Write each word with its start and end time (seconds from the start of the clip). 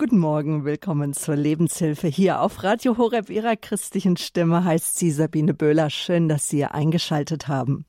Guten 0.00 0.18
Morgen, 0.18 0.64
willkommen 0.64 1.12
zur 1.12 1.34
Lebenshilfe 1.34 2.06
hier 2.06 2.40
auf 2.40 2.62
Radio 2.62 2.98
Horeb. 2.98 3.30
Ihrer 3.30 3.56
christlichen 3.56 4.16
Stimme 4.16 4.62
heißt 4.62 4.96
sie 4.96 5.10
Sabine 5.10 5.54
Böhler. 5.54 5.90
Schön, 5.90 6.28
dass 6.28 6.48
Sie 6.48 6.64
eingeschaltet 6.64 7.48
haben. 7.48 7.84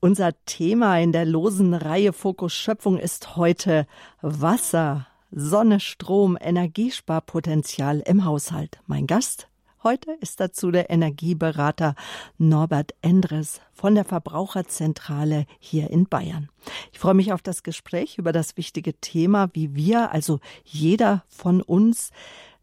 Unser 0.00 0.32
Thema 0.46 0.98
in 0.98 1.12
der 1.12 1.26
losen 1.26 1.74
Reihe 1.74 2.14
Fokus 2.14 2.54
Schöpfung 2.54 2.96
ist 2.98 3.36
heute 3.36 3.86
Wasser, 4.22 5.08
Sonne, 5.30 5.78
Strom, 5.78 6.38
Energiesparpotenzial 6.40 8.00
im 8.06 8.24
Haushalt. 8.24 8.80
Mein 8.86 9.06
Gast 9.06 9.49
Heute 9.82 10.12
ist 10.20 10.40
dazu 10.40 10.70
der 10.70 10.90
Energieberater 10.90 11.94
Norbert 12.36 12.92
Endres 13.00 13.62
von 13.72 13.94
der 13.94 14.04
Verbraucherzentrale 14.04 15.46
hier 15.58 15.88
in 15.88 16.04
Bayern. 16.04 16.50
Ich 16.92 16.98
freue 16.98 17.14
mich 17.14 17.32
auf 17.32 17.40
das 17.40 17.62
Gespräch 17.62 18.18
über 18.18 18.32
das 18.32 18.58
wichtige 18.58 18.92
Thema, 19.00 19.48
wie 19.54 19.74
wir, 19.74 20.12
also 20.12 20.38
jeder 20.64 21.24
von 21.28 21.62
uns, 21.62 22.10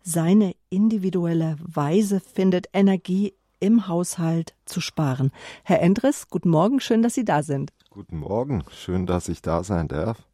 seine 0.04 0.54
individuelle 0.70 1.58
Weise 1.60 2.20
findet, 2.20 2.70
Energie 2.72 3.34
im 3.60 3.88
Haushalt 3.88 4.54
zu 4.66 4.80
sparen. 4.80 5.32
Herr 5.64 5.82
Endres, 5.82 6.30
guten 6.30 6.50
Morgen, 6.50 6.80
schön, 6.80 7.02
dass 7.02 7.16
Sie 7.16 7.26
da 7.26 7.42
sind. 7.42 7.74
Guten 7.90 8.20
Morgen, 8.20 8.64
schön, 8.70 9.08
dass 9.08 9.28
ich 9.28 9.42
da 9.42 9.64
sein 9.64 9.88
darf. 9.88 10.27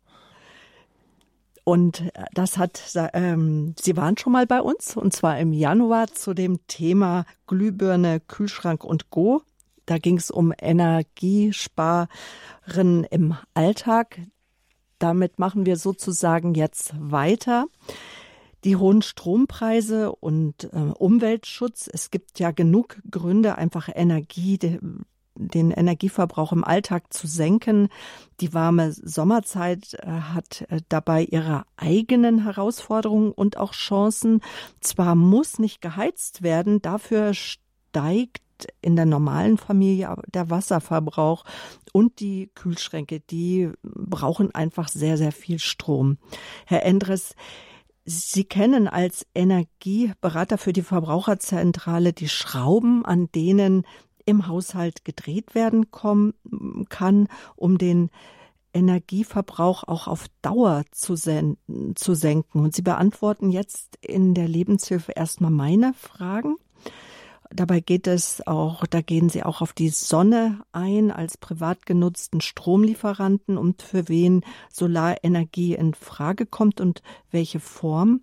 Und 1.63 2.03
das 2.33 2.57
hat, 2.57 2.81
ähm, 3.13 3.73
Sie 3.79 3.95
waren 3.95 4.17
schon 4.17 4.33
mal 4.33 4.45
bei 4.45 4.61
uns, 4.61 4.97
und 4.97 5.13
zwar 5.13 5.39
im 5.39 5.53
Januar 5.53 6.07
zu 6.07 6.33
dem 6.33 6.67
Thema 6.67 7.25
Glühbirne, 7.47 8.19
Kühlschrank 8.19 8.83
und 8.83 9.09
Go. 9.11 9.43
Da 9.85 9.97
ging 9.97 10.17
es 10.17 10.29
um 10.29 10.53
Energiesparen 10.59 12.09
im 13.09 13.35
Alltag. 13.53 14.19
Damit 14.99 15.39
machen 15.39 15.65
wir 15.65 15.77
sozusagen 15.77 16.53
jetzt 16.53 16.93
weiter. 16.97 17.67
Die 18.63 18.75
hohen 18.75 19.01
Strompreise 19.01 20.13
und 20.13 20.65
äh, 20.73 20.77
Umweltschutz. 20.77 21.89
Es 21.91 22.11
gibt 22.11 22.39
ja 22.39 22.51
genug 22.51 23.01
Gründe, 23.09 23.57
einfach 23.57 23.89
Energie, 23.93 24.57
den 25.35 25.71
Energieverbrauch 25.71 26.51
im 26.51 26.63
Alltag 26.63 27.11
zu 27.13 27.27
senken. 27.27 27.89
Die 28.39 28.53
warme 28.53 28.91
Sommerzeit 28.91 29.95
äh, 29.99 30.07
hat 30.07 30.65
äh, 30.69 30.81
dabei 30.89 31.23
ihre 31.23 31.63
eigenen 31.77 32.43
Herausforderungen 32.43 33.31
und 33.31 33.57
auch 33.57 33.73
Chancen. 33.73 34.41
Zwar 34.79 35.15
muss 35.15 35.59
nicht 35.59 35.81
geheizt 35.81 36.43
werden, 36.43 36.81
dafür 36.81 37.33
steigt 37.33 38.41
in 38.81 38.95
der 38.95 39.05
normalen 39.05 39.57
Familie 39.57 40.15
der 40.33 40.49
Wasserverbrauch 40.49 41.43
und 41.91 42.19
die 42.19 42.49
Kühlschränke, 42.55 43.19
die 43.19 43.71
brauchen 43.83 44.53
einfach 44.53 44.87
sehr, 44.87 45.17
sehr 45.17 45.31
viel 45.31 45.59
Strom. 45.59 46.17
Herr 46.65 46.85
Endres, 46.85 47.35
Sie 48.05 48.43
kennen 48.43 48.89
als 48.89 49.25
Energieberater 49.33 50.57
für 50.57 50.73
die 50.73 50.81
Verbraucherzentrale 50.81 52.11
die 52.11 52.27
Schrauben, 52.27 53.05
an 53.05 53.29
denen 53.33 53.85
im 54.25 54.47
Haushalt 54.47 55.05
gedreht 55.05 55.55
werden 55.55 55.87
kann, 55.91 57.27
um 57.55 57.77
den 57.77 58.09
Energieverbrauch 58.73 59.83
auch 59.83 60.07
auf 60.07 60.25
Dauer 60.41 60.83
zu, 60.91 61.15
sen 61.15 61.57
zu 61.95 62.15
senken. 62.15 62.61
Und 62.61 62.75
Sie 62.75 62.81
beantworten 62.81 63.51
jetzt 63.51 63.97
in 64.01 64.33
der 64.33 64.47
Lebenshilfe 64.47 65.11
erstmal 65.11 65.51
meine 65.51 65.93
Fragen. 65.93 66.55
Dabei 67.51 67.81
geht 67.81 68.07
es 68.07 68.45
auch, 68.47 68.87
da 68.87 69.01
gehen 69.01 69.29
Sie 69.29 69.43
auch 69.43 69.61
auf 69.61 69.73
die 69.73 69.89
Sonne 69.89 70.63
ein 70.71 71.11
als 71.11 71.37
privat 71.37 71.85
genutzten 71.85 72.41
Stromlieferanten 72.41 73.59
und 73.59 73.83
für 73.83 74.09
wen 74.09 74.43
Solarenergie 74.71 75.75
in 75.75 75.93
Frage 75.93 76.47
kommt 76.47 76.81
und 76.81 77.03
welche 77.29 77.59
Form. 77.59 78.21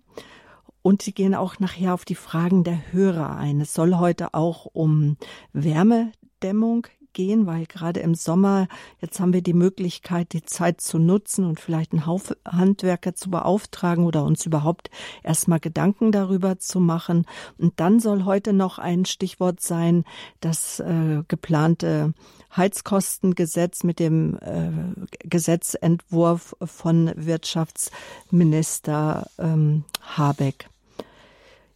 Und 0.81 1.01
Sie 1.01 1.13
gehen 1.13 1.35
auch 1.35 1.59
nachher 1.59 1.93
auf 1.93 2.05
die 2.05 2.15
Fragen 2.15 2.63
der 2.63 2.91
Hörer 2.91 3.37
ein. 3.37 3.61
Es 3.61 3.73
soll 3.73 3.95
heute 3.95 4.33
auch 4.33 4.65
um 4.65 5.17
Wärmedämmung 5.53 6.87
gehen, 7.13 7.45
weil 7.45 7.65
gerade 7.65 7.99
im 7.99 8.15
Sommer, 8.15 8.67
jetzt 8.99 9.19
haben 9.19 9.33
wir 9.33 9.41
die 9.41 9.53
Möglichkeit, 9.53 10.33
die 10.33 10.43
Zeit 10.43 10.81
zu 10.81 10.97
nutzen 10.97 11.45
und 11.45 11.59
vielleicht 11.59 11.91
einen 11.91 12.05
Haufen 12.05 12.35
Handwerker 12.45 13.15
zu 13.15 13.29
beauftragen 13.29 14.05
oder 14.05 14.23
uns 14.23 14.45
überhaupt 14.45 14.89
erstmal 15.23 15.59
Gedanken 15.59 16.11
darüber 16.11 16.59
zu 16.59 16.79
machen. 16.79 17.25
Und 17.57 17.79
dann 17.79 17.99
soll 17.99 18.25
heute 18.25 18.53
noch 18.53 18.79
ein 18.79 19.05
Stichwort 19.05 19.61
sein, 19.61 20.03
das 20.39 20.79
äh, 20.79 21.23
geplante 21.27 22.13
Heizkostengesetz 22.55 23.83
mit 23.83 23.99
dem 23.99 24.37
äh, 24.39 24.71
Gesetzentwurf 25.19 26.55
von 26.63 27.11
Wirtschaftsminister 27.15 29.27
ähm, 29.37 29.83
Habeck. 30.01 30.70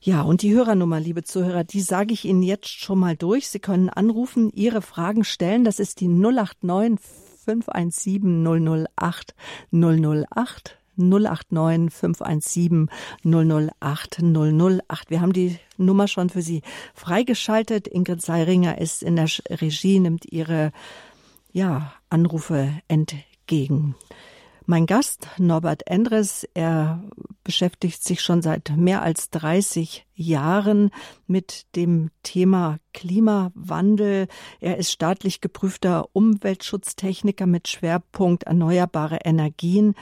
Ja, 0.06 0.22
und 0.22 0.44
die 0.44 0.54
Hörernummer, 0.54 1.00
liebe 1.00 1.24
Zuhörer, 1.24 1.64
die 1.64 1.82
sage 1.82 2.14
ich 2.14 2.26
Ihnen 2.26 2.44
jetzt 2.44 2.70
schon 2.70 3.00
mal 3.00 3.18
durch. 3.18 3.50
Sie 3.50 3.58
können 3.58 3.90
anrufen, 3.90 4.52
Ihre 4.54 4.84
Fragen 4.84 5.24
stellen. 5.24 5.64
Das 5.64 5.80
ist 5.80 6.00
die 6.00 6.08
089 6.08 7.00
517 7.44 8.86
008 8.96 9.34
008. 9.72 10.78
089 10.96 11.92
517 11.92 12.90
008 13.24 14.22
008. 14.22 15.10
Wir 15.10 15.22
haben 15.22 15.34
die 15.34 15.58
Nummer 15.78 16.08
schon 16.08 16.30
für 16.30 16.44
Sie 16.44 16.62
freigeschaltet. 16.94 17.88
Ingrid 17.88 18.22
Seiringer 18.22 18.78
ist 18.78 19.02
in 19.02 19.16
der 19.16 19.28
Regie, 19.50 20.00
nimmt 20.00 20.32
Ihre 20.32 20.72
ja, 21.52 21.94
Anrufe 22.12 22.80
entgegen. 22.88 23.96
Mein 24.68 24.88
Gast, 24.88 25.28
Norbert 25.38 25.86
Endres, 25.86 26.48
er 26.56 27.03
beschäftigt 27.44 28.03
sich 28.03 28.22
schon 28.22 28.42
seit 28.42 28.72
mehr 28.76 29.03
als 29.03 29.30
30 29.30 30.08
Jahren 30.16 30.90
mit 31.28 31.68
dem 31.76 32.09
Thema 32.24 32.80
Klimawandel. 32.92 34.28
Er 34.59 34.78
ist 34.78 34.92
staatlich 34.92 35.40
geprüfter 35.40 36.08
Umweltschutztechniker 36.14 37.46
mit 37.46 37.68
Schwerpunkt 37.68 38.46
erneuerbare 38.46 39.20
Energien. 39.24 39.94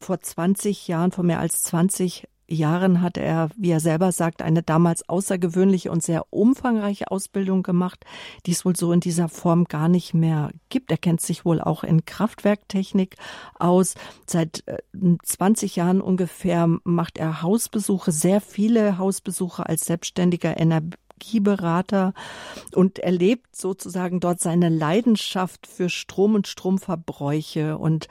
Vor 0.00 0.18
20 0.18 0.88
Jahren, 0.88 1.12
vor 1.12 1.24
mehr 1.24 1.40
als 1.40 1.62
20 1.64 2.26
Jahren 2.48 3.02
hat 3.02 3.16
er, 3.16 3.50
wie 3.56 3.70
er 3.70 3.80
selber 3.80 4.12
sagt, 4.12 4.42
eine 4.42 4.62
damals 4.62 5.08
außergewöhnliche 5.08 5.90
und 5.90 6.02
sehr 6.02 6.32
umfangreiche 6.32 7.10
Ausbildung 7.10 7.62
gemacht, 7.62 8.04
die 8.46 8.52
es 8.52 8.64
wohl 8.64 8.76
so 8.76 8.92
in 8.92 9.00
dieser 9.00 9.28
Form 9.28 9.64
gar 9.64 9.88
nicht 9.88 10.14
mehr 10.14 10.50
gibt. 10.68 10.90
Er 10.90 10.98
kennt 10.98 11.20
sich 11.20 11.44
wohl 11.44 11.60
auch 11.60 11.84
in 11.84 12.04
Kraftwerktechnik 12.04 13.16
aus. 13.58 13.94
Seit 14.26 14.64
20 15.22 15.76
äh, 15.76 15.80
Jahren 15.80 16.00
ungefähr 16.00 16.68
macht 16.84 17.18
er 17.18 17.42
Hausbesuche, 17.42 18.12
sehr 18.12 18.40
viele 18.40 18.98
Hausbesuche 18.98 19.66
als 19.66 19.84
selbstständiger 19.84 20.58
Energieberater 20.58 22.14
und 22.74 22.98
erlebt 22.98 23.56
sozusagen 23.56 24.20
dort 24.20 24.40
seine 24.40 24.68
Leidenschaft 24.68 25.66
für 25.66 25.88
Strom 25.88 26.34
und 26.34 26.46
Stromverbräuche 26.46 27.78
und 27.78 28.08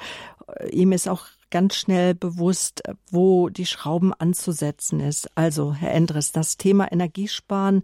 äh, 0.48 0.70
ihm 0.70 0.92
ist 0.92 1.08
auch 1.08 1.26
ganz 1.52 1.76
schnell 1.76 2.16
bewusst, 2.16 2.84
wo 3.10 3.50
die 3.50 3.66
Schrauben 3.66 4.14
anzusetzen 4.14 5.00
ist. 5.00 5.30
Also, 5.36 5.74
Herr 5.74 5.92
Endres, 5.92 6.32
das 6.32 6.58
Thema 6.58 6.92
Energiesparen 6.92 7.84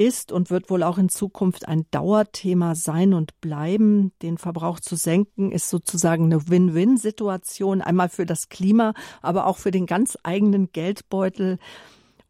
ist 0.00 0.32
und 0.32 0.50
wird 0.50 0.70
wohl 0.70 0.82
auch 0.82 0.96
in 0.96 1.10
Zukunft 1.10 1.68
ein 1.68 1.84
Dauerthema 1.90 2.74
sein 2.74 3.12
und 3.12 3.38
bleiben. 3.42 4.12
Den 4.22 4.38
Verbrauch 4.38 4.80
zu 4.80 4.96
senken 4.96 5.52
ist 5.52 5.68
sozusagen 5.68 6.24
eine 6.24 6.48
Win-Win-Situation, 6.48 7.82
einmal 7.82 8.08
für 8.08 8.24
das 8.24 8.48
Klima, 8.48 8.94
aber 9.20 9.46
auch 9.46 9.58
für 9.58 9.70
den 9.70 9.84
ganz 9.84 10.16
eigenen 10.22 10.72
Geldbeutel. 10.72 11.58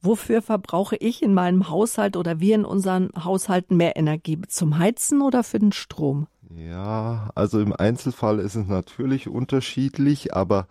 Wofür 0.03 0.43
verbrauche 0.43 0.97
ich 0.97 1.23
in 1.23 1.33
meinem 1.33 1.69
Haushalt 1.69 2.17
oder 2.17 2.41
wir 2.41 2.56
in 2.56 2.65
unseren 2.65 3.11
Haushalten 3.17 3.77
mehr 3.77 3.97
Energie? 3.97 4.41
Zum 4.49 4.79
Heizen 4.79 5.23
oder 5.23 5.45
für 5.45 5.61
den 5.61 5.73
Strom? 5.73 6.27
Ja, 6.56 7.31
also 7.37 7.61
im 7.61 7.72
Einzelfall 7.72 8.41
ist 8.41 8.56
es 8.56 8.66
natürlich 8.66 9.28
unterschiedlich, 9.28 10.34
aber 10.34 10.66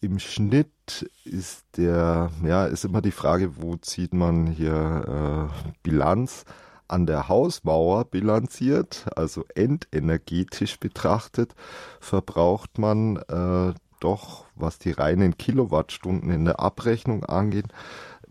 im 0.00 0.20
Schnitt 0.20 1.10
ist 1.24 1.64
der, 1.76 2.30
ja, 2.44 2.66
ist 2.66 2.84
immer 2.84 3.02
die 3.02 3.10
Frage, 3.10 3.60
wo 3.60 3.76
zieht 3.76 4.14
man 4.14 4.46
hier 4.46 5.50
äh, 5.50 5.72
Bilanz? 5.82 6.44
An 6.88 7.04
der 7.06 7.28
Hausmauer 7.28 8.04
bilanziert, 8.04 9.06
also 9.16 9.44
endenergetisch 9.56 10.78
betrachtet, 10.78 11.56
verbraucht 11.98 12.78
man 12.78 13.16
äh, 13.16 13.74
doch, 13.98 14.44
was 14.54 14.78
die 14.78 14.92
reinen 14.92 15.36
Kilowattstunden 15.36 16.30
in 16.30 16.44
der 16.44 16.60
Abrechnung 16.60 17.24
angeht, 17.24 17.66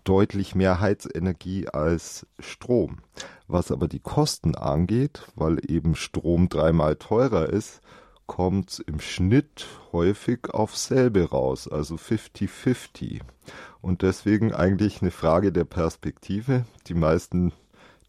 deutlich 0.06 0.56
mehr 0.56 0.80
Heizenergie 0.80 1.68
als 1.68 2.26
Strom. 2.40 3.00
Was 3.48 3.72
aber 3.72 3.88
die 3.90 4.00
Kosten 4.00 4.56
angeht, 4.56 5.24
weil 5.36 5.60
eben 5.70 5.96
Strom 5.96 6.48
dreimal 6.48 6.96
teurer 6.96 7.50
ist, 7.50 7.82
kommt 8.28 8.84
im 8.88 9.00
Schnitt 9.00 9.68
häufig 9.92 10.50
auf 10.50 10.76
selbe 10.76 11.30
raus, 11.30 11.68
also 11.68 11.96
50-50. 11.96 13.22
Und 13.82 14.02
deswegen 14.02 14.54
eigentlich 14.54 15.02
eine 15.02 15.12
Frage 15.12 15.52
der 15.52 15.66
Perspektive. 15.66 16.66
Die 16.88 16.96
meisten 16.96 17.52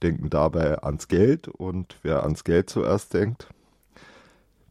denken 0.02 0.30
dabei 0.30 0.82
ans 0.82 1.08
Geld 1.08 1.48
und 1.48 1.98
wer 2.02 2.22
ans 2.22 2.44
Geld 2.44 2.70
zuerst 2.70 3.14
denkt, 3.14 3.48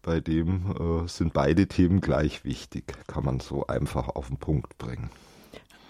bei 0.02 0.20
dem 0.20 1.04
äh, 1.04 1.08
sind 1.08 1.34
beide 1.34 1.68
Themen 1.68 2.00
gleich 2.00 2.44
wichtig, 2.44 2.94
kann 3.08 3.26
man 3.26 3.40
so 3.40 3.66
einfach 3.66 4.10
auf 4.10 4.28
den 4.28 4.38
Punkt 4.38 4.78
bringen. 4.78 5.10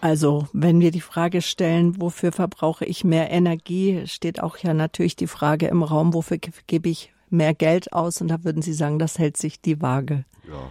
Also, 0.06 0.48
wenn 0.54 0.82
wir 0.82 0.92
die 0.92 1.02
Frage 1.02 1.42
stellen, 1.42 2.00
wofür 2.00 2.32
verbrauche 2.32 2.86
ich 2.86 3.04
mehr 3.04 3.32
Energie, 3.32 4.06
steht 4.06 4.40
auch 4.40 4.56
ja 4.58 4.76
natürlich 4.76 5.16
die 5.16 5.26
Frage 5.26 5.66
im 5.66 5.82
Raum, 5.82 6.14
wofür 6.14 6.38
gebe 6.38 6.90
ich 6.90 7.12
mehr 7.32 7.56
Geld 7.56 7.92
aus? 7.92 8.22
Und 8.22 8.28
da 8.28 8.44
würden 8.44 8.62
Sie 8.62 8.74
sagen, 8.74 9.00
das 9.00 9.18
hält 9.18 9.36
sich 9.36 9.62
die 9.62 9.82
Waage. 9.82 10.24
Ja. 10.48 10.70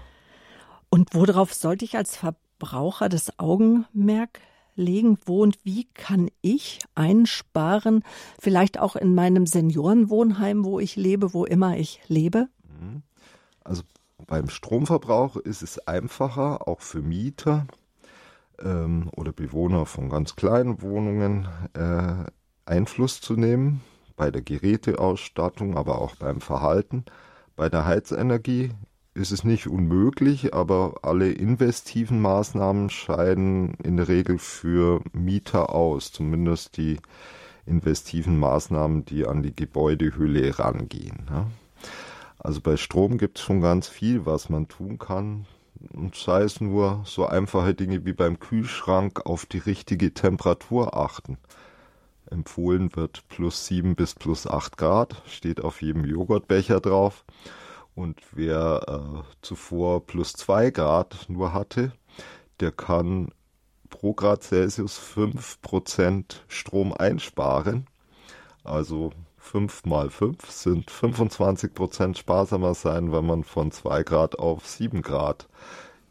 Und 0.88 1.16
worauf 1.16 1.52
sollte 1.52 1.84
ich 1.84 1.96
als 1.96 2.14
Verbraucher 2.14 3.08
das 3.08 3.36
Augenmerk 3.40 4.38
legen? 4.76 5.18
Wo 5.26 5.42
und 5.42 5.58
wie 5.64 5.88
kann 5.94 6.30
ich 6.40 6.78
einsparen? 6.94 8.04
Vielleicht 8.38 8.78
auch 8.78 8.94
in 8.94 9.16
meinem 9.16 9.46
Seniorenwohnheim, 9.46 10.64
wo 10.64 10.78
ich 10.78 10.94
lebe, 10.94 11.34
wo 11.34 11.44
immer 11.44 11.76
ich 11.76 12.00
lebe? 12.06 12.46
Mhm. 12.68 13.02
Also 13.64 13.82
beim 14.28 14.48
Stromverbrauch 14.48 15.34
ist 15.34 15.64
es 15.64 15.80
einfacher, 15.88 16.68
auch 16.68 16.82
für 16.82 17.02
Mieter 17.02 17.66
ähm, 18.64 19.10
oder 19.14 19.32
Bewohner 19.32 19.86
von 19.86 20.08
ganz 20.08 20.36
kleinen 20.36 20.82
Wohnungen 20.82 21.46
äh, 21.74 22.24
Einfluss 22.66 23.20
zu 23.20 23.34
nehmen 23.34 23.82
bei 24.16 24.30
der 24.30 24.42
Geräteausstattung, 24.42 25.76
aber 25.76 26.00
auch 26.00 26.16
beim 26.16 26.40
Verhalten. 26.40 27.04
Bei 27.56 27.68
der 27.68 27.84
Heizenergie 27.84 28.70
ist 29.14 29.30
es 29.30 29.44
nicht 29.44 29.68
unmöglich, 29.68 30.54
aber 30.54 30.94
alle 31.02 31.30
investiven 31.30 32.20
Maßnahmen 32.20 32.90
scheiden 32.90 33.74
in 33.82 33.96
der 33.96 34.08
Regel 34.08 34.38
für 34.38 35.02
Mieter 35.12 35.72
aus, 35.74 36.10
zumindest 36.10 36.76
die 36.76 36.98
investiven 37.66 38.38
Maßnahmen, 38.38 39.04
die 39.04 39.26
an 39.26 39.42
die 39.42 39.54
Gebäudehülle 39.54 40.58
rangehen. 40.58 41.26
Ja. 41.30 41.46
Also 42.38 42.60
bei 42.60 42.76
Strom 42.76 43.16
gibt 43.16 43.38
es 43.38 43.44
schon 43.44 43.60
ganz 43.60 43.88
viel, 43.88 44.26
was 44.26 44.50
man 44.50 44.68
tun 44.68 44.98
kann. 44.98 45.46
Und 45.92 46.14
sei 46.14 46.42
es 46.42 46.60
nur 46.60 47.02
so 47.04 47.26
einfache 47.26 47.74
Dinge 47.74 48.04
wie 48.04 48.12
beim 48.12 48.38
Kühlschrank 48.38 49.26
auf 49.26 49.46
die 49.46 49.58
richtige 49.58 50.14
Temperatur 50.14 50.96
achten. 50.96 51.38
Empfohlen 52.30 52.94
wird 52.96 53.22
plus 53.28 53.66
7 53.66 53.94
bis 53.94 54.14
plus 54.14 54.46
8 54.46 54.76
Grad, 54.76 55.22
steht 55.26 55.62
auf 55.62 55.82
jedem 55.82 56.04
Joghurtbecher 56.04 56.80
drauf. 56.80 57.24
Und 57.94 58.20
wer 58.32 58.82
äh, 58.88 59.36
zuvor 59.42 60.06
plus 60.06 60.32
2 60.32 60.70
Grad 60.70 61.26
nur 61.28 61.52
hatte, 61.52 61.92
der 62.60 62.72
kann 62.72 63.30
pro 63.90 64.14
Grad 64.14 64.42
Celsius 64.42 64.98
5% 64.98 66.36
Strom 66.48 66.92
einsparen. 66.92 67.86
Also 68.64 69.12
5 69.44 69.84
mal 69.84 70.10
5 70.10 70.50
sind 70.50 70.90
25% 70.90 72.16
sparsamer 72.16 72.74
sein, 72.74 73.12
wenn 73.12 73.26
man 73.26 73.44
von 73.44 73.70
2 73.70 74.02
Grad 74.02 74.38
auf 74.38 74.66
7 74.66 75.02
Grad 75.02 75.48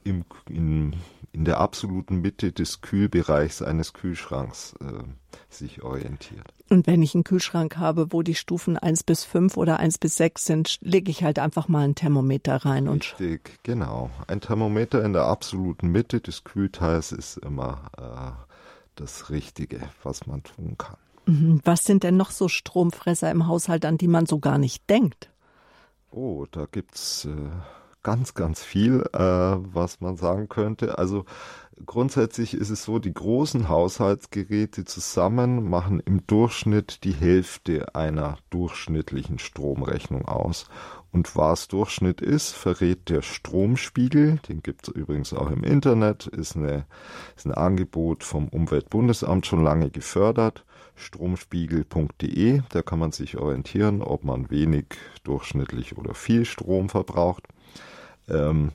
im, 0.03 0.23
in, 0.47 0.95
in 1.31 1.43
der 1.43 1.59
absoluten 1.59 2.21
Mitte 2.21 2.51
des 2.51 2.81
Kühlbereichs 2.81 3.61
eines 3.63 3.93
Kühlschranks 3.93 4.75
äh, 4.81 5.03
sich 5.49 5.81
orientiert. 5.81 6.53
Und 6.69 6.85
wenn 6.85 7.01
ich 7.01 7.15
einen 7.15 7.23
Kühlschrank 7.23 7.77
habe, 7.77 8.13
wo 8.13 8.21
die 8.21 8.35
Stufen 8.35 8.77
1 8.77 9.03
bis 9.03 9.23
5 9.25 9.57
oder 9.57 9.79
1 9.79 9.97
bis 9.97 10.15
6 10.17 10.45
sind, 10.45 10.77
lege 10.81 11.09
ich 11.09 11.23
halt 11.23 11.39
einfach 11.39 11.67
mal 11.67 11.85
ein 11.85 11.95
Thermometer 11.95 12.57
rein. 12.57 12.87
Richtig, 12.87 13.49
und 13.57 13.63
genau. 13.63 14.11
Ein 14.27 14.41
Thermometer 14.41 15.03
in 15.03 15.13
der 15.13 15.23
absoluten 15.23 15.87
Mitte 15.87 16.21
des 16.21 16.43
Kühlteils 16.43 17.11
ist 17.11 17.37
immer 17.37 17.89
äh, 17.97 18.31
das 18.95 19.31
Richtige, 19.31 19.81
was 20.03 20.27
man 20.27 20.43
tun 20.43 20.77
kann. 20.77 20.97
Mhm. 21.25 21.61
Was 21.63 21.85
sind 21.85 22.03
denn 22.03 22.17
noch 22.17 22.31
so 22.31 22.47
Stromfresser 22.47 23.31
im 23.31 23.47
Haushalt, 23.47 23.85
an 23.85 23.97
die 23.97 24.07
man 24.07 24.25
so 24.25 24.39
gar 24.39 24.57
nicht 24.57 24.89
denkt? 24.89 25.29
Oh, 26.11 26.45
da 26.51 26.67
gibt's 26.71 27.25
äh, 27.25 27.49
ganz, 28.03 28.33
ganz 28.33 28.61
viel, 28.61 29.03
äh, 29.13 29.19
was 29.19 30.01
man 30.01 30.17
sagen 30.17 30.49
könnte. 30.49 30.97
Also 30.97 31.25
grundsätzlich 31.85 32.53
ist 32.53 32.69
es 32.69 32.83
so, 32.83 32.99
die 32.99 33.13
großen 33.13 33.69
Haushaltsgeräte 33.69 34.85
zusammen 34.85 35.69
machen 35.69 36.01
im 36.01 36.27
Durchschnitt 36.27 37.03
die 37.03 37.13
Hälfte 37.13 37.95
einer 37.95 38.37
durchschnittlichen 38.49 39.39
Stromrechnung 39.39 40.25
aus. 40.25 40.67
Und 41.11 41.35
was 41.35 41.67
Durchschnitt 41.67 42.21
ist, 42.21 42.51
verrät 42.51 43.09
der 43.09 43.21
Stromspiegel, 43.21 44.39
den 44.49 44.61
gibt 44.61 44.87
es 44.87 44.93
übrigens 44.93 45.33
auch 45.33 45.49
im 45.49 45.63
Internet, 45.63 46.27
ist, 46.27 46.55
eine, 46.55 46.85
ist 47.35 47.45
ein 47.45 47.53
Angebot 47.53 48.23
vom 48.23 48.47
Umweltbundesamt 48.49 49.45
schon 49.45 49.63
lange 49.63 49.89
gefördert 49.89 50.65
stromspiegel.de. 50.95 52.61
Da 52.69 52.81
kann 52.81 52.99
man 52.99 53.11
sich 53.11 53.37
orientieren, 53.37 54.01
ob 54.01 54.23
man 54.23 54.49
wenig, 54.49 54.85
durchschnittlich 55.23 55.97
oder 55.97 56.13
viel 56.13 56.45
Strom 56.45 56.89
verbraucht. 56.89 57.43
Ähm, 58.29 58.71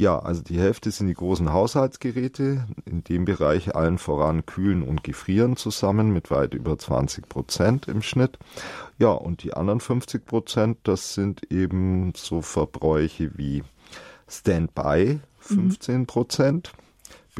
ja, 0.00 0.18
also 0.18 0.42
die 0.42 0.58
Hälfte 0.58 0.90
sind 0.90 1.08
die 1.08 1.14
großen 1.14 1.52
Haushaltsgeräte, 1.52 2.66
in 2.86 3.04
dem 3.04 3.26
Bereich 3.26 3.74
allen 3.74 3.98
voran 3.98 4.46
Kühlen 4.46 4.82
und 4.82 5.04
Gefrieren 5.04 5.56
zusammen 5.56 6.10
mit 6.10 6.30
weit 6.30 6.54
über 6.54 6.78
20 6.78 7.28
Prozent 7.28 7.86
im 7.86 8.00
Schnitt. 8.00 8.38
Ja, 8.98 9.10
und 9.10 9.42
die 9.42 9.52
anderen 9.52 9.80
50 9.80 10.24
Prozent, 10.24 10.78
das 10.84 11.12
sind 11.12 11.52
eben 11.52 12.14
so 12.16 12.40
Verbräuche 12.40 13.32
wie 13.36 13.62
Standby, 14.26 15.20
15 15.40 16.06
Prozent. 16.06 16.72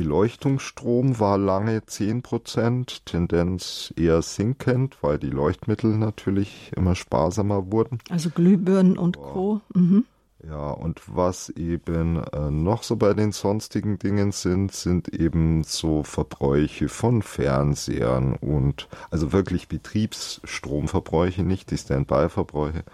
Beleuchtungsstrom 0.01 1.21
war 1.21 1.37
lange 1.37 1.85
10 1.85 2.23
Prozent, 2.23 3.05
Tendenz 3.05 3.93
eher 3.99 4.23
sinkend, 4.23 4.97
weil 5.03 5.19
die 5.19 5.29
Leuchtmittel 5.29 5.95
natürlich 5.95 6.73
immer 6.75 6.95
sparsamer 6.95 7.71
wurden. 7.71 7.99
Also 8.09 8.31
Glühbirnen 8.31 8.97
und 8.97 9.19
Co. 9.19 9.61
Mhm. 9.75 10.07
Ja, 10.43 10.71
und 10.71 11.03
was 11.07 11.51
eben 11.51 12.17
äh, 12.17 12.51
noch 12.51 12.83
so 12.83 12.97
bei 12.97 13.13
den 13.13 13.33
sonstigen 13.33 13.99
Dingen 13.99 14.33
sind, 14.33 14.73
sind 14.73 15.09
eben 15.09 15.65
so 15.65 16.03
Verbräuche 16.03 16.89
von 16.89 17.21
Fernsehern 17.21 18.33
und 18.37 18.89
also 19.11 19.35
wirklich 19.35 19.69
Betriebsstromverbräuche, 19.69 21.43
nicht 21.43 21.71
die 21.71 21.77
Standby-Verbräuche 21.77 22.85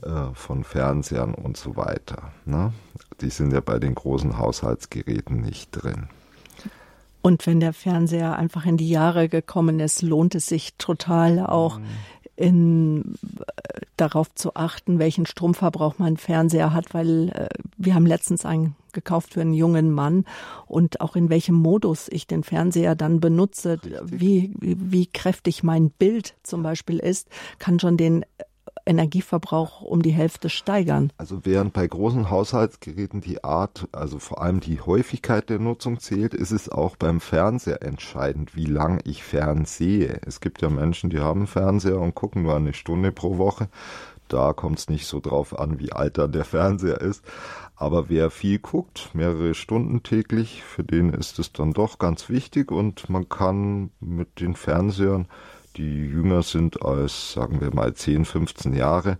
äh, 0.00 0.32
von 0.32 0.64
Fernsehern 0.64 1.34
und 1.34 1.58
so 1.58 1.76
weiter. 1.76 2.32
Ne? 2.46 2.72
Die 3.20 3.28
sind 3.28 3.52
ja 3.52 3.60
bei 3.60 3.78
den 3.78 3.94
großen 3.94 4.38
Haushaltsgeräten 4.38 5.42
nicht 5.42 5.72
drin. 5.72 6.08
Und 7.22 7.46
wenn 7.46 7.60
der 7.60 7.72
Fernseher 7.72 8.36
einfach 8.36 8.64
in 8.64 8.76
die 8.76 8.88
Jahre 8.88 9.28
gekommen 9.28 9.80
ist, 9.80 10.02
lohnt 10.02 10.34
es 10.34 10.46
sich 10.46 10.74
total 10.78 11.44
auch 11.44 11.78
mhm. 11.78 11.84
in, 12.36 13.14
äh, 13.40 13.80
darauf 13.96 14.34
zu 14.34 14.54
achten, 14.54 14.98
welchen 14.98 15.26
Stromverbrauch 15.26 15.98
mein 15.98 16.16
Fernseher 16.16 16.72
hat, 16.72 16.94
weil 16.94 17.30
äh, 17.30 17.48
wir 17.76 17.94
haben 17.94 18.06
letztens 18.06 18.44
einen 18.44 18.76
gekauft 18.92 19.34
für 19.34 19.40
einen 19.40 19.52
jungen 19.52 19.92
Mann 19.92 20.24
und 20.66 21.00
auch 21.00 21.14
in 21.14 21.28
welchem 21.28 21.54
Modus 21.54 22.08
ich 22.10 22.26
den 22.26 22.42
Fernseher 22.42 22.94
dann 22.94 23.20
benutze, 23.20 23.78
wie, 24.04 24.54
wie, 24.58 24.76
wie 24.78 25.06
kräftig 25.06 25.62
mein 25.62 25.90
Bild 25.90 26.34
zum 26.42 26.62
Beispiel 26.62 26.98
ist, 26.98 27.28
kann 27.58 27.78
schon 27.78 27.96
den 27.96 28.24
Energieverbrauch 28.88 29.82
um 29.82 30.02
die 30.02 30.10
Hälfte 30.10 30.48
steigern. 30.48 31.12
Also 31.18 31.44
während 31.44 31.72
bei 31.72 31.86
großen 31.86 32.30
Haushaltsgeräten 32.30 33.20
die 33.20 33.44
Art, 33.44 33.86
also 33.92 34.18
vor 34.18 34.42
allem 34.42 34.60
die 34.60 34.80
Häufigkeit 34.80 35.48
der 35.50 35.58
Nutzung 35.58 36.00
zählt, 36.00 36.34
ist 36.34 36.50
es 36.50 36.68
auch 36.68 36.96
beim 36.96 37.20
Fernseher 37.20 37.82
entscheidend, 37.82 38.56
wie 38.56 38.66
lang 38.66 39.00
ich 39.04 39.22
fernsehe. 39.22 40.20
Es 40.26 40.40
gibt 40.40 40.62
ja 40.62 40.70
Menschen, 40.70 41.10
die 41.10 41.20
haben 41.20 41.46
Fernseher 41.46 42.00
und 42.00 42.14
gucken 42.14 42.42
nur 42.42 42.56
eine 42.56 42.74
Stunde 42.74 43.12
pro 43.12 43.38
Woche. 43.38 43.68
Da 44.28 44.52
kommt 44.52 44.78
es 44.78 44.90
nicht 44.90 45.06
so 45.06 45.20
drauf 45.20 45.58
an, 45.58 45.78
wie 45.78 45.92
alt 45.92 46.18
dann 46.18 46.32
der 46.32 46.44
Fernseher 46.44 47.00
ist. 47.00 47.24
Aber 47.76 48.08
wer 48.08 48.30
viel 48.30 48.58
guckt, 48.58 49.10
mehrere 49.14 49.54
Stunden 49.54 50.02
täglich, 50.02 50.62
für 50.64 50.84
den 50.84 51.12
ist 51.12 51.38
es 51.38 51.52
dann 51.52 51.72
doch 51.72 51.98
ganz 51.98 52.28
wichtig 52.28 52.70
und 52.70 53.08
man 53.08 53.28
kann 53.28 53.90
mit 54.00 54.40
den 54.40 54.54
Fernsehern 54.54 55.28
die 55.78 56.06
jünger 56.06 56.42
sind 56.42 56.82
als, 56.82 57.32
sagen 57.32 57.60
wir 57.60 57.74
mal, 57.74 57.94
10, 57.94 58.24
15 58.24 58.74
Jahre, 58.74 59.18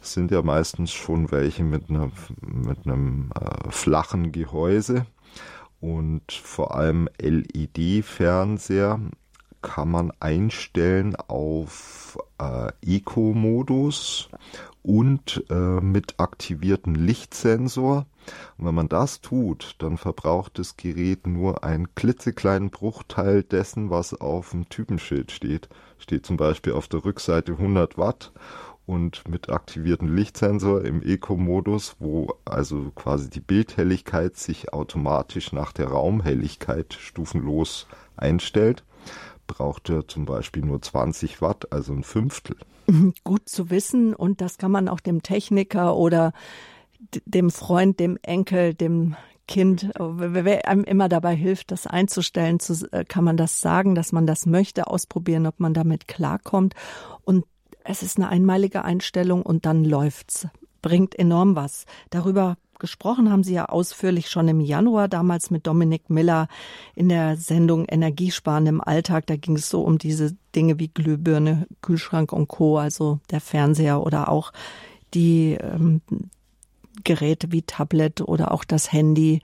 sind 0.00 0.30
ja 0.30 0.42
meistens 0.42 0.92
schon 0.92 1.30
welche 1.30 1.64
mit, 1.64 1.90
einer, 1.90 2.10
mit 2.40 2.86
einem 2.86 3.30
äh, 3.38 3.70
flachen 3.70 4.32
Gehäuse 4.32 5.06
und 5.80 6.32
vor 6.32 6.74
allem 6.74 7.08
LED-Fernseher 7.20 9.00
kann 9.60 9.90
man 9.90 10.12
einstellen 10.20 11.16
auf 11.16 12.18
äh, 12.38 12.70
Eco-Modus 12.84 14.28
und 14.82 15.44
äh, 15.50 15.80
mit 15.80 16.14
aktiviertem 16.18 16.94
Lichtsensor. 16.94 18.06
Und 18.56 18.66
wenn 18.66 18.74
man 18.74 18.88
das 18.88 19.20
tut, 19.20 19.76
dann 19.78 19.98
verbraucht 19.98 20.58
das 20.58 20.76
Gerät 20.76 21.26
nur 21.26 21.64
einen 21.64 21.94
klitzekleinen 21.94 22.70
Bruchteil 22.70 23.42
dessen, 23.42 23.90
was 23.90 24.14
auf 24.14 24.50
dem 24.50 24.68
Typenschild 24.68 25.32
steht. 25.32 25.68
Steht 25.98 26.26
zum 26.26 26.36
Beispiel 26.36 26.72
auf 26.72 26.88
der 26.88 27.04
Rückseite 27.04 27.52
100 27.52 27.98
Watt 27.98 28.32
und 28.88 29.28
mit 29.28 29.50
aktiviertem 29.50 30.14
Lichtsensor 30.14 30.82
im 30.82 31.02
Eco-Modus, 31.02 31.96
wo 31.98 32.34
also 32.46 32.90
quasi 32.94 33.28
die 33.28 33.40
Bildhelligkeit 33.40 34.36
sich 34.38 34.72
automatisch 34.72 35.52
nach 35.52 35.72
der 35.72 35.88
Raumhelligkeit 35.88 36.94
stufenlos 36.94 37.86
einstellt, 38.16 38.84
braucht 39.46 39.90
er 39.90 40.08
zum 40.08 40.24
Beispiel 40.24 40.64
nur 40.64 40.80
20 40.80 41.42
Watt, 41.42 41.70
also 41.70 41.92
ein 41.92 42.02
Fünftel. 42.02 42.56
Gut 43.24 43.46
zu 43.48 43.68
wissen 43.68 44.14
und 44.14 44.40
das 44.40 44.56
kann 44.56 44.70
man 44.70 44.88
auch 44.88 45.00
dem 45.00 45.22
Techniker 45.22 45.94
oder 45.94 46.32
dem 47.24 47.50
Freund, 47.50 48.00
dem 48.00 48.18
Enkel, 48.22 48.74
dem 48.74 49.16
Kind, 49.46 49.90
wer 49.98 50.68
einem 50.68 50.84
immer 50.84 51.08
dabei 51.08 51.34
hilft, 51.34 51.70
das 51.70 51.86
einzustellen, 51.86 52.60
zu, 52.60 52.86
äh, 52.92 53.04
kann 53.04 53.24
man 53.24 53.38
das 53.38 53.60
sagen, 53.62 53.94
dass 53.94 54.12
man 54.12 54.26
das 54.26 54.44
möchte, 54.44 54.86
ausprobieren, 54.86 55.46
ob 55.46 55.58
man 55.58 55.72
damit 55.72 56.06
klarkommt. 56.06 56.74
Und 57.24 57.46
es 57.82 58.02
ist 58.02 58.18
eine 58.18 58.28
einmalige 58.28 58.84
Einstellung 58.84 59.42
und 59.42 59.64
dann 59.64 59.84
läuft's. 59.84 60.46
Bringt 60.82 61.18
enorm 61.18 61.56
was. 61.56 61.86
Darüber 62.10 62.56
gesprochen 62.78 63.32
haben 63.32 63.42
Sie 63.42 63.54
ja 63.54 63.64
ausführlich 63.64 64.28
schon 64.28 64.48
im 64.48 64.60
Januar, 64.60 65.08
damals 65.08 65.50
mit 65.50 65.66
Dominik 65.66 66.10
Miller 66.10 66.46
in 66.94 67.08
der 67.08 67.36
Sendung 67.36 67.86
Energiesparen 67.86 68.66
im 68.66 68.80
Alltag. 68.82 69.26
Da 69.26 69.36
ging 69.36 69.56
es 69.56 69.70
so 69.70 69.82
um 69.82 69.96
diese 69.98 70.36
Dinge 70.54 70.78
wie 70.78 70.88
Glühbirne, 70.88 71.66
Kühlschrank 71.80 72.32
und 72.32 72.48
Co., 72.48 72.78
also 72.78 73.18
der 73.30 73.40
Fernseher 73.40 74.02
oder 74.02 74.28
auch 74.28 74.52
die 75.14 75.54
ähm, 75.54 76.02
Geräte 77.04 77.52
wie 77.52 77.62
Tablet 77.62 78.20
oder 78.20 78.52
auch 78.52 78.64
das 78.64 78.92
Handy. 78.92 79.40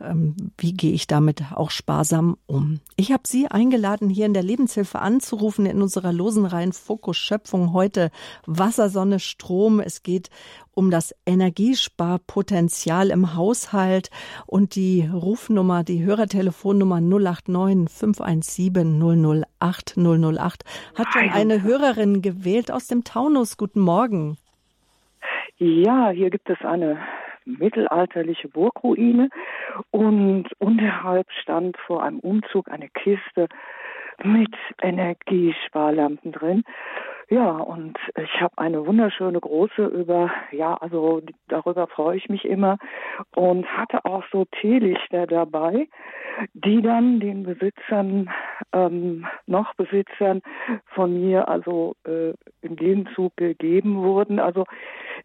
Ähm, 0.00 0.34
wie 0.58 0.72
gehe 0.72 0.92
ich 0.92 1.06
damit 1.06 1.52
auch 1.54 1.70
sparsam 1.70 2.36
um? 2.46 2.80
Ich 2.96 3.12
habe 3.12 3.22
Sie 3.26 3.46
eingeladen, 3.46 4.10
hier 4.10 4.26
in 4.26 4.34
der 4.34 4.42
Lebenshilfe 4.42 4.98
anzurufen 4.98 5.66
in 5.66 5.80
unserer 5.80 6.12
losen 6.12 6.46
Reihen 6.46 6.72
Fokus 6.72 7.16
Schöpfung 7.16 7.72
heute 7.72 8.10
Wasser, 8.44 8.90
Sonne, 8.90 9.20
Strom. 9.20 9.78
Es 9.78 10.02
geht 10.02 10.30
um 10.72 10.90
das 10.90 11.14
Energiesparpotenzial 11.26 13.10
im 13.10 13.36
Haushalt 13.36 14.10
und 14.46 14.74
die 14.74 15.08
Rufnummer, 15.12 15.84
die 15.84 16.02
Hörertelefonnummer 16.02 17.00
089 17.00 17.88
517 17.88 19.44
008 19.60 19.96
008 19.96 20.64
hat 20.96 21.06
schon 21.12 21.30
eine 21.30 21.62
Hörerin 21.62 22.20
gewählt 22.20 22.72
aus 22.72 22.88
dem 22.88 23.04
Taunus. 23.04 23.56
Guten 23.56 23.80
Morgen. 23.80 24.38
Ja, 25.58 26.10
hier 26.10 26.30
gibt 26.30 26.50
es 26.50 26.60
eine 26.62 26.98
mittelalterliche 27.44 28.48
Burgruine 28.48 29.28
und 29.92 30.48
unterhalb 30.58 31.30
stand 31.30 31.76
vor 31.76 32.02
einem 32.02 32.18
Umzug 32.20 32.68
eine 32.70 32.88
Kiste 32.88 33.48
mit 34.24 34.54
Energiesparlampen 34.82 36.32
drin. 36.32 36.64
Ja, 37.30 37.50
und 37.52 37.98
ich 38.22 38.40
habe 38.40 38.58
eine 38.58 38.86
wunderschöne 38.86 39.40
große 39.40 39.86
über, 39.86 40.30
ja, 40.50 40.74
also 40.74 41.22
darüber 41.48 41.86
freue 41.86 42.18
ich 42.18 42.28
mich 42.28 42.44
immer 42.44 42.78
und 43.34 43.66
hatte 43.66 44.04
auch 44.04 44.24
so 44.30 44.44
Teelichter 44.60 45.26
dabei, 45.26 45.88
die 46.52 46.82
dann 46.82 47.20
den 47.20 47.44
Besitzern, 47.44 48.30
ähm, 48.72 49.26
noch 49.46 49.74
Besitzern 49.74 50.42
von 50.86 51.14
mir, 51.14 51.48
also 51.48 51.94
äh, 52.06 52.34
im 52.60 52.76
Gegenzug 52.76 53.36
gegeben 53.36 54.02
wurden. 54.02 54.38
Also 54.38 54.66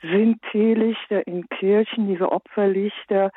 sind 0.02 0.42
Teelichter 0.52 1.28
in 1.28 1.50
Kirchen, 1.50 2.08
diese 2.08 2.32
Opferlichter, 2.32 3.32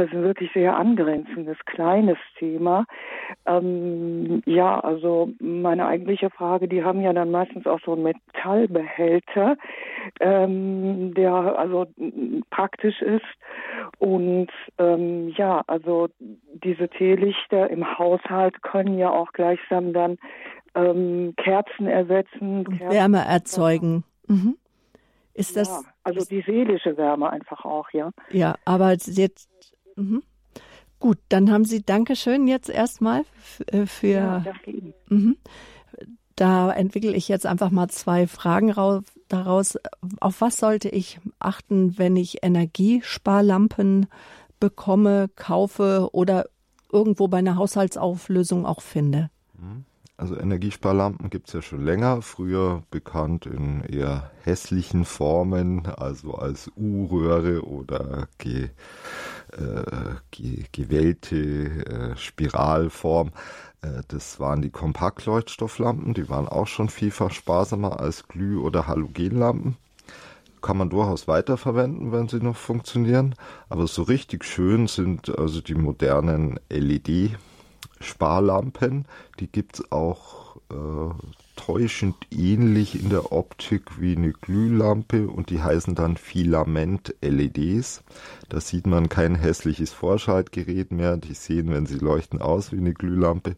ist 0.00 0.12
ein 0.12 0.22
wirklich 0.22 0.50
sehr 0.52 0.76
angrenzendes, 0.76 1.56
kleines 1.66 2.16
Thema. 2.38 2.86
Ähm, 3.46 4.42
ja, 4.46 4.80
also 4.80 5.30
meine 5.38 5.86
eigentliche 5.86 6.30
Frage, 6.30 6.68
die 6.68 6.82
haben 6.82 7.02
ja 7.02 7.12
dann 7.12 7.30
meistens 7.30 7.66
auch 7.66 7.80
so 7.84 7.92
einen 7.92 8.04
Metallbehälter, 8.04 9.56
ähm, 10.20 11.12
der 11.14 11.32
also 11.32 11.86
praktisch 12.50 13.02
ist. 13.02 13.26
Und 13.98 14.48
ähm, 14.78 15.28
ja, 15.36 15.62
also 15.66 16.08
diese 16.18 16.88
Teelichter 16.88 17.68
im 17.70 17.98
Haushalt 17.98 18.62
können 18.62 18.98
ja 18.98 19.10
auch 19.10 19.32
gleichsam 19.32 19.92
dann 19.92 20.18
ähm, 20.74 21.34
Kerzen 21.36 21.86
ersetzen. 21.86 22.64
Kerzen 22.64 22.90
Wärme 22.90 23.24
erzeugen. 23.26 24.04
Mhm. 24.26 24.56
Ist 25.34 25.56
das? 25.56 25.68
Ja, 25.68 25.90
also 26.04 26.24
die 26.24 26.42
seelische 26.42 26.96
Wärme 26.96 27.30
einfach 27.30 27.64
auch, 27.64 27.90
ja. 27.92 28.10
Ja, 28.30 28.56
aber 28.64 28.92
jetzt 28.92 29.51
Mhm. 29.96 30.22
Gut, 30.98 31.18
dann 31.28 31.50
haben 31.50 31.64
Sie 31.64 31.82
Dankeschön 31.82 32.46
jetzt 32.46 32.70
erstmal 32.70 33.24
äh, 33.66 33.86
für. 33.86 34.08
Ja, 34.08 34.44
mhm. 35.08 35.36
Da 36.36 36.72
entwickle 36.72 37.14
ich 37.14 37.28
jetzt 37.28 37.44
einfach 37.44 37.70
mal 37.70 37.88
zwei 37.88 38.26
Fragen 38.26 38.72
daraus. 39.28 39.78
Auf 40.20 40.40
was 40.40 40.56
sollte 40.56 40.88
ich 40.88 41.20
achten, 41.38 41.98
wenn 41.98 42.16
ich 42.16 42.42
Energiesparlampen 42.42 44.06
bekomme, 44.60 45.28
kaufe 45.36 46.08
oder 46.12 46.46
irgendwo 46.90 47.28
bei 47.28 47.38
einer 47.38 47.56
Haushaltsauflösung 47.56 48.64
auch 48.64 48.80
finde? 48.80 49.30
Mhm. 49.58 49.84
Also 50.22 50.36
Energiesparlampen 50.36 51.30
gibt 51.30 51.48
es 51.48 51.54
ja 51.54 51.62
schon 51.62 51.84
länger, 51.84 52.22
früher 52.22 52.84
bekannt 52.92 53.44
in 53.44 53.82
eher 53.82 54.30
hässlichen 54.44 55.04
Formen, 55.04 55.84
also 55.96 56.34
als 56.34 56.70
U-Röhre 56.76 57.66
oder 57.66 58.28
ge, 58.38 58.68
äh, 59.50 60.14
ge, 60.30 60.62
gewellte 60.70 61.34
äh, 61.34 62.16
Spiralform. 62.16 63.32
Äh, 63.80 64.02
das 64.06 64.38
waren 64.38 64.62
die 64.62 64.70
Kompaktleuchtstofflampen, 64.70 66.14
die 66.14 66.28
waren 66.28 66.46
auch 66.46 66.68
schon 66.68 66.88
vielfach 66.88 67.32
sparsamer 67.32 67.98
als 67.98 68.28
Glüh- 68.28 68.60
oder 68.60 68.86
Halogenlampen. 68.86 69.76
Kann 70.60 70.76
man 70.76 70.88
durchaus 70.88 71.26
weiterverwenden, 71.26 72.12
wenn 72.12 72.28
sie 72.28 72.38
noch 72.38 72.54
funktionieren. 72.54 73.34
Aber 73.68 73.88
so 73.88 74.04
richtig 74.04 74.44
schön 74.44 74.86
sind 74.86 75.36
also 75.36 75.60
die 75.60 75.74
modernen 75.74 76.60
LED 76.68 77.36
Sparlampen, 78.02 79.06
die 79.40 79.46
gibt 79.46 79.78
es 79.78 79.92
auch 79.92 80.56
äh, 80.70 81.14
täuschend 81.56 82.16
ähnlich 82.30 83.00
in 83.00 83.10
der 83.10 83.32
Optik 83.32 84.00
wie 84.00 84.16
eine 84.16 84.32
Glühlampe 84.32 85.28
und 85.28 85.50
die 85.50 85.62
heißen 85.62 85.94
dann 85.94 86.16
Filament-LEDs. 86.16 88.02
Da 88.48 88.60
sieht 88.60 88.86
man 88.86 89.08
kein 89.08 89.34
hässliches 89.34 89.92
Vorschaltgerät 89.92 90.90
mehr. 90.90 91.16
Die 91.16 91.34
sehen, 91.34 91.70
wenn 91.70 91.86
sie 91.86 91.98
leuchten, 91.98 92.40
aus 92.40 92.72
wie 92.72 92.78
eine 92.78 92.94
Glühlampe. 92.94 93.56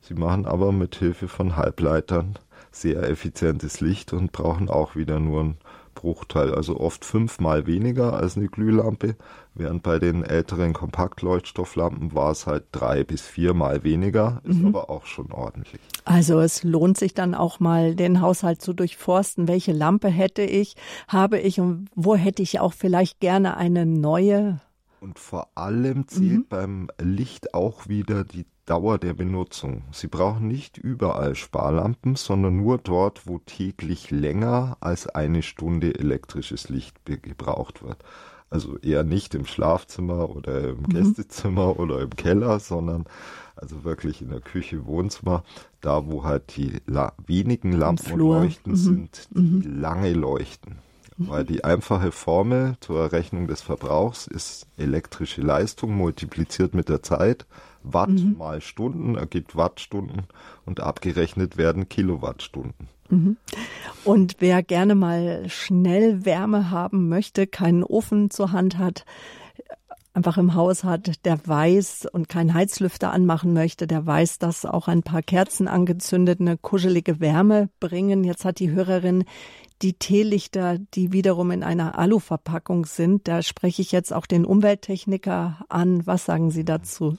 Sie 0.00 0.14
machen 0.14 0.46
aber 0.46 0.72
mit 0.72 0.96
Hilfe 0.96 1.28
von 1.28 1.56
Halbleitern 1.56 2.38
sehr 2.72 3.02
effizientes 3.08 3.80
Licht 3.80 4.12
und 4.12 4.32
brauchen 4.32 4.68
auch 4.68 4.96
wieder 4.96 5.18
nur 5.18 5.42
ein 5.42 5.56
Bruchteil, 5.96 6.54
also 6.54 6.78
oft 6.78 7.04
fünfmal 7.04 7.66
weniger 7.66 8.12
als 8.12 8.36
eine 8.36 8.46
Glühlampe, 8.46 9.16
während 9.54 9.82
bei 9.82 9.98
den 9.98 10.22
älteren 10.22 10.72
Kompaktleuchtstofflampen 10.72 12.14
war 12.14 12.30
es 12.30 12.46
halt 12.46 12.66
drei 12.70 13.02
bis 13.02 13.22
viermal 13.22 13.82
weniger, 13.82 14.40
ist 14.44 14.60
mhm. 14.60 14.68
aber 14.68 14.88
auch 14.90 15.06
schon 15.06 15.32
ordentlich. 15.32 15.80
Also 16.04 16.38
es 16.38 16.62
lohnt 16.62 16.96
sich 16.96 17.14
dann 17.14 17.34
auch 17.34 17.58
mal 17.58 17.96
den 17.96 18.20
Haushalt 18.20 18.62
zu 18.62 18.72
durchforsten, 18.72 19.48
welche 19.48 19.72
Lampe 19.72 20.08
hätte 20.08 20.42
ich, 20.42 20.76
habe 21.08 21.40
ich 21.40 21.58
und 21.58 21.88
wo 21.96 22.14
hätte 22.14 22.42
ich 22.42 22.60
auch 22.60 22.74
vielleicht 22.74 23.18
gerne 23.18 23.56
eine 23.56 23.84
neue. 23.86 24.60
Und 25.00 25.18
vor 25.18 25.48
allem 25.56 26.06
zählt 26.06 26.38
mhm. 26.38 26.46
beim 26.48 26.88
Licht 27.00 27.54
auch 27.54 27.88
wieder 27.88 28.22
die 28.22 28.44
Dauer 28.66 28.98
der 28.98 29.14
Benutzung. 29.14 29.84
Sie 29.92 30.08
brauchen 30.08 30.48
nicht 30.48 30.76
überall 30.76 31.36
Sparlampen, 31.36 32.16
sondern 32.16 32.56
nur 32.56 32.78
dort, 32.78 33.26
wo 33.26 33.38
täglich 33.38 34.10
länger 34.10 34.76
als 34.80 35.08
eine 35.08 35.42
Stunde 35.42 35.94
elektrisches 35.94 36.68
Licht 36.68 36.96
gebraucht 37.04 37.84
wird. 37.84 38.04
Also 38.50 38.76
eher 38.78 39.04
nicht 39.04 39.34
im 39.34 39.46
Schlafzimmer 39.46 40.30
oder 40.30 40.70
im 40.70 40.80
mhm. 40.80 40.88
Gästezimmer 40.88 41.78
oder 41.78 42.00
im 42.00 42.10
Keller, 42.10 42.60
sondern 42.60 43.04
also 43.56 43.84
wirklich 43.84 44.20
in 44.20 44.30
der 44.30 44.40
Küche, 44.40 44.84
Wohnzimmer, 44.86 45.44
da 45.80 46.06
wo 46.06 46.24
halt 46.24 46.56
die 46.56 46.80
La 46.86 47.12
wenigen 47.26 47.72
Lampen 47.72 48.12
und 48.12 48.18
Leuchten 48.18 48.72
mhm. 48.72 48.76
sind, 48.76 49.28
die 49.30 49.40
mhm. 49.40 49.80
lange 49.80 50.12
leuchten. 50.12 50.78
Mhm. 51.16 51.28
Weil 51.28 51.44
die 51.44 51.64
einfache 51.64 52.12
Formel 52.12 52.76
zur 52.80 53.00
Errechnung 53.00 53.46
des 53.46 53.62
Verbrauchs 53.62 54.26
ist 54.26 54.66
elektrische 54.76 55.40
Leistung 55.40 55.96
multipliziert 55.96 56.74
mit 56.74 56.88
der 56.88 57.02
Zeit 57.02 57.46
Watt 57.92 58.10
mhm. 58.10 58.36
mal 58.38 58.60
Stunden 58.60 59.16
ergibt 59.16 59.56
Wattstunden 59.56 60.22
und 60.64 60.80
abgerechnet 60.80 61.56
werden 61.56 61.88
Kilowattstunden. 61.88 62.88
Mhm. 63.08 63.36
Und 64.04 64.36
wer 64.40 64.62
gerne 64.62 64.94
mal 64.94 65.48
schnell 65.48 66.24
Wärme 66.24 66.70
haben 66.70 67.08
möchte, 67.08 67.46
keinen 67.46 67.82
Ofen 67.82 68.30
zur 68.30 68.52
Hand 68.52 68.78
hat, 68.78 69.04
einfach 70.16 70.38
im 70.38 70.54
Haus 70.54 70.82
hat, 70.82 71.24
der 71.26 71.46
weiß 71.46 72.08
und 72.10 72.28
keinen 72.28 72.54
Heizlüfter 72.54 73.12
anmachen 73.12 73.52
möchte, 73.52 73.86
der 73.86 74.06
weiß, 74.06 74.38
dass 74.38 74.64
auch 74.64 74.88
ein 74.88 75.02
paar 75.02 75.22
Kerzen 75.22 75.68
angezündet 75.68 76.40
eine 76.40 76.56
kuschelige 76.56 77.20
Wärme 77.20 77.68
bringen. 77.80 78.24
Jetzt 78.24 78.44
hat 78.44 78.58
die 78.58 78.70
Hörerin 78.70 79.24
die 79.82 79.94
Teelichter, 79.94 80.78
die 80.94 81.12
wiederum 81.12 81.50
in 81.50 81.62
einer 81.62 81.98
Aluverpackung 81.98 82.86
sind. 82.86 83.28
Da 83.28 83.42
spreche 83.42 83.82
ich 83.82 83.92
jetzt 83.92 84.12
auch 84.12 84.26
den 84.26 84.44
Umwelttechniker 84.44 85.64
an. 85.68 86.06
Was 86.06 86.24
sagen 86.24 86.50
Sie 86.50 86.64
dazu? 86.64 87.18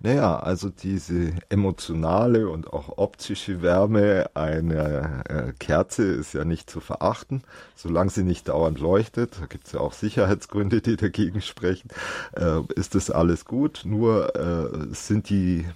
Naja, 0.00 0.38
also 0.38 0.70
diese 0.70 1.32
emotionale 1.48 2.48
und 2.48 2.72
auch 2.72 2.98
optische 2.98 3.62
Wärme 3.62 4.30
einer 4.34 5.24
äh, 5.28 5.52
Kerze 5.58 6.04
ist 6.04 6.34
ja 6.34 6.44
nicht 6.44 6.70
zu 6.70 6.80
verachten, 6.80 7.42
solange 7.74 8.10
sie 8.10 8.22
nicht 8.22 8.48
dauernd 8.48 8.78
leuchtet. 8.78 9.40
Da 9.40 9.46
gibt 9.46 9.66
es 9.66 9.72
ja 9.72 9.80
auch 9.80 9.92
Sicherheitsgründe, 9.92 10.80
die 10.82 10.96
dagegen 10.96 11.42
sprechen. 11.42 11.90
Äh, 12.36 12.60
ist 12.76 12.94
das 12.94 13.10
alles 13.10 13.44
gut? 13.44 13.82
Nur 13.84 14.36
äh, 14.36 14.94
sind 14.94 15.30
die 15.30 15.66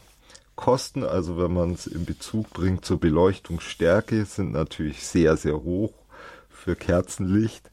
Kosten, 0.55 1.03
also 1.03 1.37
wenn 1.39 1.53
man 1.53 1.73
es 1.73 1.89
in 1.89 2.05
Bezug 2.05 2.51
bringt 2.51 2.85
zur 2.85 3.01
Beleuchtungsstärke, 3.01 4.25
sind 4.25 4.53
natürlich 4.53 5.05
sehr, 5.05 5.37
sehr 5.37 5.65
hoch 5.65 5.93
für 6.63 6.77
Kerzenlicht. 6.77 7.71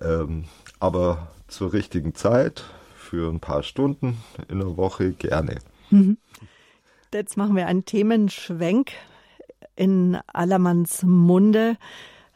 Ähm, 0.00 0.44
aber 0.80 1.28
zur 1.46 1.72
richtigen 1.72 2.14
Zeit, 2.14 2.64
für 2.96 3.30
ein 3.30 3.40
paar 3.40 3.62
Stunden 3.62 4.18
in 4.48 4.58
der 4.58 4.76
Woche 4.76 5.12
gerne. 5.12 5.58
Mhm. 5.90 6.16
Jetzt 7.12 7.36
machen 7.36 7.56
wir 7.56 7.66
einen 7.66 7.84
Themenschwenk 7.84 8.92
in 9.76 10.18
allermanns 10.26 11.02
Munde. 11.02 11.76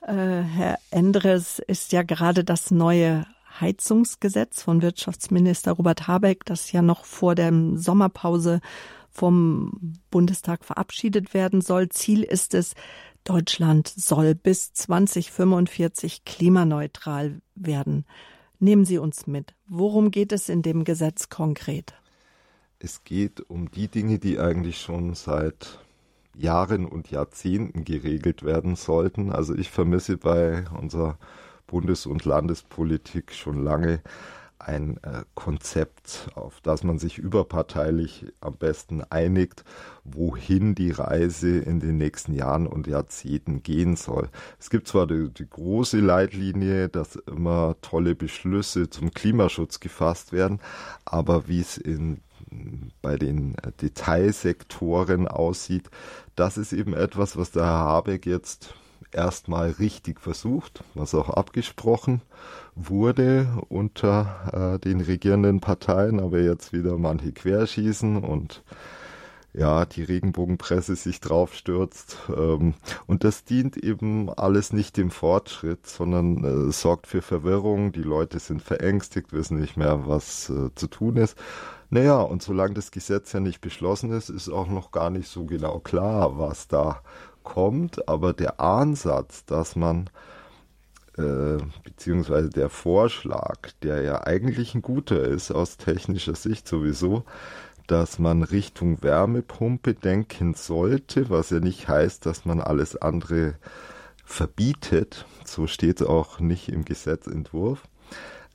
Äh, 0.02 0.12
Herr 0.12 0.78
Endres 0.90 1.58
ist 1.58 1.92
ja 1.92 2.02
gerade 2.02 2.44
das 2.44 2.70
neue 2.70 3.26
Heizungsgesetz 3.58 4.62
von 4.62 4.82
Wirtschaftsminister 4.82 5.72
Robert 5.72 6.06
Habeck, 6.06 6.44
das 6.44 6.70
ja 6.72 6.82
noch 6.82 7.06
vor 7.06 7.34
der 7.34 7.52
Sommerpause 7.74 8.60
vom 9.10 9.98
Bundestag 10.10 10.64
verabschiedet 10.64 11.32
werden 11.32 11.62
soll. 11.62 11.88
Ziel 11.88 12.22
ist 12.22 12.52
es, 12.52 12.74
Deutschland 13.26 13.88
soll 13.88 14.34
bis 14.34 14.72
2045 14.72 16.24
klimaneutral 16.24 17.40
werden. 17.54 18.06
Nehmen 18.58 18.84
Sie 18.84 18.98
uns 18.98 19.26
mit. 19.26 19.54
Worum 19.66 20.10
geht 20.10 20.32
es 20.32 20.48
in 20.48 20.62
dem 20.62 20.84
Gesetz 20.84 21.28
konkret? 21.28 21.94
Es 22.78 23.04
geht 23.04 23.40
um 23.50 23.70
die 23.70 23.88
Dinge, 23.88 24.18
die 24.18 24.38
eigentlich 24.38 24.80
schon 24.80 25.14
seit 25.14 25.80
Jahren 26.36 26.86
und 26.86 27.10
Jahrzehnten 27.10 27.84
geregelt 27.84 28.44
werden 28.44 28.76
sollten. 28.76 29.32
Also 29.32 29.54
ich 29.54 29.70
vermisse 29.70 30.16
bei 30.16 30.64
unserer 30.70 31.18
Bundes- 31.66 32.06
und 32.06 32.24
Landespolitik 32.24 33.32
schon 33.32 33.62
lange 33.62 34.02
ein 34.66 34.96
äh, 35.02 35.22
Konzept, 35.34 36.28
auf 36.34 36.60
das 36.60 36.82
man 36.82 36.98
sich 36.98 37.18
überparteilich 37.18 38.26
am 38.40 38.56
besten 38.56 39.02
einigt, 39.02 39.64
wohin 40.04 40.74
die 40.74 40.90
Reise 40.90 41.58
in 41.58 41.80
den 41.80 41.98
nächsten 41.98 42.32
Jahren 42.32 42.66
und 42.66 42.86
Jahrzehnten 42.86 43.62
gehen 43.62 43.96
soll. 43.96 44.28
Es 44.58 44.68
gibt 44.68 44.88
zwar 44.88 45.06
die, 45.06 45.30
die 45.30 45.48
große 45.48 46.00
Leitlinie, 46.00 46.88
dass 46.88 47.16
immer 47.16 47.76
tolle 47.80 48.14
Beschlüsse 48.14 48.90
zum 48.90 49.12
Klimaschutz 49.12 49.80
gefasst 49.80 50.32
werden, 50.32 50.60
aber 51.04 51.48
wie 51.48 51.60
es 51.60 51.78
in 51.78 52.20
bei 53.02 53.16
den 53.16 53.56
Detailsektoren 53.80 55.26
aussieht, 55.26 55.90
das 56.36 56.58
ist 56.58 56.72
eben 56.72 56.94
etwas, 56.94 57.36
was 57.36 57.50
der 57.50 57.64
Herr 57.64 57.78
Habeck 57.78 58.24
jetzt 58.24 58.74
erstmal 59.12 59.70
richtig 59.70 60.20
versucht, 60.20 60.84
was 60.94 61.14
auch 61.14 61.30
abgesprochen 61.30 62.22
wurde 62.74 63.48
unter 63.68 64.76
äh, 64.76 64.78
den 64.78 65.00
regierenden 65.00 65.60
Parteien, 65.60 66.20
aber 66.20 66.40
jetzt 66.40 66.72
wieder 66.72 66.98
manche 66.98 67.32
querschießen 67.32 68.22
und 68.22 68.62
ja, 69.56 69.86
die 69.86 70.02
Regenbogenpresse 70.02 70.96
sich 70.96 71.20
draufstürzt. 71.20 72.18
Ähm, 72.36 72.74
und 73.06 73.24
das 73.24 73.44
dient 73.44 73.78
eben 73.78 74.28
alles 74.28 74.72
nicht 74.72 74.98
dem 74.98 75.10
Fortschritt, 75.10 75.86
sondern 75.86 76.68
äh, 76.68 76.72
sorgt 76.72 77.06
für 77.06 77.22
Verwirrung. 77.22 77.90
Die 77.92 78.02
Leute 78.02 78.38
sind 78.38 78.60
verängstigt, 78.60 79.32
wissen 79.32 79.58
nicht 79.58 79.78
mehr, 79.78 80.06
was 80.06 80.50
äh, 80.50 80.74
zu 80.74 80.88
tun 80.88 81.16
ist. 81.16 81.38
Naja, 81.88 82.20
und 82.20 82.42
solange 82.42 82.74
das 82.74 82.90
Gesetz 82.90 83.32
ja 83.32 83.40
nicht 83.40 83.60
beschlossen 83.62 84.10
ist, 84.10 84.28
ist 84.28 84.50
auch 84.50 84.68
noch 84.68 84.90
gar 84.90 85.08
nicht 85.08 85.28
so 85.28 85.46
genau 85.46 85.78
klar, 85.78 86.38
was 86.38 86.68
da 86.68 87.00
kommt, 87.46 88.08
aber 88.08 88.34
der 88.34 88.60
Ansatz, 88.60 89.46
dass 89.46 89.76
man 89.76 90.10
äh, 91.16 91.56
beziehungsweise 91.82 92.50
der 92.50 92.68
Vorschlag, 92.68 93.70
der 93.82 94.02
ja 94.02 94.26
eigentlich 94.26 94.74
ein 94.74 94.82
guter 94.82 95.22
ist 95.22 95.50
aus 95.50 95.78
technischer 95.78 96.34
Sicht 96.34 96.68
sowieso, 96.68 97.24
dass 97.86 98.18
man 98.18 98.42
Richtung 98.42 99.02
Wärmepumpe 99.02 99.94
denken 99.94 100.54
sollte, 100.54 101.30
was 101.30 101.50
ja 101.50 101.60
nicht 101.60 101.88
heißt, 101.88 102.26
dass 102.26 102.44
man 102.44 102.60
alles 102.60 103.00
andere 103.00 103.54
verbietet, 104.24 105.24
so 105.44 105.66
steht 105.68 106.00
es 106.00 106.06
auch 106.06 106.40
nicht 106.40 106.68
im 106.68 106.84
Gesetzentwurf, 106.84 107.84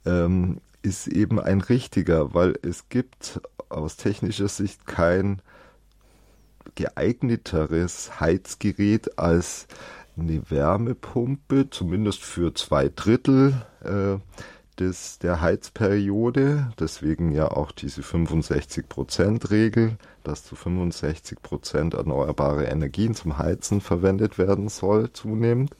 ähm, 0.05 0.59
ist 0.81 1.07
eben 1.07 1.39
ein 1.39 1.61
richtiger, 1.61 2.33
weil 2.33 2.59
es 2.61 2.89
gibt 2.89 3.39
aus 3.69 3.95
technischer 3.95 4.49
Sicht 4.49 4.85
kein 4.85 5.41
geeigneteres 6.75 8.19
Heizgerät 8.19 9.17
als 9.17 9.67
eine 10.17 10.49
Wärmepumpe, 10.49 11.69
zumindest 11.69 12.23
für 12.23 12.53
zwei 12.53 12.89
Drittel 12.89 13.53
äh, 13.83 14.17
des, 14.79 15.19
der 15.19 15.41
Heizperiode. 15.41 16.71
Deswegen 16.79 17.31
ja 17.31 17.49
auch 17.49 17.71
diese 17.71 18.01
65-Prozent-Regel, 18.01 19.97
dass 20.23 20.43
zu 20.43 20.55
65 20.55 21.41
Prozent 21.41 21.93
erneuerbare 21.93 22.65
Energien 22.65 23.15
zum 23.15 23.37
Heizen 23.37 23.81
verwendet 23.81 24.37
werden 24.37 24.69
soll, 24.69 25.11
zunehmend. 25.13 25.71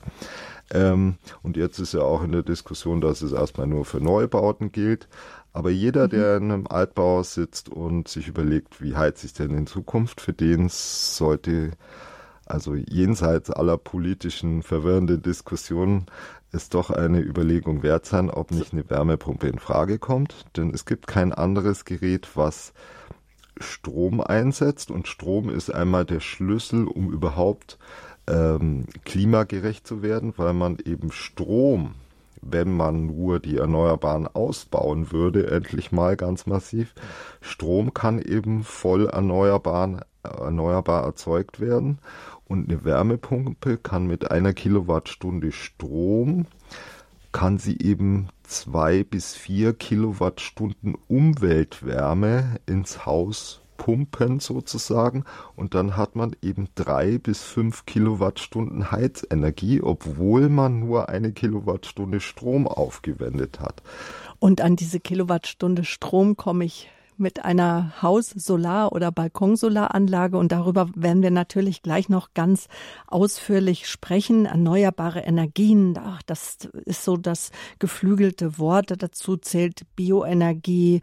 Ähm, 0.72 1.16
und 1.42 1.56
jetzt 1.56 1.78
ist 1.78 1.94
ja 1.94 2.00
auch 2.00 2.22
in 2.22 2.32
der 2.32 2.42
Diskussion, 2.42 3.00
dass 3.00 3.22
es 3.22 3.32
erstmal 3.32 3.66
nur 3.66 3.84
für 3.84 4.00
Neubauten 4.00 4.72
gilt. 4.72 5.08
Aber 5.52 5.70
jeder, 5.70 6.04
mhm. 6.04 6.10
der 6.10 6.36
in 6.36 6.50
einem 6.50 6.66
Altbau 6.66 7.22
sitzt 7.22 7.68
und 7.68 8.08
sich 8.08 8.28
überlegt, 8.28 8.80
wie 8.82 8.96
heizt 8.96 9.20
sich 9.22 9.34
denn 9.34 9.56
in 9.56 9.66
Zukunft, 9.66 10.20
für 10.20 10.32
den 10.32 10.68
sollte 10.68 11.72
also 12.46 12.74
jenseits 12.74 13.50
aller 13.50 13.78
politischen 13.78 14.62
verwirrenden 14.62 15.22
Diskussionen 15.22 16.06
es 16.52 16.68
doch 16.68 16.90
eine 16.90 17.20
Überlegung 17.20 17.82
wert 17.82 18.04
sein, 18.04 18.28
ob 18.28 18.50
nicht 18.50 18.72
eine 18.72 18.88
Wärmepumpe 18.88 19.48
in 19.48 19.58
Frage 19.58 19.98
kommt. 19.98 20.44
Denn 20.56 20.70
es 20.74 20.84
gibt 20.84 21.06
kein 21.06 21.32
anderes 21.32 21.84
Gerät, 21.86 22.28
was 22.34 22.74
Strom 23.58 24.20
einsetzt 24.20 24.90
und 24.90 25.08
Strom 25.08 25.48
ist 25.48 25.70
einmal 25.70 26.04
der 26.04 26.20
Schlüssel, 26.20 26.86
um 26.86 27.10
überhaupt 27.10 27.78
ähm, 28.26 28.86
klimagerecht 29.04 29.86
zu 29.86 30.02
werden, 30.02 30.34
weil 30.36 30.52
man 30.52 30.78
eben 30.84 31.10
Strom 31.10 31.94
wenn 32.42 32.76
man 32.76 33.06
nur 33.06 33.40
die 33.40 33.56
Erneuerbaren 33.56 34.26
ausbauen 34.26 35.12
würde, 35.12 35.50
endlich 35.50 35.92
mal 35.92 36.16
ganz 36.16 36.46
massiv. 36.46 36.94
Strom 37.40 37.94
kann 37.94 38.20
eben 38.20 38.64
voll 38.64 39.06
erneuerbar, 39.06 40.04
erneuerbar 40.22 41.04
erzeugt 41.04 41.60
werden 41.60 41.98
und 42.46 42.68
eine 42.68 42.84
Wärmepumpe 42.84 43.78
kann 43.78 44.06
mit 44.06 44.30
einer 44.30 44.52
Kilowattstunde 44.52 45.52
Strom 45.52 46.46
kann 47.32 47.56
sie 47.56 47.78
eben 47.78 48.28
zwei 48.42 49.04
bis 49.04 49.34
vier 49.34 49.72
Kilowattstunden 49.72 50.96
Umweltwärme 51.08 52.60
ins 52.66 53.06
Haus 53.06 53.61
pumpen 53.82 54.38
sozusagen 54.38 55.24
und 55.56 55.74
dann 55.74 55.96
hat 55.96 56.14
man 56.14 56.36
eben 56.40 56.68
drei 56.76 57.18
bis 57.18 57.42
fünf 57.42 57.84
Kilowattstunden 57.84 58.92
Heizenergie, 58.92 59.82
obwohl 59.82 60.48
man 60.48 60.78
nur 60.78 61.08
eine 61.08 61.32
Kilowattstunde 61.32 62.20
Strom 62.20 62.68
aufgewendet 62.68 63.58
hat. 63.58 63.82
Und 64.38 64.60
an 64.60 64.76
diese 64.76 65.00
Kilowattstunde 65.00 65.82
Strom 65.82 66.36
komme 66.36 66.64
ich 66.64 66.90
mit 67.16 67.44
einer 67.44 67.92
Haus-Solar- 68.02 68.92
oder 68.92 69.12
Balkonsolaranlage 69.12 70.36
und 70.36 70.52
darüber 70.52 70.88
werden 70.94 71.22
wir 71.22 71.30
natürlich 71.30 71.82
gleich 71.82 72.08
noch 72.08 72.34
ganz 72.34 72.68
ausführlich 73.06 73.88
sprechen. 73.88 74.46
Erneuerbare 74.46 75.20
Energien, 75.20 75.98
ach, 75.98 76.22
das 76.24 76.68
ist 76.84 77.04
so 77.04 77.16
das 77.16 77.50
geflügelte 77.78 78.58
Wort. 78.58 78.92
Dazu 79.02 79.36
zählt 79.36 79.82
Bioenergie, 79.96 81.00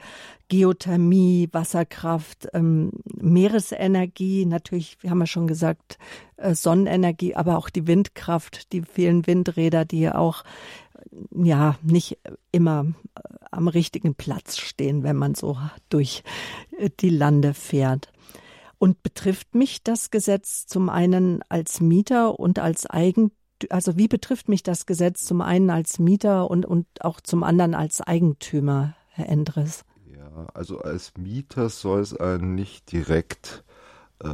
Geothermie, 0.50 1.48
Wasserkraft, 1.52 2.48
ähm, 2.54 2.92
Meeresenergie, 3.06 4.46
natürlich, 4.46 4.98
wir 5.02 5.12
haben 5.12 5.20
ja 5.20 5.28
schon 5.28 5.48
gesagt, 5.48 6.00
äh, 6.38 6.56
Sonnenenergie, 6.56 7.36
aber 7.36 7.58
auch 7.58 7.70
die 7.70 7.86
Windkraft, 7.86 8.74
die 8.74 8.82
vielen 8.82 9.28
Windräder, 9.28 9.86
die 9.86 10.10
auch 10.10 10.44
ja 11.32 11.76
nicht 11.84 12.18
immer 12.52 12.86
äh, 13.16 13.22
am 13.52 13.68
richtigen 13.68 14.16
Platz 14.16 14.58
stehen, 14.58 15.04
wenn 15.04 15.16
man 15.16 15.36
so 15.36 15.58
durch 15.90 16.24
äh, 16.78 16.90
die 17.00 17.10
Lande 17.10 17.54
fährt. 17.54 18.12
Und 18.78 19.04
betrifft 19.04 19.56
mich 19.56 19.84
das 19.84 20.10
Gesetz 20.10 20.66
zum 20.66 20.90
einen 20.90 21.42
als 21.50 21.82
Mieter 21.82 22.40
und 22.40 22.60
als 22.60 22.86
Eigentümer? 22.86 23.36
Also 23.72 23.98
wie 23.98 24.08
betrifft 24.08 24.48
mich 24.48 24.64
das 24.64 24.86
Gesetz 24.86 25.26
zum 25.26 25.42
einen 25.42 25.70
als 25.70 26.00
Mieter 26.00 26.50
und, 26.50 26.66
und 26.66 26.88
auch 27.02 27.20
zum 27.20 27.44
anderen 27.44 27.76
als 27.76 28.00
Eigentümer, 28.00 28.96
Herr 29.10 29.28
Endres? 29.28 29.84
Ja, 30.06 30.48
also 30.54 30.80
als 30.80 31.12
Mieter 31.18 31.68
soll 31.68 32.00
es 32.00 32.16
einen 32.16 32.56
nicht 32.56 32.90
direkt 32.94 33.66
äh, 34.24 34.30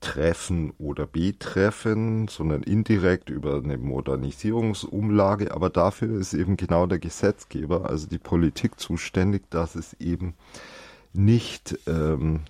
treffen 0.00 0.72
oder 0.78 1.06
betreffen, 1.06 2.26
sondern 2.28 2.62
indirekt 2.62 3.30
über 3.30 3.56
eine 3.56 3.78
Modernisierungsumlage. 3.78 5.52
Aber 5.54 5.70
dafür 5.70 6.18
ist 6.18 6.32
eben 6.32 6.56
genau 6.56 6.86
der 6.86 6.98
Gesetzgeber, 6.98 7.88
also 7.88 8.06
die 8.06 8.18
Politik 8.18 8.80
zuständig, 8.80 9.42
dass 9.50 9.74
es 9.74 9.94
eben 10.00 10.34
nicht 11.12 11.78
ähm, 11.86 12.40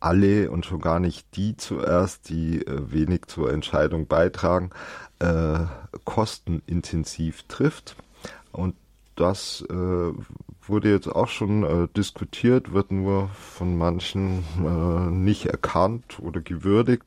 alle 0.00 0.50
und 0.50 0.66
schon 0.66 0.80
gar 0.80 1.00
nicht 1.00 1.36
die 1.36 1.56
zuerst, 1.56 2.28
die 2.28 2.66
äh, 2.66 2.92
wenig 2.92 3.26
zur 3.26 3.52
Entscheidung 3.52 4.06
beitragen, 4.06 4.70
äh, 5.18 5.60
kostenintensiv 6.04 7.44
trifft. 7.44 7.96
Und 8.52 8.74
das 9.16 9.64
äh, 9.70 10.12
wurde 10.68 10.90
jetzt 10.90 11.08
auch 11.08 11.28
schon 11.28 11.62
äh, 11.62 11.88
diskutiert, 11.96 12.72
wird 12.72 12.90
nur 12.92 13.28
von 13.28 13.76
manchen 13.76 14.44
äh, 14.58 15.10
nicht 15.10 15.46
erkannt 15.46 16.18
oder 16.20 16.40
gewürdigt, 16.40 17.04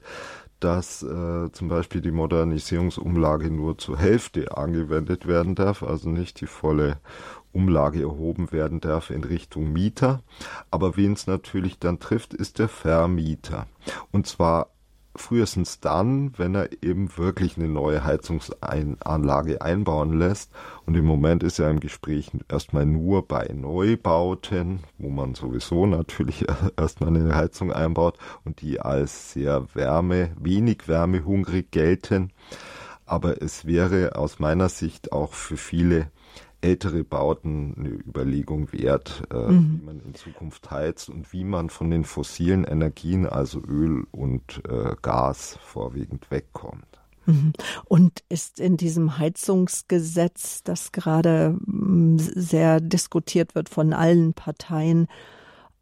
dass 0.60 1.04
äh, 1.04 1.52
zum 1.52 1.68
Beispiel 1.70 2.02
die 2.02 2.12
Modernisierungsumlage 2.12 3.50
nur 3.50 3.78
zur 3.78 3.98
Hälfte 3.98 4.58
angewendet 4.58 5.28
werden 5.28 5.56
darf, 5.56 5.84
also 5.84 6.10
nicht 6.10 6.42
die 6.42 6.48
volle 6.48 6.98
Umlage 7.52 8.02
erhoben 8.02 8.52
werden 8.52 8.80
darf 8.80 9.10
in 9.10 9.24
Richtung 9.24 9.72
Mieter. 9.72 10.22
Aber 10.70 10.98
wen 10.98 11.14
es 11.14 11.28
natürlich 11.28 11.80
dann 11.80 12.00
trifft, 12.00 12.34
ist 12.34 12.60
der 12.60 12.68
Vermieter. 12.68 13.68
Und 14.12 14.28
zwar 14.28 14.70
frühestens 15.20 15.80
dann, 15.80 16.34
wenn 16.38 16.56
er 16.56 16.70
eben 16.82 17.16
wirklich 17.18 17.58
eine 17.58 17.68
neue 17.68 18.04
Heizungsanlage 18.04 19.62
einbauen 19.62 20.18
lässt. 20.18 20.52
Und 20.86 20.96
im 20.96 21.06
Moment 21.06 21.44
ist 21.44 21.60
ja 21.60 21.70
im 21.70 21.80
Gespräch 21.80 22.32
erstmal 22.48 22.86
nur 22.86 23.28
bei 23.28 23.50
Neubauten, 23.54 24.80
wo 24.98 25.10
man 25.10 25.36
sowieso 25.36 25.86
natürlich 25.86 26.46
erstmal 26.78 27.16
eine 27.16 27.36
Heizung 27.36 27.72
einbaut 27.72 28.18
und 28.46 28.62
die 28.62 28.80
als 28.80 29.34
sehr 29.34 29.66
wärme, 29.74 30.32
wenig 30.40 30.88
wärmehungrig 30.88 31.72
gelten. 31.72 32.32
Aber 33.06 33.42
es 33.42 33.66
wäre 33.66 34.16
aus 34.16 34.40
meiner 34.40 34.70
Sicht 34.70 35.12
auch 35.12 35.34
für 35.34 35.58
viele 35.58 36.12
ältere 36.62 37.04
Bauten 37.04 37.76
eine 37.78 37.90
Überlegung 37.90 38.72
wert, 38.74 39.24
äh, 39.32 39.52
mhm. 39.52 39.80
wie 39.80 39.86
man 39.86 40.00
in 40.02 40.16
Zukunft 40.16 40.72
heizt 40.72 41.10
und 41.10 41.32
wie 41.32 41.44
man 41.44 41.70
von 41.70 41.90
den 41.90 42.04
fossilen 42.04 42.64
Energien, 42.64 43.26
also 43.26 43.62
Öl 43.62 44.06
und 44.12 44.62
äh, 44.68 44.96
Gas, 45.02 45.58
vorwiegend 45.62 46.30
wegkommt. 46.32 46.86
Mhm. 47.26 47.54
Und 47.86 48.24
ist 48.30 48.60
in 48.60 48.78
diesem 48.78 49.18
Heizungsgesetz, 49.18 50.64
das 50.64 50.92
gerade 50.92 51.58
mm, 51.66 52.18
sehr 52.18 52.82
diskutiert 52.82 53.56
wird 53.56 53.70
von 53.70 53.94
allen 53.94 54.34
Parteien, 54.34 55.08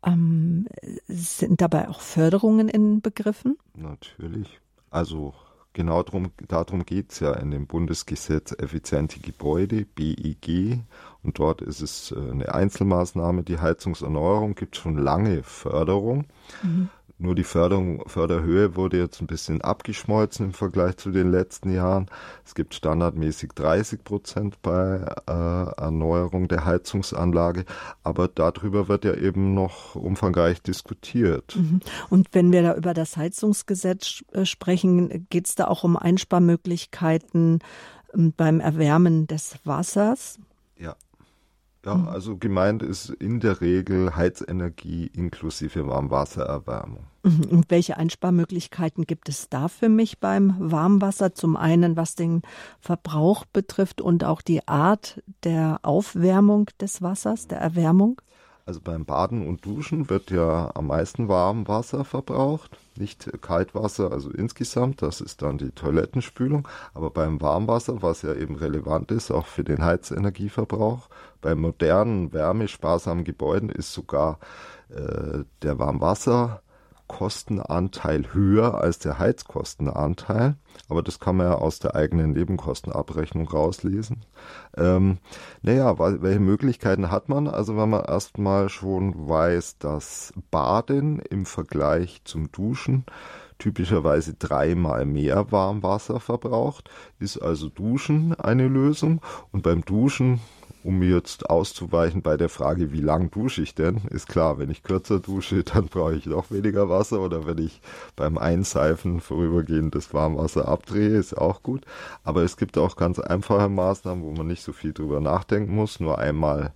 ähm, 0.05 0.67
sind 1.07 1.61
dabei 1.61 1.89
auch 1.89 2.01
Förderungen 2.01 2.69
in 2.69 3.01
Begriffen? 3.01 3.57
Natürlich. 3.75 4.59
Also 4.89 5.33
Genau 5.77 6.01
drum, 6.01 6.31
darum 6.47 6.87
geht 6.87 7.11
es 7.11 7.19
ja 7.19 7.33
in 7.33 7.51
dem 7.51 7.67
Bundesgesetz 7.67 8.51
Effiziente 8.51 9.19
Gebäude, 9.19 9.85
BEG. 9.85 10.79
Und 11.21 11.37
dort 11.37 11.61
ist 11.61 11.81
es 11.81 12.11
äh, 12.11 12.31
eine 12.31 12.51
Einzelmaßnahme. 12.51 13.43
Die 13.43 13.59
Heizungserneuerung 13.59 14.55
gibt 14.55 14.75
schon 14.75 14.97
lange 14.97 15.43
Förderung. 15.43 16.25
Mhm. 16.63 16.89
Nur 17.19 17.33
die 17.33 17.43
Förderung, 17.43 18.07
Förderhöhe 18.07 18.75
wurde 18.75 18.99
jetzt 18.99 19.21
ein 19.21 19.27
bisschen 19.27 19.61
abgeschmolzen 19.61 20.47
im 20.47 20.53
Vergleich 20.53 20.97
zu 20.97 21.09
den 21.09 21.31
letzten 21.31 21.71
Jahren. 21.71 22.07
Es 22.45 22.53
gibt 22.53 22.75
standardmäßig 22.75 23.53
30 23.55 24.03
Prozent 24.03 24.61
bei 24.61 25.03
äh, 25.27 25.81
Erneuerung 25.81 26.47
der 26.47 26.65
Heizungsanlage, 26.65 27.65
aber 28.03 28.27
darüber 28.27 28.87
wird 28.87 29.03
ja 29.03 29.15
eben 29.15 29.55
noch 29.55 29.95
umfangreich 29.95 30.61
diskutiert. 30.61 31.55
Mhm. 31.55 31.79
Und 32.11 32.27
wenn 32.33 32.51
wir 32.51 32.61
da 32.61 32.75
über 32.75 32.93
das 32.93 33.17
Heizungsgesetz 33.17 34.23
äh, 34.33 34.45
sprechen, 34.45 35.25
geht 35.31 35.47
es 35.47 35.55
da 35.55 35.67
auch 35.67 35.83
um 35.83 35.97
Einsparmöglichkeiten 35.97 37.59
ähm, 38.13 38.33
beim 38.37 38.59
Erwärmen 38.59 39.25
des 39.25 39.57
Wassers? 39.63 40.37
Ja. 40.77 40.95
Ja, 41.87 41.95
mhm. 41.95 42.09
also 42.09 42.37
gemeint 42.37 42.83
ist 42.83 43.09
in 43.09 43.39
der 43.39 43.61
Regel 43.61 44.17
Heizenergie 44.17 45.09
inklusive 45.13 45.87
Warmwassererwärmung. 45.87 47.05
Mhm. 47.23 47.45
Und 47.49 47.71
welche 47.71 47.95
Einsparmöglichkeiten 47.95 49.05
gibt 49.05 49.29
es 49.29 49.47
da 49.47 49.69
für 49.69 49.87
mich 49.87 50.19
beim 50.19 50.55
Warmwasser? 50.59 51.33
Zum 51.33 51.55
einen, 51.55 51.95
was 51.95 52.15
den 52.15 52.41
Verbrauch 52.81 53.45
betrifft 53.45 54.01
und 54.01 54.25
auch 54.25 54.41
die 54.41 54.67
Art 54.67 55.23
der 55.45 55.79
Aufwärmung 55.83 56.69
des 56.81 57.01
Wassers, 57.01 57.47
der 57.47 57.59
Erwärmung? 57.59 58.21
Also 58.67 58.81
beim 58.81 59.05
Baden 59.05 59.47
und 59.47 59.65
Duschen 59.65 60.09
wird 60.09 60.29
ja 60.29 60.71
am 60.75 60.87
meisten 60.87 61.29
Warmwasser 61.29 62.03
verbraucht, 62.03 62.77
nicht 62.97 63.31
Kaltwasser, 63.41 64.11
also 64.11 64.29
insgesamt, 64.29 65.01
das 65.01 65.21
ist 65.21 65.41
dann 65.41 65.57
die 65.57 65.71
Toilettenspülung. 65.71 66.67
Aber 66.93 67.09
beim 67.09 67.39
Warmwasser, 67.39 68.01
was 68.01 68.23
ja 68.23 68.33
eben 68.33 68.55
relevant 68.57 69.09
ist, 69.11 69.31
auch 69.31 69.45
für 69.45 69.63
den 69.63 69.85
Heizenergieverbrauch, 69.85 71.07
bei 71.39 71.55
modernen, 71.55 72.33
wärmesparsamen 72.33 73.23
Gebäuden 73.23 73.69
ist 73.69 73.93
sogar 73.93 74.37
äh, 74.89 75.45
der 75.61 75.79
Warmwasser 75.79 76.61
Kostenanteil 77.07 78.33
höher 78.33 78.75
als 78.75 78.99
der 78.99 79.17
Heizkostenanteil, 79.17 80.55
aber 80.89 81.01
das 81.01 81.19
kann 81.19 81.37
man 81.37 81.47
ja 81.47 81.55
aus 81.55 81.79
der 81.79 81.95
eigenen 81.95 82.31
Nebenkostenabrechnung 82.31 83.47
rauslesen. 83.47 84.25
Ähm, 84.75 85.17
naja, 85.61 85.97
welche 85.99 86.39
Möglichkeiten 86.39 87.09
hat 87.09 87.29
man? 87.29 87.47
Also 87.47 87.77
wenn 87.77 87.89
man 87.89 88.05
erstmal 88.05 88.69
schon 88.69 89.29
weiß, 89.29 89.77
dass 89.77 90.33
Baden 90.51 91.19
im 91.19 91.45
Vergleich 91.45 92.21
zum 92.25 92.51
Duschen 92.51 93.05
typischerweise 93.59 94.33
dreimal 94.35 95.05
mehr 95.05 95.51
Warmwasser 95.51 96.19
verbraucht, 96.19 96.89
ist 97.19 97.37
also 97.37 97.69
Duschen 97.69 98.33
eine 98.35 98.67
Lösung. 98.67 99.21
Und 99.51 99.63
beim 99.63 99.83
Duschen 99.83 100.39
um 100.87 101.03
jetzt 101.03 101.49
auszuweichen 101.49 102.21
bei 102.21 102.37
der 102.37 102.47
Frage, 102.47 102.93
wie 102.93 103.01
lang 103.01 103.29
dusche 103.29 103.61
ich 103.61 103.75
denn, 103.75 103.97
ist 104.09 104.29
klar, 104.29 104.57
wenn 104.57 104.69
ich 104.69 104.83
kürzer 104.83 105.19
dusche, 105.19 105.63
dann 105.65 105.87
brauche 105.87 106.15
ich 106.15 106.25
noch 106.27 106.49
weniger 106.49 106.87
Wasser 106.87 107.19
oder 107.19 107.45
wenn 107.45 107.57
ich 107.57 107.81
beim 108.15 108.37
Einseifen 108.37 109.19
vorübergehend 109.19 109.95
das 109.95 110.13
Warmwasser 110.13 110.65
abdrehe, 110.65 111.17
ist 111.17 111.37
auch 111.37 111.61
gut. 111.61 111.83
Aber 112.23 112.43
es 112.43 112.55
gibt 112.55 112.77
auch 112.77 112.95
ganz 112.95 113.19
einfache 113.19 113.67
Maßnahmen, 113.67 114.23
wo 114.23 114.31
man 114.31 114.47
nicht 114.47 114.63
so 114.63 114.71
viel 114.71 114.93
drüber 114.93 115.19
nachdenken 115.19 115.75
muss, 115.75 115.99
nur 115.99 116.19
einmal 116.19 116.71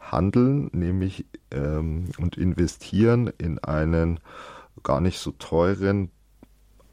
handeln, 0.00 0.68
nämlich 0.72 1.26
ähm, 1.52 2.08
und 2.18 2.36
investieren 2.36 3.32
in 3.38 3.60
einen 3.60 4.18
gar 4.82 5.00
nicht 5.00 5.20
so 5.20 5.30
teuren 5.30 6.10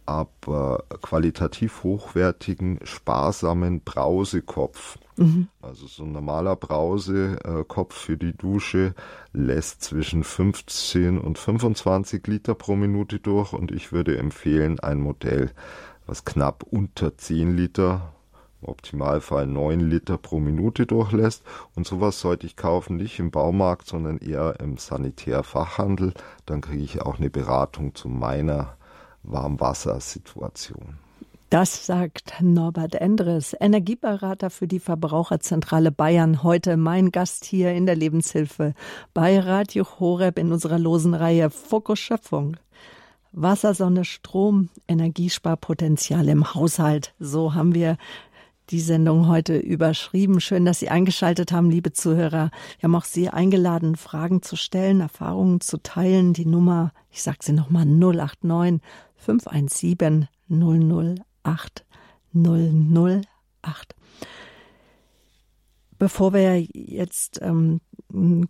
aber 0.10 0.86
qualitativ 1.02 1.84
hochwertigen, 1.84 2.80
sparsamen 2.84 3.82
Brausekopf. 3.82 4.98
Mhm. 5.18 5.50
Also 5.62 5.86
so 5.86 6.04
ein 6.04 6.12
normaler 6.12 6.56
Brausekopf 6.56 7.94
für 7.94 8.18
die 8.18 8.36
Dusche 8.36 8.96
lässt 9.34 9.84
zwischen 9.84 10.24
15 10.24 11.20
und 11.20 11.38
25 11.38 12.26
Liter 12.26 12.56
pro 12.56 12.76
Minute 12.76 13.20
durch 13.20 13.54
und 13.54 13.72
ich 13.72 13.92
würde 13.92 14.18
empfehlen 14.18 14.80
ein 14.80 15.00
Modell, 15.00 15.52
was 16.08 16.26
knapp 16.26 16.64
unter 16.64 17.16
10 17.16 17.56
Liter 17.56 18.14
im 18.64 18.70
Optimalfall 18.70 19.46
9 19.46 19.80
Liter 19.80 20.18
pro 20.18 20.40
Minute 20.40 20.88
durchlässt. 20.88 21.44
Und 21.76 21.86
sowas 21.86 22.20
sollte 22.20 22.48
ich 22.48 22.56
kaufen, 22.56 22.98
nicht 22.98 23.20
im 23.20 23.30
Baumarkt, 23.30 23.86
sondern 23.86 24.18
eher 24.18 24.60
im 24.60 24.78
Sanitärfachhandel. 24.78 26.14
Dann 26.48 26.62
kriege 26.62 26.84
ich 26.84 27.04
auch 27.04 27.20
eine 27.20 27.30
Beratung 27.30 27.94
zu 27.94 28.10
meiner 28.10 28.79
Warmwassersituation. 29.24 30.98
Das 31.50 31.88
sagt 31.88 32.36
Norbert 32.42 32.94
Endres, 32.94 33.56
Energieberater 33.60 34.52
für 34.52 34.68
die 34.68 34.80
Verbraucherzentrale 34.80 35.92
Bayern. 35.92 36.44
Heute 36.44 36.78
mein 36.78 37.12
Gast 37.12 37.44
hier 37.44 37.74
in 37.74 37.88
der 37.88 37.96
Lebenshilfe 37.96 38.76
bei 39.16 39.40
Radio 39.40 39.84
Horeb 40.00 40.38
in 40.38 40.52
unserer 40.52 40.78
losen 40.78 41.16
Reihe 41.16 41.50
Fokus 41.50 41.98
Schöpfung. 41.98 42.58
Wasser, 43.32 43.74
Sonne, 43.74 44.06
Strom, 44.06 44.70
Energiesparpotenzial 44.88 46.30
im 46.30 46.54
Haushalt. 46.54 47.14
So 47.20 47.56
haben 47.56 47.74
wir 47.74 47.98
die 48.70 48.80
Sendung 48.80 49.28
heute 49.28 49.58
überschrieben. 49.58 50.40
Schön, 50.40 50.66
dass 50.66 50.80
Sie 50.80 50.90
eingeschaltet 50.90 51.52
haben, 51.52 51.70
liebe 51.70 51.92
Zuhörer. 51.92 52.52
Wir 52.80 52.84
haben 52.84 52.96
auch 52.96 53.06
Sie 53.06 53.30
eingeladen, 53.30 53.96
Fragen 53.96 54.42
zu 54.42 54.56
stellen, 54.56 55.02
Erfahrungen 55.02 55.62
zu 55.62 55.78
teilen. 55.82 56.34
Die 56.34 56.46
Nummer, 56.46 56.92
ich 57.12 57.24
sage 57.24 57.40
sie 57.42 57.54
nochmal, 57.54 57.86
089 57.86 58.82
517 59.16 60.28
008 60.50 61.86
008. 62.34 63.96
Bevor 65.98 66.34
wir 66.34 66.62
jetzt 66.62 67.40
ähm, 67.42 67.82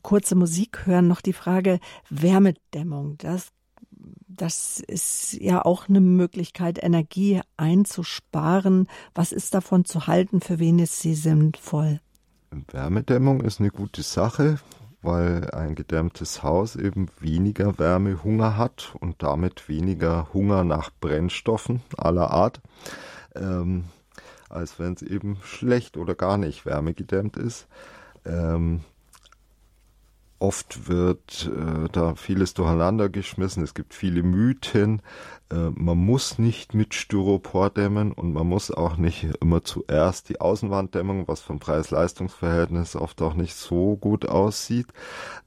kurze 0.02 0.36
Musik 0.36 0.86
hören, 0.86 1.08
noch 1.08 1.22
die 1.22 1.34
Frage 1.34 1.80
Wärmedämmung. 2.10 3.18
Das, 3.18 3.50
das 4.28 4.80
ist 4.80 5.34
ja 5.34 5.64
auch 5.64 5.90
eine 5.90 6.02
Möglichkeit, 6.02 6.82
Energie 6.82 7.42
einzusparen. 7.58 8.88
Was 9.14 9.32
ist 9.32 9.54
davon 9.54 9.86
zu 9.86 10.08
halten? 10.08 10.42
Für 10.42 10.60
wen 10.60 10.80
ist 10.80 11.00
sie 11.02 11.16
sinnvoll? 11.16 12.00
Wärmedämmung 12.72 13.42
ist 13.42 13.60
eine 13.60 13.70
gute 13.70 14.02
Sache 14.02 14.60
weil 15.02 15.50
ein 15.52 15.76
gedämmtes 15.76 16.44
Haus 16.44 16.76
eben 16.76 17.08
weniger 17.20 17.78
Wärmehunger 17.80 18.58
hat 18.58 18.96
und 19.00 19.24
damit 19.24 19.70
weniger 19.70 20.34
Hunger 20.34 20.64
nach 20.64 20.92
Brennstoffen 21.00 21.82
aller 21.98 22.32
Art, 22.32 22.62
ähm, 23.36 23.86
als 24.50 24.80
wenn 24.80 24.94
es 24.94 25.02
eben 25.02 25.38
schlecht 25.44 25.96
oder 25.96 26.16
gar 26.16 26.38
nicht 26.38 26.66
wärmegedämmt 26.66 27.38
ist. 27.38 27.68
Ähm, 28.26 28.82
oft 30.40 30.88
wird 30.88 31.52
äh, 31.54 31.90
da 31.92 32.16
vieles 32.16 32.54
durcheinander 32.54 33.10
geschmissen. 33.10 33.64
Es 33.64 33.74
gibt 33.74 33.94
viele 33.94 34.24
Mythen. 34.24 35.02
Äh, 35.52 35.70
man 35.76 35.98
muss 35.98 36.40
nicht 36.40 36.74
mit 36.74 36.94
Styropor 36.94 37.70
dämmen 37.70 38.12
und 38.14 38.34
man 38.34 38.48
muss 38.48 38.72
auch 38.72 38.98
nicht 38.98 39.28
immer 39.42 39.64
zuerst 39.64 40.30
die 40.30 40.40
Außenwanddämmung, 40.40 41.28
was 41.28 41.42
vom 41.42 41.60
Preis-Leistungs-Verhältnis 41.60 42.96
oft 42.96 43.22
auch 43.22 43.34
nicht 43.34 43.56
so 43.56 43.98
gut 43.98 44.28
aussieht. 44.28 44.88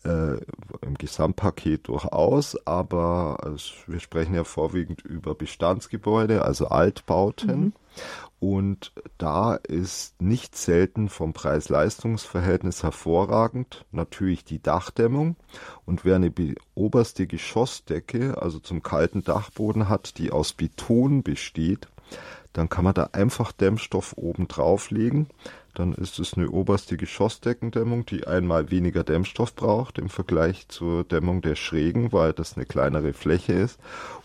Äh, 0.04 0.36
Im 0.82 0.94
Gesamtpaket 0.98 1.88
durchaus, 1.88 2.56
aber 2.66 3.38
es, 3.54 3.72
wir 3.86 4.00
sprechen 4.00 4.34
ja 4.34 4.44
vorwiegend 4.44 5.02
über 5.02 5.34
Bestandsgebäude, 5.34 6.44
also 6.44 6.68
Altbauten. 6.68 7.60
Mhm. 7.60 7.72
Und 8.42 8.90
da 9.18 9.54
ist 9.54 10.20
nicht 10.20 10.56
selten 10.56 11.08
vom 11.08 11.32
Preis-Leistungs-Verhältnis 11.32 12.82
hervorragend 12.82 13.84
natürlich 13.92 14.44
die 14.44 14.60
Dachdämmung. 14.60 15.36
Und 15.86 16.04
wer 16.04 16.16
eine 16.16 16.32
oberste 16.74 17.28
Geschossdecke, 17.28 18.42
also 18.42 18.58
zum 18.58 18.82
kalten 18.82 19.22
Dachboden 19.22 19.88
hat, 19.88 20.18
die 20.18 20.32
aus 20.32 20.54
Beton 20.54 21.22
besteht, 21.22 21.86
dann 22.52 22.68
kann 22.68 22.82
man 22.82 22.94
da 22.94 23.10
einfach 23.12 23.52
Dämmstoff 23.52 24.14
oben 24.16 24.48
drauflegen. 24.48 25.28
Dann 25.74 25.92
ist 25.92 26.18
es 26.18 26.34
eine 26.34 26.50
oberste 26.50 26.96
Geschossdeckendämmung, 26.96 28.06
die 28.06 28.26
einmal 28.26 28.72
weniger 28.72 29.04
Dämmstoff 29.04 29.54
braucht 29.54 30.00
im 30.00 30.08
Vergleich 30.08 30.66
zur 30.66 31.04
Dämmung 31.04 31.42
der 31.42 31.54
Schrägen, 31.54 32.12
weil 32.12 32.32
das 32.32 32.56
eine 32.56 32.66
kleinere 32.66 33.12
Fläche 33.12 33.52
ist. 33.52 33.78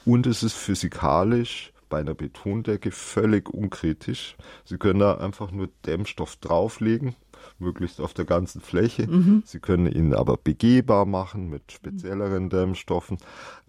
Und 0.06 0.25
es 0.25 0.41
ist 0.41 0.56
physikalisch 0.56 1.71
bei 1.89 2.00
einer 2.00 2.13
Betondecke 2.13 2.91
völlig 2.91 3.50
unkritisch. 3.50 4.36
Sie 4.65 4.78
können 4.78 5.00
da 5.00 5.15
einfach 5.15 5.52
nur 5.52 5.69
Dämmstoff 5.86 6.36
drauflegen, 6.38 7.15
möglichst 7.60 8.02
auf 8.02 8.13
der 8.13 8.26
ganzen 8.26 8.62
Fläche. 8.62 9.08
Mhm. 9.08 9.43
Sie 9.45 9.60
können 9.60 9.91
ihn 9.91 10.13
aber 10.13 10.38
begehbar 10.38 11.06
machen 11.06 11.50
mit 11.50 11.71
spezielleren 11.71 12.50
Dämmstoffen. 12.50 13.17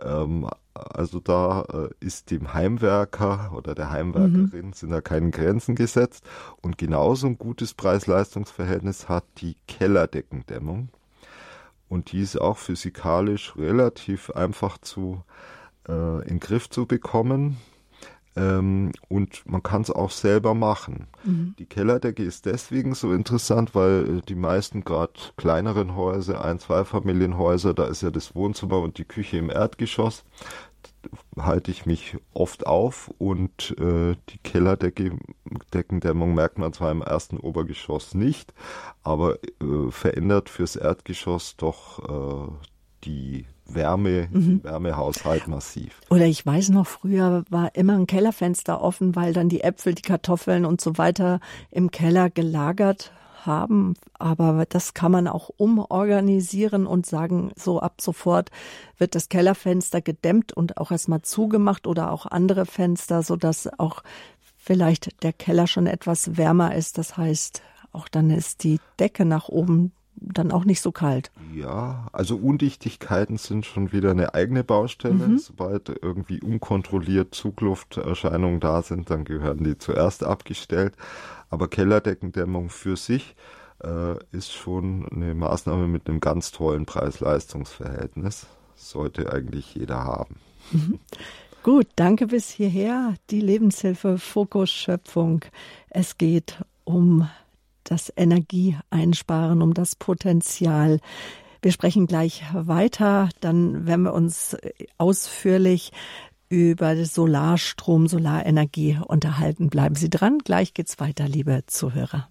Ähm, 0.01 0.49
also 0.75 1.21
da 1.21 1.63
äh, 1.63 1.89
ist 2.01 2.31
dem 2.31 2.55
Heimwerker 2.55 3.53
oder 3.55 3.75
der 3.75 3.91
Heimwerkerin 3.91 4.67
mhm. 4.67 4.73
sind 4.73 4.91
da 4.91 5.01
keine 5.01 5.31
Grenzen 5.31 5.75
gesetzt. 5.75 6.25
Und 6.63 6.79
genauso 6.79 7.27
ein 7.27 7.39
gutes 7.39 7.75
Preis-Leistungs-Verhältnis 7.75 9.09
hat 9.09 9.25
die 9.39 9.57
Kellerdeckendämmung. 9.67 10.91
Und 11.89 12.13
die 12.13 12.21
ist 12.21 12.41
auch 12.41 12.59
physikalisch 12.59 13.57
relativ 13.57 14.31
einfach 14.31 14.79
zu 14.79 15.23
äh, 15.89 16.21
in 16.23 16.29
den 16.29 16.41
Griff 16.41 16.69
zu 16.69 16.87
bekommen. 16.87 17.57
Ähm, 18.37 18.93
und 19.09 19.43
man 19.47 19.63
kann 19.63 19.83
es 19.83 19.91
auch 19.91 20.11
selber 20.11 20.55
machen. 20.55 21.09
Mhm. 21.25 21.55
Die 21.59 21.67
Kellerdecke 21.67 22.23
ist 22.23 22.47
deswegen 22.47 22.95
so 22.95 23.13
interessant, 23.13 23.75
weil 23.75 24.19
äh, 24.19 24.21
die 24.29 24.35
meisten 24.35 24.85
gerade 24.85 25.15
kleineren 25.37 25.97
Häuser, 25.97 26.45
ein, 26.45 26.59
zwei 26.59 26.85
Familienhäuser, 26.85 27.75
da 27.75 27.87
ist 27.87 28.03
ja 28.03 28.11
das 28.11 28.35
Wohnzimmer 28.35 28.79
und 28.79 28.99
die 28.99 29.05
Küche 29.05 29.39
im 29.39 29.51
Erdgeschoss, 29.51 30.25
halte 31.39 31.71
ich 31.71 31.87
mich 31.87 32.17
oft 32.35 32.67
auf 32.67 33.13
und 33.19 33.75
äh, 33.79 34.17
die 34.29 34.39
Kellerdeckendämmung 34.43 36.35
merkt 36.35 36.59
man 36.59 36.73
zwar 36.73 36.91
im 36.91 37.03
ersten 37.03 37.39
Obergeschoss 37.39 38.15
nicht, 38.15 38.53
aber 39.03 39.37
äh, 39.61 39.91
verändert 39.91 40.49
fürs 40.49 40.77
Erdgeschoss 40.77 41.57
doch 41.57 42.49
äh, 42.49 42.53
die 43.05 43.47
Wärme, 43.69 44.29
mhm. 44.31 44.63
Wärmehaushalt 44.63 45.49
massiv. 45.49 46.01
Oder 46.11 46.27
ich 46.27 46.45
weiß 46.45 46.71
noch, 46.71 46.87
früher 46.87 47.45
war 47.51 47.75
immer 47.75 47.95
ein 47.95 48.07
Kellerfenster 48.07 48.81
offen, 48.81 49.15
weil 49.15 49.33
dann 49.33 49.49
die 49.49 49.61
Äpfel, 49.61 49.95
die 49.95 50.03
Kartoffeln 50.03 50.65
und 50.65 50.81
so 50.81 50.99
weiter 50.99 51.41
im 51.71 51.91
Keller 51.91 52.31
gelagert 52.31 53.13
haben. 53.45 53.95
Aber 54.19 54.65
das 54.69 54.95
kann 54.95 55.13
man 55.13 55.29
auch 55.29 55.51
umorganisieren 55.57 56.87
und 56.87 57.07
sagen, 57.07 57.53
so 57.57 57.81
ab 57.81 58.01
sofort 58.01 58.51
wird 58.97 59.15
das 59.15 59.29
Kellerfenster 59.29 60.01
gedämmt 60.01 60.53
und 60.53 60.79
auch 60.79 60.91
erstmal 60.91 61.23
zugemacht 61.23 61.87
oder 61.87 62.11
auch 62.11 62.27
andere 62.27 62.67
Fenster, 62.67 63.23
sodass 63.23 63.69
auch 63.79 64.03
vielleicht 64.57 65.23
der 65.23 65.33
Keller 65.33 65.67
schon 65.67 65.87
etwas 65.87 66.37
wärmer 66.37 66.75
ist. 66.75 66.99
Das 66.99 67.17
heißt, 67.17 67.63
auch 67.93 68.09
dann 68.09 68.31
ist 68.31 68.65
die 68.65 68.81
Decke 68.99 69.25
nach 69.25 69.49
oben 69.49 69.93
dann 70.21 70.53
auch 70.53 70.65
nicht 70.65 70.81
so 70.81 70.93
kalt. 70.93 71.31
Ja, 71.55 72.09
also 72.13 72.37
Undichtigkeiten 72.37 73.37
sind 73.37 73.67
schon 73.67 73.93
wieder 73.93 74.11
eine 74.11 74.35
eigene 74.35 74.65
Baustelle. 74.65 75.29
Mhm. 75.29 75.39
Sobald 75.39 75.89
irgendwie 75.89 76.41
unkontrolliert 76.41 77.35
Zuglufterscheinungen 77.35 78.61
da 78.61 78.83
sind, 78.83 79.11
dann 79.11 79.25
gehören 79.25 79.65
die 79.65 79.79
zuerst 79.79 80.25
abgestellt. 80.25 80.95
Aber 81.51 81.69
Kellerdeckendämmung 81.69 82.69
für 82.69 82.97
sich 82.97 83.35
äh, 83.83 84.17
ist 84.33 84.53
schon 84.53 85.07
eine 85.11 85.35
Maßnahme 85.35 85.89
mit 85.89 86.09
einem 86.09 86.21
ganz 86.21 86.51
tollen 86.53 86.87
Preis-Leistungs-Verhältnis. 86.87 88.47
Sollte 88.75 89.33
eigentlich 89.33 89.75
jeder 89.75 90.05
haben. 90.05 90.37
Mhm. 90.73 90.99
Gut, 91.63 91.89
danke 91.97 92.29
bis 92.29 92.49
hierher. 92.49 93.15
Die 93.31 93.41
Lebenshilfe 93.41 94.19
Fokus 94.19 94.71
Schöpfung. 94.71 95.45
Es 95.91 96.17
geht 96.17 96.63
um 96.85 97.29
das 97.91 98.13
Energieeinsparen, 98.17 99.63
um 99.63 99.75
das 99.75 99.97
Potenzial. 99.97 101.01
Wir 101.63 101.73
sprechen 101.73 102.07
gleich 102.07 102.45
weiter, 102.53 103.29
dann 103.41 103.87
werden 103.87 104.03
wir 104.03 104.15
uns 104.15 104.57
ausführlich 104.97 105.93
über 106.49 107.05
Solarstrom, 107.05 108.07
Solarenergie 108.07 108.99
unterhalten. 109.07 109.69
Bleiben 109.69 109.95
Sie 109.95 110.09
dran, 110.09 110.39
gleich 110.39 110.73
geht's 110.73 110.99
weiter, 111.01 111.29
liebe 111.29 111.65
Zuhörer. 111.67 112.29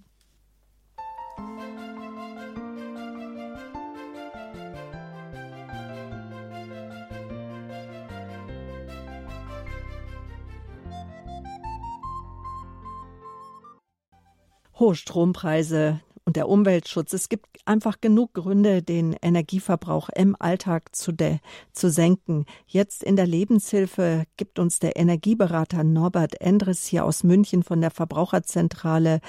Hohe 14.79 14.95
Strompreise 14.95 15.99
und 16.27 16.35
der 16.35 16.49
Umweltschutz. 16.49 17.13
Es 17.13 17.29
gibt 17.29 17.45
einfach 17.65 18.01
genug 18.01 18.33
Gründe, 18.33 18.83
den 18.83 19.13
Energieverbrauch 19.21 20.09
im 20.09 20.35
Alltag 20.37 20.93
zu, 20.93 21.13
de, 21.13 21.37
zu 21.71 21.89
senken. 21.89 22.45
Jetzt 22.67 23.01
in 23.01 23.15
der 23.15 23.25
Lebenshilfe 23.25 24.25
gibt 24.35 24.59
uns 24.59 24.79
der 24.79 24.97
Energieberater 24.97 25.85
Norbert 25.85 26.41
Endres 26.41 26.85
hier 26.85 27.05
aus 27.05 27.23
München 27.23 27.63
von 27.63 27.79
der 27.79 27.91
Verbraucherzentrale 27.91 29.21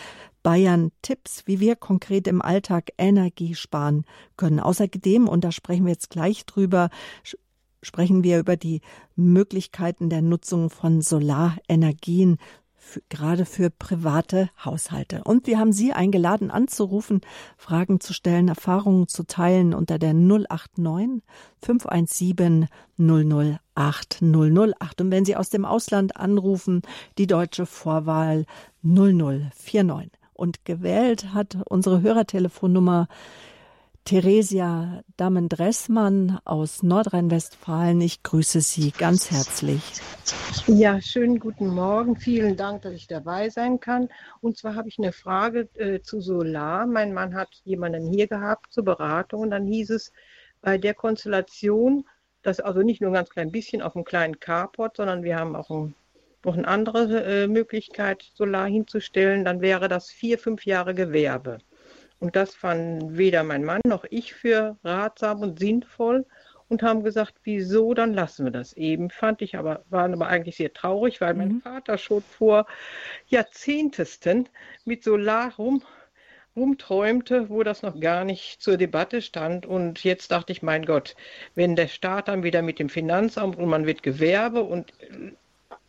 Bayern 0.43 0.91
Tipps, 1.03 1.47
wie 1.47 1.61
wir 1.61 1.77
konkret 1.77 2.27
im 2.27 2.43
Alltag 2.43 2.91
Energie 2.99 3.55
sparen 3.55 4.05
können. 4.37 4.59
Außerdem, 4.59 5.29
und 5.29 5.45
da 5.45 5.53
sprechen 5.53 5.87
wir 5.87 5.93
jetzt 5.93 6.11
gleich 6.11 6.47
drüber, 6.47 6.91
sprechen 7.81 8.25
wir 8.25 8.41
über 8.41 8.57
die 8.57 8.81
Möglichkeiten 9.15 10.11
der 10.11 10.23
Nutzung 10.23 10.69
von 10.69 11.01
Solarenergien 11.01 12.39
gerade 13.09 13.45
für 13.45 13.71
private 13.71 14.51
Haushalte. 14.65 15.23
Und 15.25 15.47
wir 15.47 15.59
haben 15.59 15.73
Sie 15.73 15.93
eingeladen, 15.93 16.51
anzurufen, 16.51 17.21
Fragen 17.57 18.01
zu 18.01 18.13
stellen, 18.13 18.49
Erfahrungen 18.49 19.09
zu 19.09 19.25
teilen 19.25 19.75
unter 19.75 19.99
der 19.99 20.15
089 20.15 21.23
517 21.63 22.69
008 22.99 24.23
008. 24.23 25.01
Und 25.01 25.11
wenn 25.11 25.25
Sie 25.25 25.37
aus 25.37 25.51
dem 25.51 25.65
Ausland 25.65 26.17
anrufen, 26.17 26.83
die 27.19 27.27
deutsche 27.27 27.67
Vorwahl 27.67 28.45
0049. 28.83 30.11
Und 30.35 30.65
gewählt 30.65 31.35
hat 31.35 31.59
unsere 31.69 32.03
Hörertelefonnummer 32.03 33.09
Theresia 34.09 35.03
Damen-Dressmann 35.19 36.39
aus 36.47 36.83
Nordrhein-Westfalen. 36.83 38.01
Ich 38.01 38.23
grüße 38.23 38.63
Sie 38.63 38.91
ganz 38.91 39.31
herzlich. 39.31 39.83
Ja, 40.67 40.99
schönen 41.03 41.39
guten 41.39 41.67
Morgen. 41.67 42.17
Vielen 42.17 42.57
Dank, 42.57 42.81
dass 42.81 42.95
ich 42.95 43.07
dabei 43.07 43.51
sein 43.51 43.81
kann. 43.81 44.09
Und 44.41 44.57
zwar 44.57 44.77
habe 44.77 44.89
ich 44.89 44.99
eine 44.99 45.13
Frage 45.13 45.69
äh, 45.75 46.01
zu 46.01 46.23
Solar. 46.23 46.87
Mein 46.87 47.13
Mann 47.13 47.35
hat 47.35 47.51
jemanden 47.65 48.11
hier 48.11 48.29
gehabt 48.29 48.73
zur 48.73 48.87
Beratung 48.87 49.43
und 49.43 49.51
dann 49.51 49.67
hieß 49.67 49.91
es 49.91 50.11
bei 50.63 50.79
der 50.79 50.95
Konstellation, 50.95 52.07
dass 52.41 52.61
also 52.61 52.81
nicht 52.81 53.03
nur 53.03 53.11
ein 53.11 53.15
ganz 53.15 53.29
klein 53.29 53.53
bisschen 53.53 53.83
auf 53.83 53.95
einem 53.95 54.07
kleinen 54.07 54.41
Carport, 54.41 54.97
sondern 54.97 55.23
wir 55.23 55.37
haben 55.37 55.55
auch 55.55 55.69
ein, 55.69 55.95
noch 56.47 56.57
eine 56.57 56.67
andere 56.67 57.43
äh, 57.43 57.47
Möglichkeit, 57.47 58.23
Solar 58.33 58.69
hinzustellen, 58.69 59.45
dann 59.45 59.61
wäre 59.61 59.87
das 59.87 60.09
vier, 60.09 60.39
fünf 60.39 60.65
Jahre 60.65 60.95
Gewerbe. 60.95 61.59
Und 62.21 62.37
das 62.37 62.55
fanden 62.55 63.17
weder 63.17 63.45
mein 63.45 63.65
Mann 63.65 63.81
noch 63.87 64.05
ich 64.11 64.35
für 64.35 64.77
ratsam 64.83 65.41
und 65.43 65.59
sinnvoll 65.59 66.27
und 66.69 66.83
haben 66.83 67.03
gesagt, 67.03 67.35
wieso, 67.45 67.95
dann 67.95 68.13
lassen 68.13 68.45
wir 68.45 68.51
das 68.51 68.75
eben. 68.75 69.11
Fand 69.11 69.43
ich 69.43 69.57
aber, 69.57 69.85
waren 69.89 70.13
aber 70.13 70.29
eigentlich 70.29 70.57
sehr 70.57 70.73
traurig, 70.73 71.21
weil 71.21 71.35
mhm. 71.35 71.39
mein 71.39 71.61
Vater 71.63 71.99
schon 71.99 72.23
vor 72.23 72.67
Jahrzehntesten 73.27 74.49
mit 74.85 75.03
Solar 75.03 75.55
rum, 75.57 75.83
rumträumte, 76.57 77.49
wo 77.49 77.63
das 77.63 77.83
noch 77.83 77.99
gar 78.01 78.25
nicht 78.25 78.61
zur 78.61 78.77
Debatte 78.77 79.23
stand. 79.23 79.65
Und 79.65 80.05
jetzt 80.05 80.31
dachte 80.31 80.53
ich, 80.53 80.63
mein 80.63 80.85
Gott, 80.85 81.17
wenn 81.55 81.77
der 81.77 81.89
Staat 81.89 82.29
dann 82.29 82.43
wieder 82.43 82.63
mit 82.63 82.79
dem 82.79 82.89
Finanzamt 82.89 83.57
und 83.57 83.69
man 83.69 83.87
wird 83.87 84.03
Gewerbe 84.03 84.63
und 84.63 84.93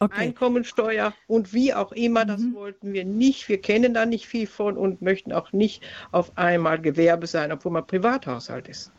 Okay. 0.01 0.21
Einkommensteuer 0.21 1.13
und 1.27 1.53
wie 1.53 1.73
auch 1.73 1.91
immer, 1.91 2.23
das 2.23 2.39
mhm. 2.39 2.55
wollten 2.55 2.93
wir 2.93 3.03
nicht. 3.03 3.49
Wir 3.49 3.59
kennen 3.59 3.93
da 3.93 4.05
nicht 4.05 4.27
viel 4.27 4.47
von 4.47 4.77
und 4.77 5.01
möchten 5.01 5.33
auch 5.33 5.51
nicht 5.51 5.83
auf 6.13 6.37
einmal 6.37 6.79
Gewerbe 6.79 7.27
sein, 7.27 7.51
obwohl 7.51 7.73
man 7.73 7.85
Privathaushalt 7.85 8.69
ist. 8.69 8.93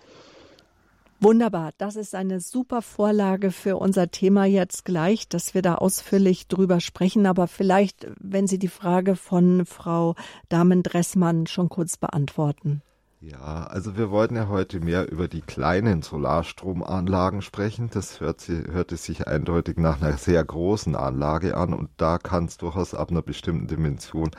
Wunderbar, 1.23 1.73
das 1.77 1.97
ist 1.97 2.15
eine 2.15 2.41
super 2.41 2.81
Vorlage 2.81 3.51
für 3.51 3.77
unser 3.77 4.11
Thema 4.11 4.47
jetzt 4.47 4.87
gleich, 4.87 5.29
dass 5.29 5.53
wir 5.53 5.61
da 5.61 5.75
ausführlich 5.75 6.49
drüber 6.49 6.81
sprechen. 6.81 7.27
Aber 7.27 7.47
vielleicht, 7.47 8.07
wenn 8.19 8.47
Sie 8.47 8.59
die 8.59 8.69
Frage 8.69 9.17
von 9.17 9.67
Frau 9.67 10.17
Damen-Dressmann 10.49 11.47
schon 11.47 11.69
kurz 11.69 11.99
beantworten. 11.99 12.81
Ja, 13.23 13.65
also 13.65 13.99
wir 13.99 14.11
wollten 14.11 14.35
ja 14.37 14.49
heute 14.49 14.81
mehr 14.81 15.13
über 15.13 15.29
die 15.29 15.43
kleinen 15.43 16.01
Solarstromanlagen 16.01 17.43
sprechen. 17.43 17.91
Das 17.93 18.19
hört, 18.19 18.41
sie, 18.41 18.63
hörte 18.73 18.97
sich 18.97 19.27
eindeutig 19.27 19.77
nach 19.77 20.01
einer 20.01 20.17
sehr 20.17 20.43
großen 20.43 20.97
Anlage 20.97 21.55
an 21.55 21.75
und 21.75 21.91
da 21.99 22.17
kann 22.17 22.47
es 22.47 22.57
durchaus 22.57 22.95
ab 22.95 23.11
einer 23.11 23.21
bestimmten 23.21 23.67
Dimension 23.67 24.31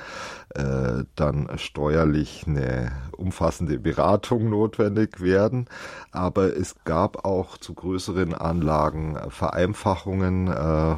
äh, 0.55 1.03
dann 1.13 1.47
steuerlich 1.59 2.45
eine 2.47 2.91
umfassende 3.15 3.77
Beratung 3.77 4.49
notwendig 4.49 5.21
werden. 5.21 5.67
Aber 6.11 6.57
es 6.57 6.73
gab 6.83 7.23
auch 7.23 7.59
zu 7.59 7.75
größeren 7.75 8.33
Anlagen 8.33 9.15
Vereinfachungen 9.29 10.47
äh, 10.47 10.95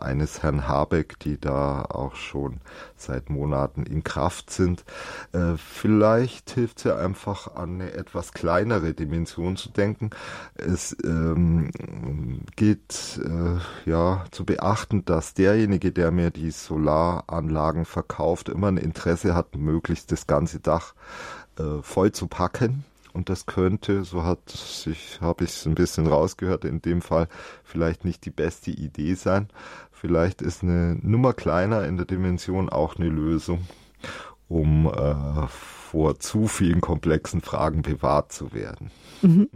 eines 0.00 0.44
Herrn 0.44 0.68
Habeck, 0.68 1.18
die 1.18 1.40
da 1.40 1.86
auch 1.86 2.14
schon 2.14 2.60
seit 3.00 3.30
Monaten 3.30 3.84
in 3.84 4.04
Kraft 4.04 4.50
sind. 4.50 4.84
Äh, 5.32 5.56
vielleicht 5.56 6.50
hilft 6.50 6.78
es 6.78 6.84
ja 6.84 6.96
einfach 6.96 7.54
an 7.54 7.80
eine 7.80 7.92
etwas 7.92 8.32
kleinere 8.32 8.94
Dimension 8.94 9.56
zu 9.56 9.70
denken. 9.70 10.10
Es 10.54 10.96
ähm, 11.04 11.70
geht 12.56 13.20
äh, 13.24 13.88
ja 13.88 14.24
zu 14.30 14.44
beachten, 14.44 15.04
dass 15.04 15.34
derjenige, 15.34 15.92
der 15.92 16.10
mir 16.10 16.30
die 16.30 16.50
Solaranlagen 16.50 17.84
verkauft, 17.84 18.48
immer 18.48 18.68
ein 18.68 18.76
Interesse 18.76 19.34
hat, 19.34 19.56
möglichst 19.56 20.12
das 20.12 20.26
ganze 20.26 20.60
Dach 20.60 20.94
äh, 21.58 21.82
voll 21.82 22.12
zu 22.12 22.26
packen. 22.26 22.84
Und 23.16 23.30
das 23.30 23.46
könnte, 23.46 24.04
so 24.04 24.24
hat 24.24 24.50
sich, 24.50 25.22
habe 25.22 25.44
ich 25.44 25.50
es 25.50 25.64
ein 25.64 25.74
bisschen 25.74 26.06
rausgehört, 26.06 26.66
in 26.66 26.82
dem 26.82 27.00
Fall 27.00 27.28
vielleicht 27.64 28.04
nicht 28.04 28.26
die 28.26 28.30
beste 28.30 28.70
Idee 28.70 29.14
sein. 29.14 29.48
Vielleicht 29.98 30.42
ist 30.42 30.62
eine 30.62 30.98
Nummer 31.00 31.32
kleiner 31.32 31.86
in 31.86 31.96
der 31.96 32.04
Dimension 32.04 32.68
auch 32.68 32.96
eine 32.96 33.08
Lösung, 33.08 33.66
um 34.46 34.86
äh, 34.86 35.46
vor 35.48 36.18
zu 36.18 36.48
vielen 36.48 36.82
komplexen 36.82 37.40
Fragen 37.40 37.80
bewahrt 37.80 38.30
zu 38.30 38.52
werden. 38.52 38.90
Mhm. 39.22 39.48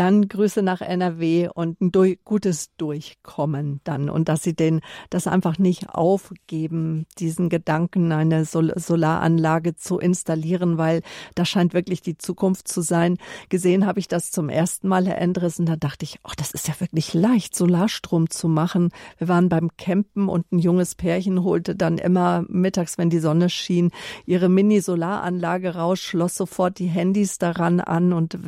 Dann 0.00 0.28
Grüße 0.28 0.62
nach 0.62 0.80
NRW 0.80 1.50
und 1.52 1.78
ein 1.82 1.92
durch, 1.92 2.20
gutes 2.24 2.74
Durchkommen 2.78 3.82
dann 3.84 4.08
und 4.08 4.30
dass 4.30 4.42
Sie 4.42 4.54
den 4.54 4.80
das 5.10 5.26
einfach 5.26 5.58
nicht 5.58 5.90
aufgeben, 5.90 7.04
diesen 7.18 7.50
Gedanken 7.50 8.10
eine 8.10 8.46
Sol 8.46 8.72
Solaranlage 8.76 9.76
zu 9.76 9.98
installieren, 9.98 10.78
weil 10.78 11.02
das 11.34 11.50
scheint 11.50 11.74
wirklich 11.74 12.00
die 12.00 12.16
Zukunft 12.16 12.66
zu 12.66 12.80
sein. 12.80 13.18
Gesehen 13.50 13.84
habe 13.84 13.98
ich 13.98 14.08
das 14.08 14.30
zum 14.30 14.48
ersten 14.48 14.88
Mal, 14.88 15.06
Herr 15.06 15.18
Endres, 15.18 15.58
und 15.58 15.66
da 15.66 15.76
dachte 15.76 16.06
ich, 16.06 16.18
oh, 16.24 16.32
das 16.34 16.52
ist 16.52 16.66
ja 16.66 16.80
wirklich 16.80 17.12
leicht, 17.12 17.54
Solarstrom 17.54 18.30
zu 18.30 18.48
machen. 18.48 18.92
Wir 19.18 19.28
waren 19.28 19.50
beim 19.50 19.68
Campen 19.76 20.30
und 20.30 20.50
ein 20.50 20.60
junges 20.60 20.94
Pärchen 20.94 21.44
holte 21.44 21.76
dann 21.76 21.98
immer 21.98 22.46
mittags, 22.48 22.96
wenn 22.96 23.10
die 23.10 23.18
Sonne 23.18 23.50
schien, 23.50 23.90
ihre 24.24 24.48
Mini-Solaranlage 24.48 25.74
raus, 25.74 25.98
schloss 25.98 26.36
sofort 26.36 26.78
die 26.78 26.86
Handys 26.86 27.36
daran 27.36 27.80
an 27.80 28.14
und 28.14 28.38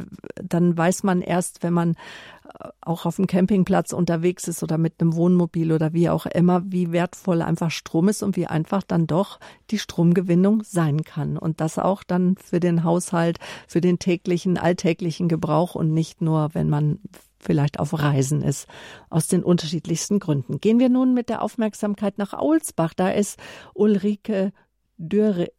dann 0.43 0.79
weiß 0.79 1.03
man 1.03 1.21
erst, 1.21 1.41
wenn 1.61 1.72
man 1.72 1.92
äh, 1.92 2.68
auch 2.81 3.07
auf 3.07 3.16
dem 3.16 3.26
Campingplatz 3.26 3.92
unterwegs 3.92 4.48
ist 4.48 4.62
oder 4.62 4.78
mit 4.78 5.00
einem 5.00 5.14
Wohnmobil 5.14 5.72
oder 5.72 5.92
wie 5.92 6.09
auch 6.09 6.26
immer, 6.26 6.62
wie 6.66 6.92
wertvoll 6.92 7.42
einfach 7.42 7.70
Strom 7.70 8.09
ist 8.09 8.22
und 8.22 8.37
wie 8.37 8.46
einfach 8.46 8.83
dann 8.83 9.07
doch 9.07 9.40
die 9.70 9.78
Stromgewinnung 9.78 10.62
sein 10.64 11.02
kann. 11.02 11.37
Und 11.37 11.61
das 11.61 11.78
auch 11.78 12.02
dann 12.02 12.37
für 12.37 12.61
den 12.61 12.85
Haushalt, 12.85 13.38
für 13.66 13.81
den 13.81 13.98
täglichen, 13.98 14.59
alltäglichen 14.59 15.28
Gebrauch 15.28 15.74
und 15.74 15.92
nicht 15.92 16.20
nur, 16.22 16.50
wenn 16.55 16.68
man 16.68 16.98
vielleicht 17.42 17.78
auf 17.78 17.98
Reisen 17.98 18.42
ist, 18.42 18.68
aus 19.11 19.26
den 19.26 19.42
unterschiedlichsten 19.42 20.20
Gründen. 20.20 20.61
Gehen 20.61 20.78
wir 20.78 20.88
nun 20.88 21.12
mit 21.12 21.28
der 21.28 21.42
Aufmerksamkeit 21.42 22.18
nach 22.18 22.33
Aulsbach. 22.33 22.94
Da 22.94 23.11
ist 23.11 23.38
Ulrike 23.74 24.52
Dürre, 24.96 25.50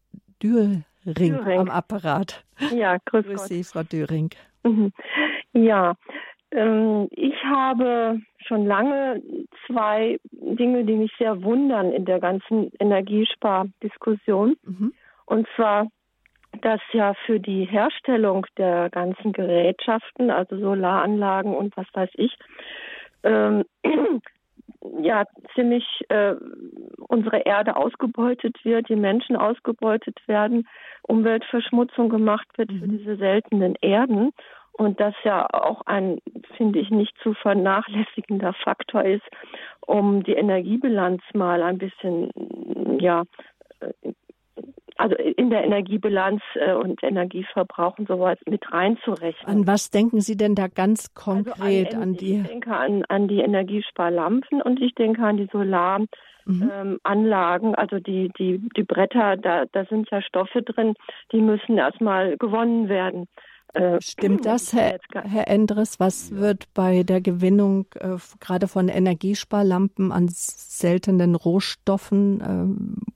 Dürring, 0.41 0.83
Dürring. 1.05 1.59
am 1.59 1.69
Apparat. 1.69 2.45
Ja, 2.73 2.97
grüß, 3.05 3.25
grüß 3.25 3.45
Sie, 3.45 3.63
Frau 3.63 3.83
Döring. 3.83 4.29
Mhm. 4.63 4.93
Ja, 5.53 5.95
ähm, 6.51 7.07
ich 7.11 7.35
habe 7.43 8.19
schon 8.47 8.65
lange 8.65 9.21
zwei 9.65 10.19
Dinge, 10.31 10.83
die 10.85 10.95
mich 10.95 11.11
sehr 11.17 11.41
wundern 11.43 11.91
in 11.91 12.05
der 12.05 12.19
ganzen 12.19 12.71
Energiespardiskussion. 12.79 14.55
Mhm. 14.63 14.93
Und 15.25 15.47
zwar, 15.55 15.87
dass 16.61 16.81
ja 16.91 17.13
für 17.25 17.39
die 17.39 17.65
Herstellung 17.65 18.45
der 18.57 18.89
ganzen 18.89 19.31
Gerätschaften, 19.31 20.29
also 20.29 20.57
Solaranlagen 20.57 21.55
und 21.55 21.75
was 21.77 21.87
weiß 21.93 22.09
ich, 22.15 22.37
ähm, 23.23 23.63
ja 25.01 25.25
ziemlich 25.55 25.85
äh, 26.09 26.35
unsere 27.07 27.39
Erde 27.39 27.75
ausgebeutet 27.75 28.57
wird, 28.63 28.89
die 28.89 28.95
Menschen 28.95 29.35
ausgebeutet 29.35 30.19
werden, 30.27 30.67
Umweltverschmutzung 31.03 32.09
gemacht 32.09 32.47
wird 32.57 32.71
mhm. 32.71 32.79
für 32.79 32.87
diese 32.89 33.15
seltenen 33.15 33.75
Erden 33.81 34.33
und 34.73 34.99
das 34.99 35.13
ja 35.23 35.47
auch 35.51 35.81
ein, 35.85 36.19
finde 36.57 36.79
ich, 36.79 36.89
nicht 36.89 37.13
zu 37.21 37.33
vernachlässigender 37.33 38.53
Faktor 38.53 39.03
ist, 39.05 39.23
um 39.81 40.23
die 40.23 40.33
Energiebilanz 40.33 41.21
mal 41.33 41.61
ein 41.61 41.77
bisschen, 41.77 42.31
ja, 42.99 43.23
äh, 43.79 44.13
also 44.97 45.15
in 45.15 45.49
der 45.49 45.63
Energiebilanz 45.63 46.41
äh, 46.55 46.73
und 46.73 47.01
Energieverbrauch 47.03 47.97
und 47.97 48.07
sowas 48.07 48.37
mit 48.47 48.71
reinzurechnen. 48.71 49.45
An 49.47 49.67
was 49.67 49.89
denken 49.89 50.21
Sie 50.21 50.37
denn 50.37 50.55
da 50.55 50.67
ganz 50.67 51.13
konkret 51.13 51.87
also 51.87 51.97
an, 51.97 52.03
an, 52.03 52.13
die? 52.13 52.41
Ich 52.41 52.47
denke 52.47 52.75
an, 52.75 53.03
an 53.09 53.27
die 53.27 53.39
Energiesparlampen 53.39 54.61
und 54.61 54.81
ich 54.81 54.93
denke 54.95 55.23
an 55.23 55.37
die 55.37 55.49
Solaranlagen, 55.51 56.09
mhm. 56.45 56.71
ähm, 57.05 57.75
also 57.75 57.99
die, 57.99 58.31
die, 58.37 58.61
die 58.75 58.83
Bretter, 58.83 59.37
da, 59.37 59.65
da 59.71 59.85
sind 59.85 60.09
ja 60.11 60.21
Stoffe 60.21 60.61
drin, 60.61 60.93
die 61.31 61.41
müssen 61.41 61.77
erstmal 61.77 62.37
gewonnen 62.37 62.87
werden. 62.87 63.27
Äh, 63.73 63.99
Stimmt 64.01 64.45
das, 64.45 64.71
Herr, 64.73 64.99
Herr 65.13 65.47
Endres? 65.47 65.99
Was 65.99 66.31
wird 66.31 66.71
bei 66.73 67.03
der 67.03 67.21
Gewinnung 67.21 67.87
äh, 67.95 68.17
gerade 68.39 68.67
von 68.67 68.87
Energiesparlampen 68.87 70.11
an 70.11 70.29
seltenen 70.31 71.35
Rohstoffen 71.35 72.41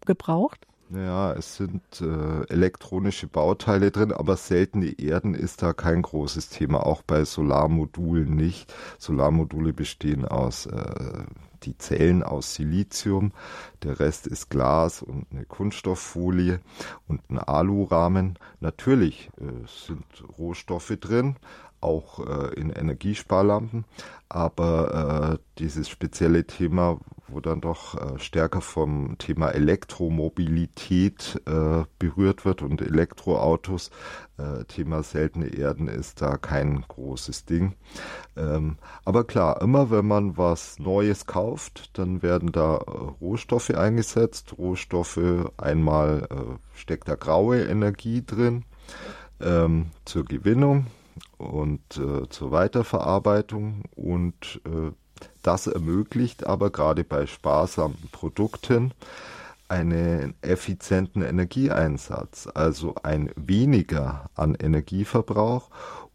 äh, 0.02 0.06
gebraucht? 0.06 0.68
Ja, 0.90 1.34
es 1.34 1.58
sind 1.58 1.84
äh, 2.02 2.44
elektronische 2.48 3.28
Bauteile 3.28 3.92
drin, 3.92 4.14
aber 4.14 4.38
seltene 4.38 4.98
Erden 4.98 5.34
ist 5.34 5.62
da 5.62 5.74
kein 5.74 6.02
großes 6.02 6.50
Thema, 6.50 6.86
auch 6.86 7.02
bei 7.04 7.26
Solarmodulen 7.26 8.34
nicht. 8.34 8.74
Solarmodule 8.98 9.74
bestehen 9.74 10.24
aus 10.26 10.66
äh, 10.66 11.26
die 11.64 11.78
Zellen 11.78 12.24
aus 12.24 12.56
Silizium, 12.56 13.32
der 13.84 14.00
Rest 14.00 14.28
ist 14.28 14.50
Glas 14.50 15.02
und 15.02 15.28
eine 15.32 15.46
Kunststofffolie 15.46 16.60
und 17.08 17.22
ein 17.30 17.40
Alurahmen. 17.40 18.38
Natürlich 18.60 19.30
äh, 19.40 19.68
sind 19.68 20.06
Rohstoffe 20.38 20.98
drin, 21.00 21.36
auch 21.82 22.20
äh, 22.20 22.54
in 22.56 22.70
Energiesparlampen, 22.70 23.86
aber 24.30 25.34
äh, 25.34 25.60
dieses 25.60 25.90
spezielle 25.90 26.46
Thema, 26.46 27.00
wo 27.28 27.40
dann 27.40 27.62
doch 27.62 27.96
äh, 27.96 28.20
stärker 28.20 28.62
vom 28.62 29.18
Thema 29.18 29.50
Elektromobilität 29.50 31.42
äh, 31.46 31.84
berührt 32.00 32.46
wird 32.46 32.62
und 32.62 32.82
Elektroautos, 32.82 33.92
äh, 34.38 34.64
Thema 34.66 35.04
seltene 35.04 35.48
Erden 35.48 35.88
ist 35.88 36.22
da 36.22 36.38
kein 36.38 36.84
großes 36.88 37.46
Ding. 37.46 37.76
Ähm, 38.36 38.78
aber 39.06 39.24
klar, 39.24 39.62
immer 39.62 39.92
wenn 39.92 40.08
man 40.08 40.38
was 40.38 40.80
Neues 40.80 41.26
kauft, 41.26 41.98
dann 41.98 42.22
werden 42.22 42.52
da 42.52 42.78
äh, 42.78 42.92
Rohstoffe 43.22 43.72
eingesetzt. 43.72 44.58
Rohstoffe, 44.58 45.20
einmal 45.58 46.28
steckt 46.74 47.08
da 47.08 47.16
graue 47.16 47.64
Energie 47.64 48.24
drin 48.26 48.64
ähm, 49.42 49.88
zur 50.06 50.26
Gewinnung 50.26 50.88
und 51.38 51.82
äh, 51.98 52.28
zur 52.30 52.52
Weiterverarbeitung 52.52 53.84
und 53.96 54.62
äh, 54.66 54.92
das 55.44 55.68
ermöglicht 55.68 56.46
aber 56.46 56.70
gerade 56.70 57.04
bei 57.04 57.26
sparsamen 57.26 57.98
Produkten 58.12 58.94
einen 59.70 60.34
effizienten 60.42 61.22
Energieeinsatz, 61.22 62.48
also 62.54 62.96
ein 63.04 63.32
weniger 63.36 64.30
an 64.36 64.56
Energieverbrauch. 64.56 65.70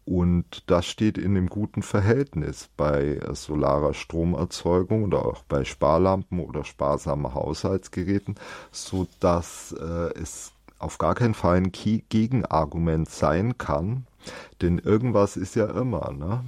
Und 0.05 0.69
das 0.69 0.85
steht 0.85 1.17
in 1.17 1.37
einem 1.37 1.47
guten 1.47 1.81
Verhältnis 1.81 2.69
bei 2.75 3.21
solarer 3.31 3.93
Stromerzeugung 3.93 5.05
oder 5.05 5.25
auch 5.25 5.43
bei 5.43 5.63
Sparlampen 5.63 6.39
oder 6.39 6.65
sparsamen 6.65 7.33
Haushaltsgeräten, 7.33 8.35
so 8.71 9.07
dass 9.21 9.71
äh, 9.71 10.19
es 10.19 10.51
auf 10.77 10.97
gar 10.97 11.15
keinen 11.15 11.33
Fall 11.33 11.57
ein 11.57 11.71
Gegenargument 11.71 13.09
sein 13.09 13.57
kann, 13.57 14.05
denn 14.61 14.79
irgendwas 14.79 15.37
ist 15.37 15.55
ja 15.55 15.65
immer, 15.65 16.11
ne? 16.11 16.43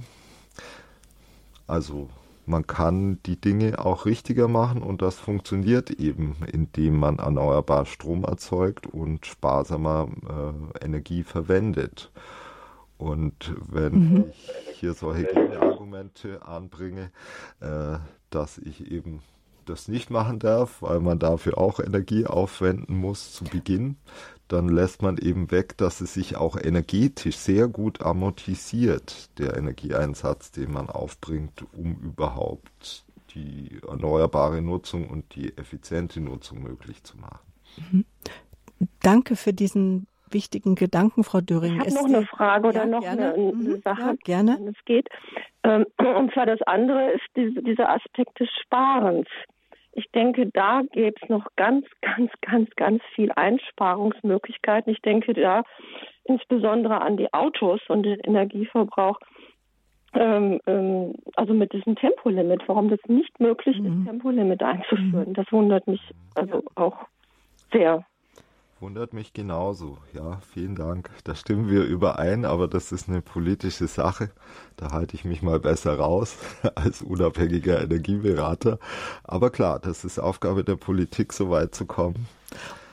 Also 1.66 2.08
man 2.46 2.66
kann 2.66 3.18
die 3.26 3.40
Dinge 3.40 3.84
auch 3.84 4.06
richtiger 4.06 4.46
machen 4.46 4.82
und 4.82 5.02
das 5.02 5.16
funktioniert 5.16 5.90
eben, 5.90 6.36
indem 6.52 6.98
man 6.98 7.18
erneuerbar 7.18 7.86
Strom 7.86 8.22
erzeugt 8.24 8.86
und 8.86 9.26
sparsamer 9.26 10.08
äh, 10.80 10.84
Energie 10.84 11.24
verwendet. 11.24 12.12
Und 12.98 13.54
wenn 13.68 13.92
mhm. 13.92 14.24
ich 14.30 14.78
hier 14.78 14.94
solche 14.94 15.24
Gegenargumente 15.24 16.46
anbringe, 16.46 17.10
äh, 17.60 17.98
dass 18.30 18.58
ich 18.58 18.90
eben 18.90 19.22
das 19.66 19.88
nicht 19.88 20.10
machen 20.10 20.38
darf, 20.38 20.80
weil 20.82 21.00
man 21.00 21.18
dafür 21.18 21.58
auch 21.58 21.80
Energie 21.80 22.26
aufwenden 22.26 22.96
muss 22.96 23.32
zu 23.32 23.44
Beginn, 23.44 23.96
dann 24.48 24.68
lässt 24.68 25.02
man 25.02 25.18
eben 25.18 25.50
weg, 25.50 25.76
dass 25.76 26.00
es 26.00 26.14
sich 26.14 26.36
auch 26.36 26.56
energetisch 26.56 27.36
sehr 27.36 27.68
gut 27.68 28.00
amortisiert, 28.00 29.38
der 29.38 29.56
Energieeinsatz, 29.56 30.52
den 30.52 30.72
man 30.72 30.88
aufbringt, 30.88 31.64
um 31.72 31.96
überhaupt 31.96 33.04
die 33.34 33.80
erneuerbare 33.86 34.62
Nutzung 34.62 35.08
und 35.08 35.34
die 35.34 35.56
effiziente 35.56 36.20
Nutzung 36.20 36.62
möglich 36.62 37.02
zu 37.02 37.18
machen. 37.18 37.40
Mhm. 37.90 38.04
Danke 39.02 39.36
für 39.36 39.52
diesen 39.52 40.06
wichtigen 40.30 40.74
Gedanken, 40.74 41.24
Frau 41.24 41.40
Döring. 41.40 41.80
Ich 41.80 41.94
habe 41.94 41.94
noch 41.94 42.04
eine 42.04 42.26
Frage 42.26 42.68
oder 42.68 42.80
ja, 42.80 42.86
noch 42.86 43.00
gerne. 43.00 43.34
eine, 43.34 43.34
eine 43.34 43.52
mhm. 43.52 43.82
Sache, 43.82 44.00
ja, 44.02 44.14
gerne. 44.24 44.56
wenn 44.58 44.68
es 44.68 44.84
geht. 44.84 45.08
Ähm, 45.62 45.86
und 45.98 46.32
zwar 46.32 46.46
das 46.46 46.62
andere 46.62 47.12
ist 47.12 47.24
diese, 47.36 47.62
dieser 47.62 47.90
Aspekt 47.90 48.38
des 48.40 48.48
Sparens. 48.62 49.28
Ich 49.96 50.10
denke, 50.12 50.46
da 50.52 50.82
gäbe 50.92 51.16
es 51.22 51.28
noch 51.30 51.46
ganz, 51.56 51.86
ganz, 52.02 52.30
ganz, 52.42 52.68
ganz 52.76 53.02
viel 53.14 53.32
Einsparungsmöglichkeiten. 53.34 54.92
Ich 54.92 55.00
denke 55.00 55.32
da 55.32 55.62
insbesondere 56.24 57.00
an 57.00 57.16
die 57.16 57.32
Autos 57.32 57.80
und 57.88 58.02
den 58.02 58.20
Energieverbrauch. 58.20 59.18
Ähm, 60.12 60.60
ähm, 60.66 61.14
also 61.36 61.54
mit 61.54 61.72
diesem 61.72 61.96
Tempolimit, 61.96 62.62
warum 62.66 62.90
das 62.90 63.00
nicht 63.08 63.40
möglich 63.40 63.78
mhm. 63.78 63.86
ist, 64.00 64.06
Tempolimit 64.06 64.62
einzuführen. 64.62 65.30
Mhm. 65.30 65.34
Das 65.34 65.50
wundert 65.50 65.86
mich 65.86 66.02
also 66.34 66.62
auch 66.74 67.06
sehr. 67.72 68.04
Wundert 68.78 69.14
mich 69.14 69.32
genauso. 69.32 69.96
Ja, 70.12 70.38
vielen 70.52 70.74
Dank. 70.74 71.08
Da 71.24 71.34
stimmen 71.34 71.70
wir 71.70 71.84
überein, 71.84 72.44
aber 72.44 72.68
das 72.68 72.92
ist 72.92 73.08
eine 73.08 73.22
politische 73.22 73.86
Sache. 73.88 74.30
Da 74.76 74.92
halte 74.92 75.16
ich 75.16 75.24
mich 75.24 75.40
mal 75.40 75.58
besser 75.58 75.96
raus 75.96 76.36
als 76.74 77.00
unabhängiger 77.00 77.80
Energieberater. 77.80 78.78
Aber 79.24 79.48
klar, 79.48 79.78
das 79.78 80.04
ist 80.04 80.18
Aufgabe 80.18 80.62
der 80.62 80.76
Politik, 80.76 81.32
so 81.32 81.48
weit 81.48 81.74
zu 81.74 81.86
kommen. 81.86 82.28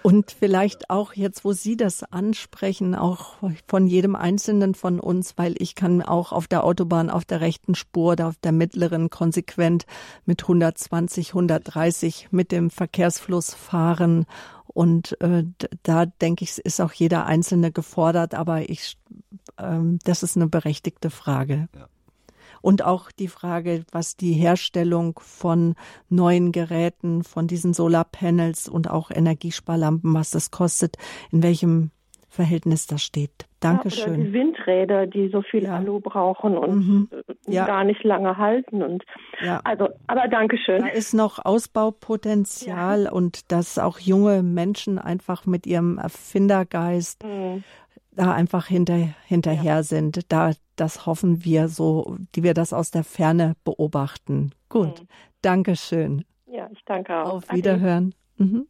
Und 0.03 0.31
vielleicht 0.31 0.89
auch 0.89 1.13
jetzt, 1.13 1.45
wo 1.45 1.53
Sie 1.53 1.77
das 1.77 2.03
ansprechen, 2.03 2.93
auch 2.93 3.35
von 3.67 3.87
jedem 3.87 4.15
Einzelnen 4.15 4.75
von 4.75 4.99
uns, 4.99 5.37
weil 5.37 5.55
ich 5.59 5.75
kann 5.75 6.01
auch 6.01 6.33
auf 6.33 6.47
der 6.47 6.65
Autobahn 6.65 7.09
auf 7.09 7.23
der 7.23 7.39
rechten 7.41 7.73
Spur 7.73 8.11
oder 8.11 8.27
auf 8.27 8.35
der 8.43 8.51
mittleren 8.51 9.09
konsequent 9.09 9.85
mit 10.25 10.43
120, 10.43 11.29
130 11.29 12.27
mit 12.31 12.51
dem 12.51 12.69
Verkehrsfluss 12.69 13.53
fahren 13.53 14.25
und 14.73 15.19
äh, 15.21 15.45
da 15.83 16.05
denke 16.05 16.43
ich, 16.43 16.57
ist 16.57 16.81
auch 16.81 16.93
jeder 16.93 17.25
Einzelne 17.25 17.71
gefordert, 17.71 18.33
aber 18.33 18.69
ich, 18.69 18.97
ähm, 19.57 19.99
das 20.03 20.23
ist 20.23 20.35
eine 20.35 20.47
berechtigte 20.47 21.09
Frage. 21.11 21.69
Ja. 21.75 21.87
Und 22.63 22.85
auch 22.85 23.11
die 23.11 23.27
Frage, 23.27 23.83
was 23.91 24.15
die 24.15 24.31
Herstellung 24.31 25.19
von 25.21 25.75
neuen 26.07 26.53
Geräten, 26.53 27.23
von 27.23 27.45
diesen 27.45 27.73
Solarpanels 27.73 28.69
und 28.69 28.89
auch 28.89 29.11
Energiesparlampen, 29.11 30.13
was 30.13 30.31
das 30.31 30.49
kostet, 30.49 30.95
in 31.33 31.43
welchem 31.43 31.91
Verhältnis 32.29 32.87
das 32.87 33.03
steht. 33.03 33.45
Dankeschön. 33.59 34.19
Ja, 34.19 34.25
die 34.25 34.33
Windräder, 34.33 35.07
die 35.07 35.29
so 35.29 35.41
viel 35.41 35.63
ja. 35.63 35.75
Alu 35.75 35.99
brauchen 35.99 36.57
und 36.57 36.75
mhm. 36.75 37.09
Ja. 37.47 37.65
gar 37.65 37.83
nicht 37.83 38.03
lange 38.03 38.37
halten 38.37 38.81
und 38.81 39.03
ja. 39.41 39.61
also, 39.63 39.89
aber 40.07 40.27
Dankeschön. 40.29 40.81
Da 40.81 40.87
ist 40.87 41.13
noch 41.13 41.43
Ausbaupotenzial 41.43 43.07
und 43.07 43.51
dass 43.51 43.77
auch 43.77 43.99
junge 43.99 44.41
Menschen 44.41 44.99
einfach 44.99 45.45
mit 45.45 45.67
ihrem 45.67 45.97
Erfindergeist 45.97 47.23
mhm. 47.23 47.63
Da 48.15 48.33
einfach 48.33 48.67
hinter, 48.67 48.95
hinterher 49.25 49.83
sind. 49.83 50.31
Da, 50.31 50.51
das 50.75 51.05
hoffen 51.05 51.43
wir 51.43 51.67
so, 51.67 52.17
die 52.35 52.43
wir 52.43 52.53
das 52.53 52.73
aus 52.73 52.91
der 52.91 53.03
Ferne 53.03 53.55
beobachten. 53.63 54.51
Gut. 54.69 55.01
Mhm. 55.01 55.07
Dankeschön. 55.41 56.25
Ja, 56.45 56.69
ich 56.71 56.83
danke 56.85 57.17
auch. 57.17 57.33
Auf 57.33 57.51
Wiederhören. 57.51 58.13
Mhm. 58.37 58.67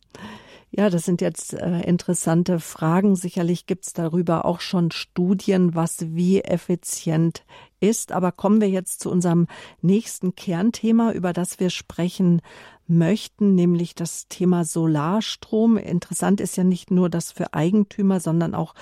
Ja, 0.75 0.89
das 0.89 1.03
sind 1.03 1.21
jetzt 1.21 1.53
äh, 1.53 1.81
interessante 1.81 2.59
Fragen. 2.59 3.15
Sicherlich 3.15 3.67
gibt's 3.67 3.93
darüber 3.93 4.45
auch 4.45 4.59
schon 4.59 4.89
Studien, 4.89 5.75
was 5.75 6.15
wie 6.15 6.41
effizient 6.41 7.45
ist. 7.79 8.11
Aber 8.11 8.31
kommen 8.31 8.59
wir 8.59 8.69
jetzt 8.69 8.99
zu 8.99 9.11
unserem 9.11 9.45
nächsten 9.81 10.35
Kernthema, 10.35 11.11
über 11.11 11.31
das 11.31 11.59
wir 11.59 11.69
sprechen 11.69 12.41
möchten, 12.87 13.53
nämlich 13.53 13.93
das 13.93 14.27
Thema 14.29 14.65
Solarstrom. 14.65 15.77
Interessant 15.77 16.41
ist 16.41 16.57
ja 16.57 16.63
nicht 16.63 16.89
nur 16.89 17.07
das 17.07 17.31
für 17.31 17.53
Eigentümer, 17.53 18.19
sondern 18.19 18.55
auch 18.55 18.73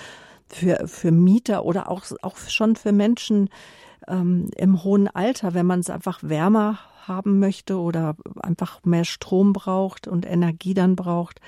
für, 0.52 0.86
für 0.86 1.10
Mieter 1.10 1.64
oder 1.64 1.90
auch, 1.90 2.04
auch 2.22 2.36
schon 2.36 2.76
für 2.76 2.92
Menschen 2.92 3.48
ähm, 4.08 4.50
im 4.56 4.84
hohen 4.84 5.08
Alter, 5.08 5.54
wenn 5.54 5.66
man 5.66 5.80
es 5.80 5.90
einfach 5.90 6.20
wärmer 6.22 6.78
haben 7.06 7.38
möchte 7.38 7.78
oder 7.78 8.16
einfach 8.40 8.84
mehr 8.84 9.04
Strom 9.04 9.52
braucht 9.52 10.06
und 10.06 10.26
Energie 10.26 10.74
dann 10.74 10.96
braucht. 10.96 11.40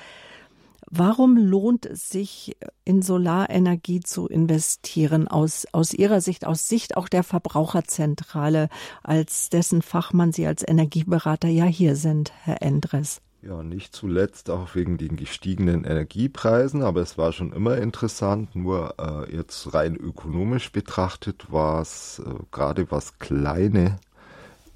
Warum 0.90 1.36
lohnt 1.36 1.86
es 1.86 2.09
sich, 2.09 2.57
in 2.84 3.02
Solarenergie 3.02 4.00
zu 4.00 4.28
investieren 4.28 5.26
aus, 5.26 5.66
aus 5.72 5.94
Ihrer 5.94 6.20
Sicht, 6.20 6.46
aus 6.46 6.68
Sicht 6.68 6.96
auch 6.96 7.09
der 7.09 7.22
Verbraucherzentrale, 7.22 8.68
als 9.02 9.48
dessen 9.48 9.82
Fachmann 9.82 10.32
Sie 10.32 10.46
als 10.46 10.66
Energieberater 10.66 11.48
ja 11.48 11.64
hier 11.64 11.96
sind, 11.96 12.32
Herr 12.42 12.62
Endres? 12.62 13.22
Ja, 13.47 13.62
nicht 13.62 13.95
zuletzt 13.95 14.49
auch 14.49 14.74
wegen 14.74 14.97
den 14.97 15.16
gestiegenen 15.16 15.84
Energiepreisen, 15.84 16.82
aber 16.82 17.03
es 17.03 17.18
war 17.18 17.30
schon 17.30 17.53
immer 17.53 17.76
interessant. 17.76 18.57
Nur 18.57 18.95
äh, 18.99 19.36
jetzt 19.36 19.74
rein 19.74 19.97
ökonomisch 19.97 20.72
betrachtet 20.72 21.53
war 21.53 21.82
es 21.82 22.22
äh, 22.24 22.30
gerade 22.53 22.90
was 22.90 23.18
kleine 23.18 23.99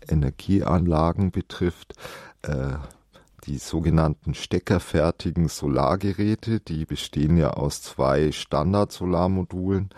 Energieanlagen 0.06 1.30
betrifft, 1.30 1.94
äh, 2.42 2.74
die 3.46 3.56
sogenannten 3.56 4.34
steckerfertigen 4.34 5.48
Solargeräte, 5.48 6.60
die 6.60 6.84
bestehen 6.84 7.38
ja 7.38 7.52
aus 7.52 7.80
zwei 7.80 8.32
Standard-Solarmodulen. 8.32 9.88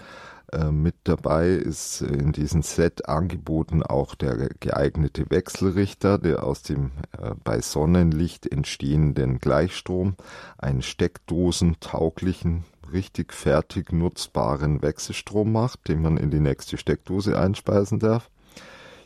Äh, 0.53 0.72
mit 0.72 0.96
dabei 1.05 1.48
ist 1.51 2.03
in 2.03 2.32
diesem 2.32 2.62
Set 2.62 3.09
angeboten 3.09 3.82
auch 3.82 4.14
der 4.14 4.48
geeignete 4.59 5.30
Wechselrichter, 5.30 6.18
der 6.18 6.42
aus 6.44 6.62
dem 6.62 6.90
äh, 7.16 7.34
bei 7.44 7.61
Sonnenlicht 7.61 8.51
entstehenden 8.51 9.38
Gleichstrom 9.38 10.16
einen 10.59 10.82
steckdosentauglichen, 10.82 12.64
richtig 12.92 13.32
fertig 13.32 13.92
nutzbaren 13.92 14.82
Wechselstrom 14.82 15.53
macht, 15.53 15.86
den 15.88 16.03
man 16.03 16.16
in 16.16 16.30
die 16.30 16.40
nächste 16.40 16.76
Steckdose 16.76 17.38
einspeisen 17.38 18.01
darf. 18.01 18.28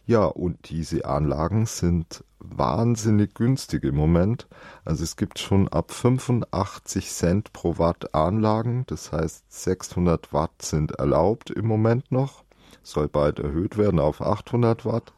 Ja, 0.07 0.27
und 0.27 0.69
diese 0.69 1.07
Anlagen 1.07 1.65
sind 1.65 2.25
wahnsinnig 2.39 3.35
günstig 3.35 3.85
im 3.85 3.97
Moment. 3.97 4.47
Also 4.85 5.03
es 5.03 5.17
gibt 5.17 5.39
schon 5.39 5.69
ab 5.69 5.93
85 5.93 7.11
Cent 7.11 7.53
pro 7.55 7.79
Watt 7.79 8.15
Anlagen. 8.15 8.85
Das 8.87 9.13
heißt 9.13 9.45
600 9.49 10.33
Watt 10.33 10.61
sind 10.61 10.93
erlaubt 10.93 11.51
im 11.51 11.67
Moment 11.67 12.13
noch. 12.13 12.45
Soll 12.83 13.09
bald 13.09 13.39
erhöht 13.39 13.79
werden 13.79 13.99
auf 13.99 14.21
800 14.21 14.85
Watt. 14.85 15.15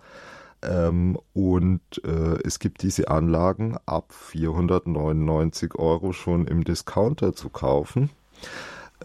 Ähm, 0.62 1.18
und 1.34 1.82
äh, 2.04 2.40
es 2.44 2.60
gibt 2.60 2.82
diese 2.82 3.08
Anlagen 3.08 3.76
ab 3.86 4.12
499 4.12 5.74
Euro 5.74 6.12
schon 6.12 6.46
im 6.46 6.62
Discounter 6.62 7.34
zu 7.34 7.48
kaufen. 7.48 8.10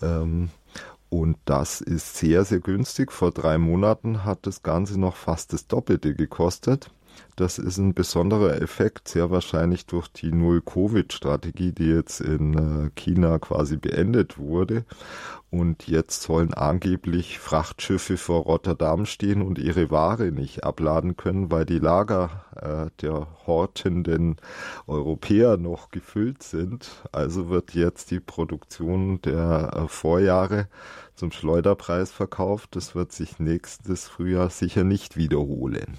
Ähm, 0.02 0.50
und 1.12 1.38
das 1.44 1.82
ist 1.82 2.16
sehr, 2.16 2.46
sehr 2.46 2.62
günstig. 2.62 3.12
Vor 3.12 3.32
drei 3.32 3.58
Monaten 3.58 4.24
hat 4.24 4.48
das 4.48 4.64
Ganze 4.64 4.98
noch 4.98 5.18
fast 5.18 5.52
das 5.52 5.68
Doppelte 5.68 6.16
gekostet. 6.16 6.90
Das 7.36 7.58
ist 7.58 7.78
ein 7.78 7.94
besonderer 7.94 8.62
Effekt, 8.62 9.08
sehr 9.08 9.32
wahrscheinlich 9.32 9.86
durch 9.86 10.08
die 10.10 10.32
Null-Covid-Strategie, 10.32 11.72
die 11.72 11.88
jetzt 11.88 12.22
in 12.22 12.54
äh, 12.54 12.90
China 12.96 13.40
quasi 13.40 13.78
beendet 13.78 14.38
wurde. 14.38 14.86
Und 15.50 15.88
jetzt 15.88 16.22
sollen 16.22 16.54
angeblich 16.54 17.40
Frachtschiffe 17.40 18.16
vor 18.16 18.44
Rotterdam 18.44 19.06
stehen 19.06 19.42
und 19.42 19.60
ihre 19.60 19.92
Ware 19.92 20.32
nicht 20.32 20.64
abladen 20.64 21.18
können, 21.18 21.52
weil 21.52 21.66
die 21.66 21.80
Lager 21.80 22.46
äh, 22.56 22.90
der 23.02 23.28
hortenden 23.48 24.38
Europäer 24.88 25.58
noch 25.58 25.92
gefüllt 25.92 26.44
sind. 26.44 27.04
Also 27.12 27.50
wird 27.50 27.74
jetzt 27.74 28.12
die 28.12 28.22
Produktion 28.22 29.22
der 29.24 29.74
äh, 29.76 29.88
Vorjahre 29.88 30.68
zum 31.16 31.32
Schleuderpreis 31.32 32.12
verkauft. 32.12 32.76
Das 32.76 32.96
wird 32.96 33.12
sich 33.12 33.40
nächstes 33.40 34.08
Frühjahr 34.08 34.50
sicher 34.50 34.84
nicht 34.84 35.18
wiederholen. 35.18 35.98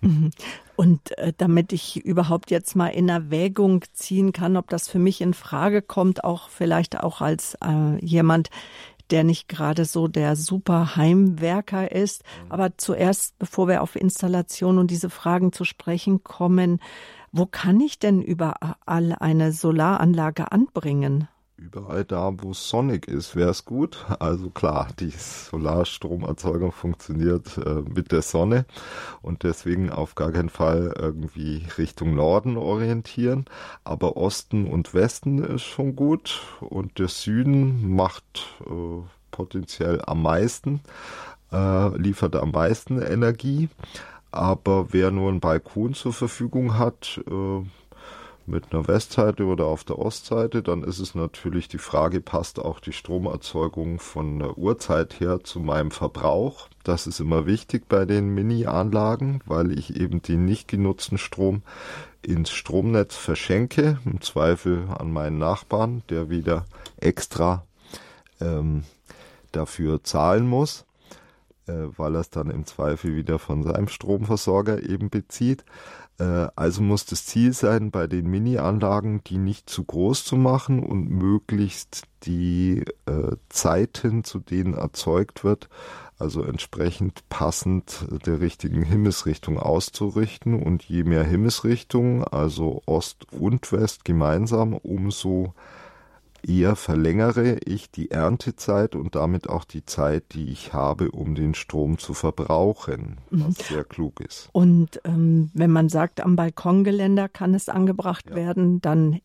Mhm. 0.00 0.30
Und 0.76 1.16
äh, 1.18 1.32
damit 1.36 1.72
ich 1.72 2.04
überhaupt 2.04 2.50
jetzt 2.50 2.76
mal 2.76 2.88
in 2.88 3.08
Erwägung 3.08 3.84
ziehen 3.92 4.32
kann, 4.32 4.56
ob 4.56 4.68
das 4.68 4.88
für 4.88 4.98
mich 4.98 5.20
in 5.20 5.34
Frage 5.34 5.82
kommt, 5.82 6.24
auch 6.24 6.48
vielleicht 6.48 7.00
auch 7.00 7.20
als 7.20 7.56
äh, 7.64 8.04
jemand, 8.04 8.50
der 9.10 9.24
nicht 9.24 9.48
gerade 9.48 9.84
so 9.84 10.08
der 10.08 10.36
super 10.36 10.96
Heimwerker 10.96 11.90
ist. 11.92 12.24
Mhm. 12.44 12.52
Aber 12.52 12.76
zuerst, 12.76 13.38
bevor 13.38 13.68
wir 13.68 13.82
auf 13.82 13.96
Installation 13.96 14.78
und 14.78 14.90
diese 14.90 15.10
Fragen 15.10 15.52
zu 15.52 15.64
sprechen 15.64 16.24
kommen, 16.24 16.80
wo 17.32 17.46
kann 17.46 17.80
ich 17.80 17.98
denn 17.98 18.22
überall 18.22 18.76
eine 19.18 19.52
Solaranlage 19.52 20.52
anbringen? 20.52 21.28
Überall 21.58 22.04
da, 22.04 22.34
wo 22.36 22.52
sonnig 22.52 23.08
ist, 23.08 23.34
wäre 23.34 23.48
es 23.48 23.64
gut. 23.64 24.04
Also 24.18 24.50
klar, 24.50 24.88
die 25.00 25.08
Solarstromerzeugung 25.08 26.70
funktioniert 26.70 27.56
äh, 27.56 27.80
mit 27.80 28.12
der 28.12 28.20
Sonne 28.20 28.66
und 29.22 29.42
deswegen 29.42 29.90
auf 29.90 30.14
gar 30.16 30.32
keinen 30.32 30.50
Fall 30.50 30.94
irgendwie 30.98 31.66
Richtung 31.78 32.14
Norden 32.14 32.58
orientieren. 32.58 33.46
Aber 33.84 34.18
Osten 34.18 34.66
und 34.66 34.92
Westen 34.92 35.42
ist 35.42 35.62
schon 35.62 35.96
gut 35.96 36.42
und 36.60 36.98
der 36.98 37.08
Süden 37.08 37.94
macht 37.96 38.54
äh, 38.66 39.02
potenziell 39.30 40.02
am 40.06 40.20
meisten, 40.20 40.80
äh, 41.52 41.96
liefert 41.96 42.36
am 42.36 42.50
meisten 42.50 43.00
Energie. 43.00 43.70
Aber 44.30 44.92
wer 44.92 45.10
nur 45.10 45.30
einen 45.30 45.40
Balkon 45.40 45.94
zur 45.94 46.12
Verfügung 46.12 46.76
hat, 46.76 47.18
äh, 47.26 47.62
mit 48.46 48.72
einer 48.72 48.86
Westseite 48.86 49.44
oder 49.44 49.66
auf 49.66 49.84
der 49.84 49.98
Ostseite, 49.98 50.62
dann 50.62 50.82
ist 50.82 50.98
es 50.98 51.14
natürlich 51.14 51.68
die 51.68 51.78
Frage, 51.78 52.20
passt 52.20 52.58
auch 52.58 52.80
die 52.80 52.92
Stromerzeugung 52.92 53.98
von 53.98 54.38
der 54.38 54.56
Uhrzeit 54.56 55.20
her 55.20 55.40
zu 55.42 55.60
meinem 55.60 55.90
Verbrauch. 55.90 56.68
Das 56.84 57.06
ist 57.06 57.20
immer 57.20 57.46
wichtig 57.46 57.88
bei 57.88 58.04
den 58.04 58.28
Mini-Anlagen, 58.28 59.40
weil 59.46 59.76
ich 59.76 59.96
eben 59.96 60.22
den 60.22 60.44
nicht 60.44 60.68
genutzten 60.68 61.18
Strom 61.18 61.62
ins 62.22 62.50
Stromnetz 62.50 63.16
verschenke, 63.16 63.98
im 64.04 64.20
Zweifel 64.20 64.88
an 64.96 65.12
meinen 65.12 65.38
Nachbarn, 65.38 66.02
der 66.08 66.30
wieder 66.30 66.64
extra 66.98 67.64
ähm, 68.40 68.84
dafür 69.52 70.02
zahlen 70.02 70.46
muss, 70.46 70.84
äh, 71.66 71.72
weil 71.96 72.14
er 72.14 72.20
es 72.20 72.30
dann 72.30 72.50
im 72.50 72.66
Zweifel 72.66 73.16
wieder 73.16 73.38
von 73.38 73.62
seinem 73.62 73.88
Stromversorger 73.88 74.82
eben 74.88 75.10
bezieht. 75.10 75.64
Äh, 76.18 76.48
also 76.56 76.82
muss 76.82 77.04
das 77.06 77.26
Ziel 77.26 77.52
sein, 77.52 77.90
bei 77.90 78.06
den 78.06 78.26
Mini-Anlagen 78.26 79.22
die 79.24 79.38
nicht 79.38 79.68
zu 79.68 79.84
groß 79.84 80.24
zu 80.24 80.36
machen 80.36 80.82
und 80.82 81.10
möglichst 81.10 82.04
die 82.24 82.84
äh, 83.06 83.36
Zeiten, 83.48 84.24
zu 84.24 84.38
denen 84.38 84.74
erzeugt 84.74 85.44
wird, 85.44 85.68
also 86.18 86.42
entsprechend 86.42 87.28
passend 87.28 88.06
der 88.24 88.40
richtigen 88.40 88.82
Himmelsrichtung 88.82 89.58
auszurichten. 89.58 90.60
Und 90.60 90.82
je 90.84 91.04
mehr 91.04 91.24
Himmelsrichtung, 91.24 92.24
also 92.24 92.82
Ost 92.86 93.32
und 93.32 93.70
West 93.72 94.04
gemeinsam, 94.04 94.72
umso 94.74 95.54
eher 96.46 96.76
verlängere 96.76 97.58
ich 97.64 97.90
die 97.90 98.10
Erntezeit 98.10 98.94
und 98.94 99.14
damit 99.14 99.48
auch 99.48 99.64
die 99.64 99.84
Zeit, 99.84 100.32
die 100.32 100.48
ich 100.50 100.72
habe, 100.72 101.10
um 101.10 101.34
den 101.34 101.54
Strom 101.54 101.98
zu 101.98 102.14
verbrauchen, 102.14 103.18
was 103.30 103.58
mhm. 103.58 103.64
sehr 103.68 103.84
klug 103.84 104.20
ist. 104.20 104.48
Und 104.52 105.00
ähm, 105.04 105.50
wenn 105.54 105.70
man 105.70 105.88
sagt, 105.88 106.20
am 106.20 106.36
Balkongeländer 106.36 107.28
kann 107.28 107.54
es 107.54 107.68
angebracht 107.68 108.30
ja. 108.30 108.36
werden, 108.36 108.80
dann 108.80 109.20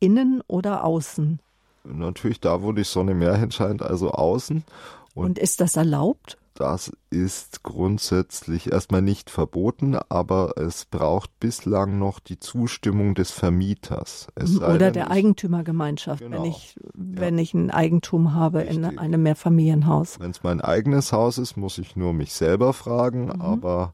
innen 0.00 0.42
oder 0.46 0.84
außen? 0.84 1.40
Natürlich 1.84 2.40
da, 2.40 2.62
wo 2.62 2.72
die 2.72 2.84
Sonne 2.84 3.14
mehr 3.14 3.36
hinscheint, 3.36 3.82
also 3.82 4.10
außen. 4.10 4.64
Und, 5.14 5.24
und 5.24 5.38
ist 5.38 5.60
das 5.60 5.76
erlaubt? 5.76 6.38
Das 6.54 6.92
ist 7.10 7.64
grundsätzlich 7.64 8.70
erstmal 8.70 9.02
nicht 9.02 9.28
verboten, 9.28 9.96
aber 10.08 10.56
es 10.56 10.84
braucht 10.84 11.40
bislang 11.40 11.98
noch 11.98 12.20
die 12.20 12.38
Zustimmung 12.38 13.16
des 13.16 13.32
Vermieters. 13.32 14.28
Es 14.36 14.60
Oder 14.60 14.92
der 14.92 15.10
Eigentümergemeinschaft, 15.10 16.20
genau. 16.22 16.36
wenn 16.36 16.50
ich 16.50 16.78
wenn 16.94 17.38
ja. 17.38 17.42
ich 17.42 17.54
ein 17.54 17.72
Eigentum 17.72 18.34
habe 18.34 18.60
Richtig. 18.60 18.76
in 18.76 18.98
einem 18.98 19.24
Mehrfamilienhaus. 19.24 20.20
Wenn 20.20 20.30
es 20.30 20.44
mein 20.44 20.60
eigenes 20.60 21.12
Haus 21.12 21.38
ist, 21.38 21.56
muss 21.56 21.78
ich 21.78 21.96
nur 21.96 22.12
mich 22.12 22.32
selber 22.32 22.72
fragen, 22.72 23.24
mhm. 23.24 23.40
aber 23.40 23.92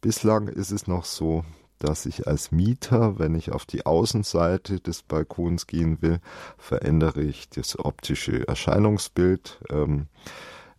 bislang 0.00 0.48
ist 0.48 0.70
es 0.70 0.86
noch 0.86 1.04
so, 1.04 1.44
dass 1.78 2.06
ich 2.06 2.26
als 2.26 2.52
Mieter, 2.52 3.18
wenn 3.18 3.34
ich 3.34 3.52
auf 3.52 3.66
die 3.66 3.84
Außenseite 3.84 4.80
des 4.80 5.02
Balkons 5.02 5.66
gehen 5.66 6.00
will, 6.00 6.20
verändere 6.56 7.20
ich 7.22 7.50
das 7.50 7.78
optische 7.78 8.48
Erscheinungsbild. 8.48 9.60
Ähm, 9.70 10.06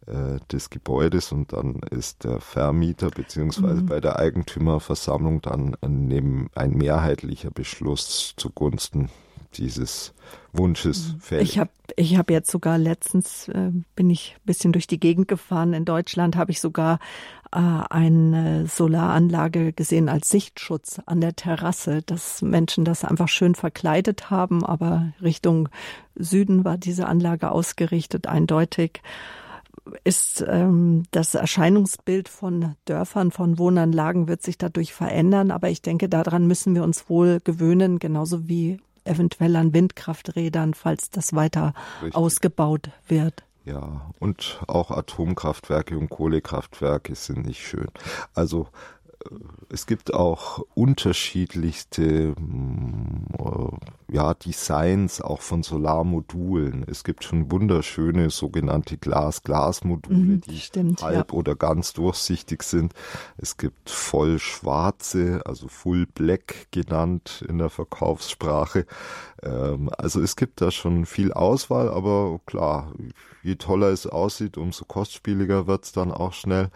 äh, 0.10 0.39
des 0.51 0.70
Gebäudes 0.70 1.32
und 1.32 1.53
dann 1.53 1.82
ist 1.91 2.24
der 2.24 2.39
Vermieter 2.41 3.10
beziehungsweise 3.10 3.82
mhm. 3.82 3.86
bei 3.86 3.99
der 3.99 4.18
Eigentümerversammlung 4.18 5.41
dann 5.41 5.76
ein, 5.82 6.49
ein 6.55 6.72
mehrheitlicher 6.72 7.51
Beschluss 7.51 8.34
zugunsten 8.36 9.10
dieses 9.55 10.14
Wunsches 10.53 11.14
mhm. 11.14 11.20
fällig. 11.20 11.49
Ich 11.49 11.60
habe 11.60 11.70
ich 11.95 12.18
hab 12.18 12.30
jetzt 12.30 12.51
sogar 12.51 12.78
letztens, 12.78 13.47
äh, 13.49 13.72
bin 13.95 14.10
ich 14.10 14.36
ein 14.38 14.45
bisschen 14.45 14.72
durch 14.74 14.88
die 14.88 14.99
Gegend 14.99 15.28
gefahren. 15.28 15.74
In 15.74 15.86
Deutschland 15.86 16.36
habe 16.36 16.51
ich 16.51 16.62
sogar 16.62 16.99
äh, 17.51 17.57
eine 17.57 18.68
Solaranlage 18.68 19.74
gesehen 19.74 20.10
als 20.10 20.30
Sichtschutz 20.30 20.99
an 21.05 21.22
der 21.22 21.36
Terrasse, 21.36 22.01
dass 22.03 22.41
Menschen 22.41 22.86
das 22.86 23.03
einfach 23.03 23.28
schön 23.28 23.55
verkleidet 23.55 24.30
haben, 24.30 24.64
aber 24.64 25.14
Richtung 25.22 25.70
Süden 26.16 26.64
war 26.64 26.78
diese 26.78 27.07
Anlage 27.07 27.51
ausgerichtet, 27.51 28.28
eindeutig 28.28 29.01
ist 30.03 30.43
ähm, 30.47 31.03
das 31.11 31.35
Erscheinungsbild 31.35 32.29
von 32.29 32.75
Dörfern, 32.85 33.31
von 33.31 33.57
Wohnanlagen 33.57 34.27
wird 34.27 34.41
sich 34.41 34.57
dadurch 34.57 34.93
verändern. 34.93 35.51
Aber 35.51 35.69
ich 35.69 35.81
denke, 35.81 36.09
daran 36.09 36.47
müssen 36.47 36.75
wir 36.75 36.83
uns 36.83 37.09
wohl 37.09 37.39
gewöhnen, 37.43 37.99
genauso 37.99 38.47
wie 38.47 38.79
eventuell 39.03 39.55
an 39.55 39.73
Windkrafträdern, 39.73 40.73
falls 40.73 41.09
das 41.09 41.33
weiter 41.33 41.73
Richtig. 42.01 42.15
ausgebaut 42.15 42.91
wird. 43.07 43.43
Ja, 43.65 44.09
und 44.19 44.61
auch 44.67 44.89
Atomkraftwerke 44.89 45.97
und 45.97 46.09
Kohlekraftwerke 46.09 47.13
sind 47.15 47.45
nicht 47.45 47.61
schön. 47.61 47.89
Also 48.33 48.67
es 49.70 49.86
gibt 49.86 50.13
auch 50.13 50.65
unterschiedlichste 50.74 52.34
mm, 52.39 53.28
äh, 53.38 54.13
ja, 54.15 54.34
Designs 54.34 55.22
auch 55.22 55.41
von 55.41 55.61
Solarmodulen. 55.61 56.86
Es 56.88 57.03
gibt 57.03 57.24
schon 57.24 57.51
wunderschöne 57.51 58.30
sogenannte 58.30 58.97
Glas-Glas-Module, 58.97 60.17
mhm, 60.17 60.41
die 60.41 60.59
stimmt, 60.59 61.03
halb 61.03 61.32
ja. 61.32 61.38
oder 61.38 61.55
ganz 61.55 61.93
durchsichtig 61.93 62.63
sind. 62.63 62.93
Es 63.38 63.57
gibt 63.57 63.89
voll 63.89 64.39
schwarze, 64.39 65.41
also 65.45 65.67
Full 65.67 66.07
Black 66.07 66.67
genannt 66.72 67.43
in 67.47 67.57
der 67.57 67.70
Verkaufssprache. 67.70 68.86
Ähm, 69.43 69.89
also 69.97 70.22
es 70.22 70.36
gibt 70.36 70.61
da 70.61 70.72
schon 70.72 71.05
viel 71.05 71.34
Auswahl, 71.34 71.89
aber 71.89 72.39
klar, 72.45 72.93
je 73.43 73.55
toller 73.55 73.89
es 73.89 74.07
aussieht, 74.07 74.57
umso 74.57 74.86
kostspieliger 74.86 75.67
wird 75.67 75.84
es 75.84 75.91
dann 75.91 76.11
auch 76.11 76.34
schnell. 76.34 76.72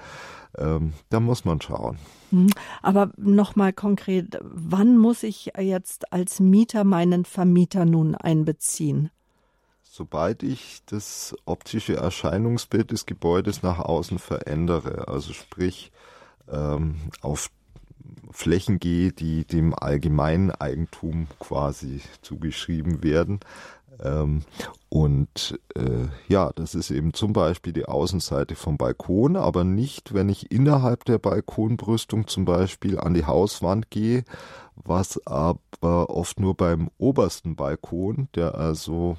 Ähm, 0.57 0.93
da 1.09 1.19
muss 1.19 1.45
man 1.45 1.61
schauen. 1.61 1.97
Mhm. 2.31 2.49
Aber 2.81 3.11
nochmal 3.17 3.73
konkret, 3.73 4.39
wann 4.41 4.97
muss 4.97 5.23
ich 5.23 5.53
jetzt 5.57 6.11
als 6.13 6.39
Mieter 6.39 6.83
meinen 6.83 7.25
Vermieter 7.25 7.85
nun 7.85 8.15
einbeziehen? 8.15 9.09
Sobald 9.81 10.41
ich 10.41 10.81
das 10.87 11.35
optische 11.45 11.95
Erscheinungsbild 11.95 12.91
des 12.91 13.05
Gebäudes 13.05 13.61
nach 13.61 13.79
außen 13.79 14.17
verändere, 14.17 15.07
also 15.07 15.33
sprich 15.33 15.91
ähm, 16.51 16.95
auf 17.21 17.51
Flächen 18.31 18.79
gehe, 18.79 19.11
die 19.11 19.45
dem 19.45 19.73
allgemeinen 19.75 20.49
Eigentum 20.49 21.27
quasi 21.39 22.01
zugeschrieben 22.21 23.03
werden, 23.03 23.39
ähm, 24.03 24.43
und 24.89 25.59
äh, 25.75 26.07
ja, 26.27 26.51
das 26.53 26.75
ist 26.75 26.91
eben 26.91 27.13
zum 27.13 27.33
Beispiel 27.33 27.73
die 27.73 27.85
Außenseite 27.85 28.55
vom 28.55 28.77
Balkon, 28.77 29.35
aber 29.35 29.63
nicht, 29.63 30.13
wenn 30.13 30.29
ich 30.29 30.51
innerhalb 30.51 31.05
der 31.05 31.17
Balkonbrüstung 31.17 32.27
zum 32.27 32.45
Beispiel 32.45 32.99
an 32.99 33.13
die 33.13 33.25
Hauswand 33.25 33.89
gehe, 33.89 34.23
was 34.75 35.25
aber 35.25 36.09
oft 36.09 36.39
nur 36.39 36.55
beim 36.55 36.89
obersten 36.97 37.55
Balkon, 37.55 38.27
der 38.35 38.55
also 38.55 39.17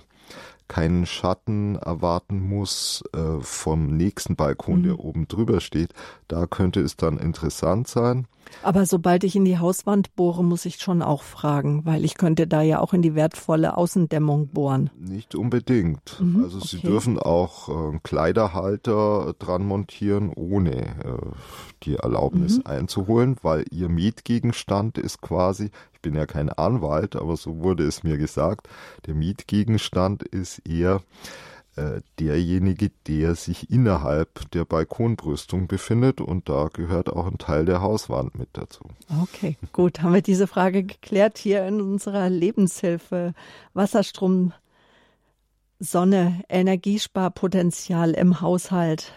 keinen 0.68 1.06
Schatten 1.06 1.76
erwarten 1.76 2.40
muss 2.40 3.02
äh, 3.14 3.40
vom 3.40 3.96
nächsten 3.96 4.36
Balkon, 4.36 4.80
mhm. 4.80 4.84
der 4.84 4.98
oben 5.00 5.28
drüber 5.28 5.60
steht. 5.60 5.92
Da 6.28 6.46
könnte 6.46 6.80
es 6.80 6.96
dann 6.96 7.18
interessant 7.18 7.88
sein. 7.88 8.26
Aber 8.62 8.86
sobald 8.86 9.24
ich 9.24 9.36
in 9.36 9.44
die 9.44 9.58
Hauswand 9.58 10.14
bohre, 10.16 10.44
muss 10.44 10.64
ich 10.64 10.76
schon 10.76 11.02
auch 11.02 11.22
fragen, 11.22 11.84
weil 11.84 12.04
ich 12.04 12.14
könnte 12.14 12.46
da 12.46 12.62
ja 12.62 12.80
auch 12.80 12.92
in 12.92 13.02
die 13.02 13.14
wertvolle 13.14 13.76
Außendämmung 13.76 14.48
bohren. 14.48 14.90
Nicht 14.98 15.34
unbedingt. 15.34 16.20
Mhm, 16.20 16.44
also 16.44 16.60
Sie 16.60 16.80
dürfen 16.80 17.18
auch 17.18 17.68
äh, 17.68 17.98
Kleiderhalter 18.02 19.34
dran 19.38 19.66
montieren, 19.66 20.32
ohne 20.34 20.72
äh, 20.76 21.18
die 21.82 21.96
Erlaubnis 21.96 22.58
mhm. 22.58 22.66
einzuholen, 22.66 23.36
weil 23.42 23.64
Ihr 23.70 23.88
Mietgegenstand 23.88 24.98
ist 24.98 25.20
quasi, 25.20 25.70
bin 26.04 26.14
ja 26.14 26.26
kein 26.26 26.50
Anwalt, 26.50 27.16
aber 27.16 27.36
so 27.36 27.60
wurde 27.60 27.84
es 27.84 28.02
mir 28.02 28.18
gesagt, 28.18 28.68
der 29.06 29.14
Mietgegenstand 29.14 30.22
ist 30.22 30.58
eher 30.68 31.00
äh, 31.76 32.02
derjenige, 32.20 32.90
der 33.08 33.34
sich 33.34 33.70
innerhalb 33.70 34.50
der 34.50 34.66
Balkonbrüstung 34.66 35.66
befindet 35.66 36.20
und 36.20 36.48
da 36.50 36.68
gehört 36.70 37.08
auch 37.08 37.26
ein 37.26 37.38
Teil 37.38 37.64
der 37.64 37.80
Hauswand 37.80 38.38
mit 38.38 38.50
dazu. 38.52 38.84
Okay, 39.22 39.56
gut, 39.72 40.02
haben 40.02 40.12
wir 40.12 40.20
diese 40.20 40.46
Frage 40.46 40.84
geklärt 40.84 41.38
hier 41.38 41.66
in 41.66 41.80
unserer 41.80 42.28
Lebenshilfe. 42.28 43.32
Wasserstrom 43.72 44.52
Sonne 45.80 46.42
Energiesparpotenzial 46.50 48.12
im 48.12 48.42
Haushalt 48.42 49.12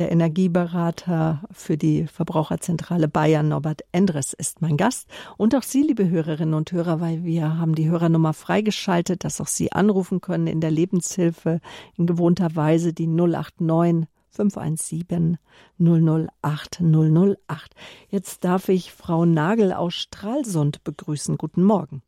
Der 0.00 0.10
Energieberater 0.10 1.42
für 1.52 1.76
die 1.76 2.06
Verbraucherzentrale 2.06 3.06
Bayern, 3.06 3.48
Norbert 3.48 3.82
Endres, 3.92 4.32
ist 4.32 4.62
mein 4.62 4.78
Gast. 4.78 5.10
Und 5.36 5.54
auch 5.54 5.62
Sie, 5.62 5.82
liebe 5.82 6.08
Hörerinnen 6.08 6.54
und 6.54 6.72
Hörer, 6.72 7.02
weil 7.02 7.22
wir 7.22 7.58
haben 7.58 7.74
die 7.74 7.90
Hörernummer 7.90 8.32
freigeschaltet, 8.32 9.24
dass 9.24 9.42
auch 9.42 9.46
Sie 9.46 9.72
anrufen 9.72 10.22
können 10.22 10.46
in 10.46 10.62
der 10.62 10.70
Lebenshilfe 10.70 11.60
in 11.98 12.06
gewohnter 12.06 12.56
Weise 12.56 12.94
die 12.94 13.06
089 13.06 14.08
517 14.30 15.36
008 15.78 16.80
008. 16.80 17.74
Jetzt 18.08 18.42
darf 18.42 18.70
ich 18.70 18.94
Frau 18.94 19.26
Nagel 19.26 19.74
aus 19.74 19.92
Stralsund 19.92 20.82
begrüßen. 20.82 21.36
Guten 21.36 21.62
Morgen. 21.62 22.00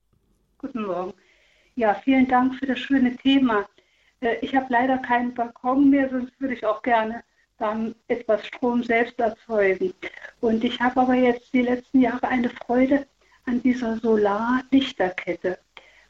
Guten 0.56 0.86
Morgen. 0.86 1.12
Ja, 1.74 1.92
vielen 1.92 2.26
Dank 2.26 2.54
für 2.54 2.64
das 2.64 2.78
schöne 2.78 3.14
Thema. 3.18 3.66
Äh, 4.20 4.36
ich 4.40 4.56
habe 4.56 4.68
leider 4.70 4.96
keinen 4.96 5.34
Balkon 5.34 5.90
mehr, 5.90 6.08
sonst 6.08 6.32
würde 6.40 6.54
ich 6.54 6.64
auch 6.64 6.80
gerne 6.80 7.22
dann 7.62 7.94
etwas 8.08 8.44
Strom 8.46 8.82
selbst 8.82 9.18
erzeugen. 9.20 9.94
Und 10.40 10.64
ich 10.64 10.80
habe 10.80 11.00
aber 11.00 11.14
jetzt 11.14 11.52
die 11.54 11.62
letzten 11.62 12.00
Jahre 12.00 12.26
eine 12.28 12.50
Freude 12.50 13.06
an 13.46 13.62
dieser 13.62 13.96
Solarlichterkette. 13.98 15.58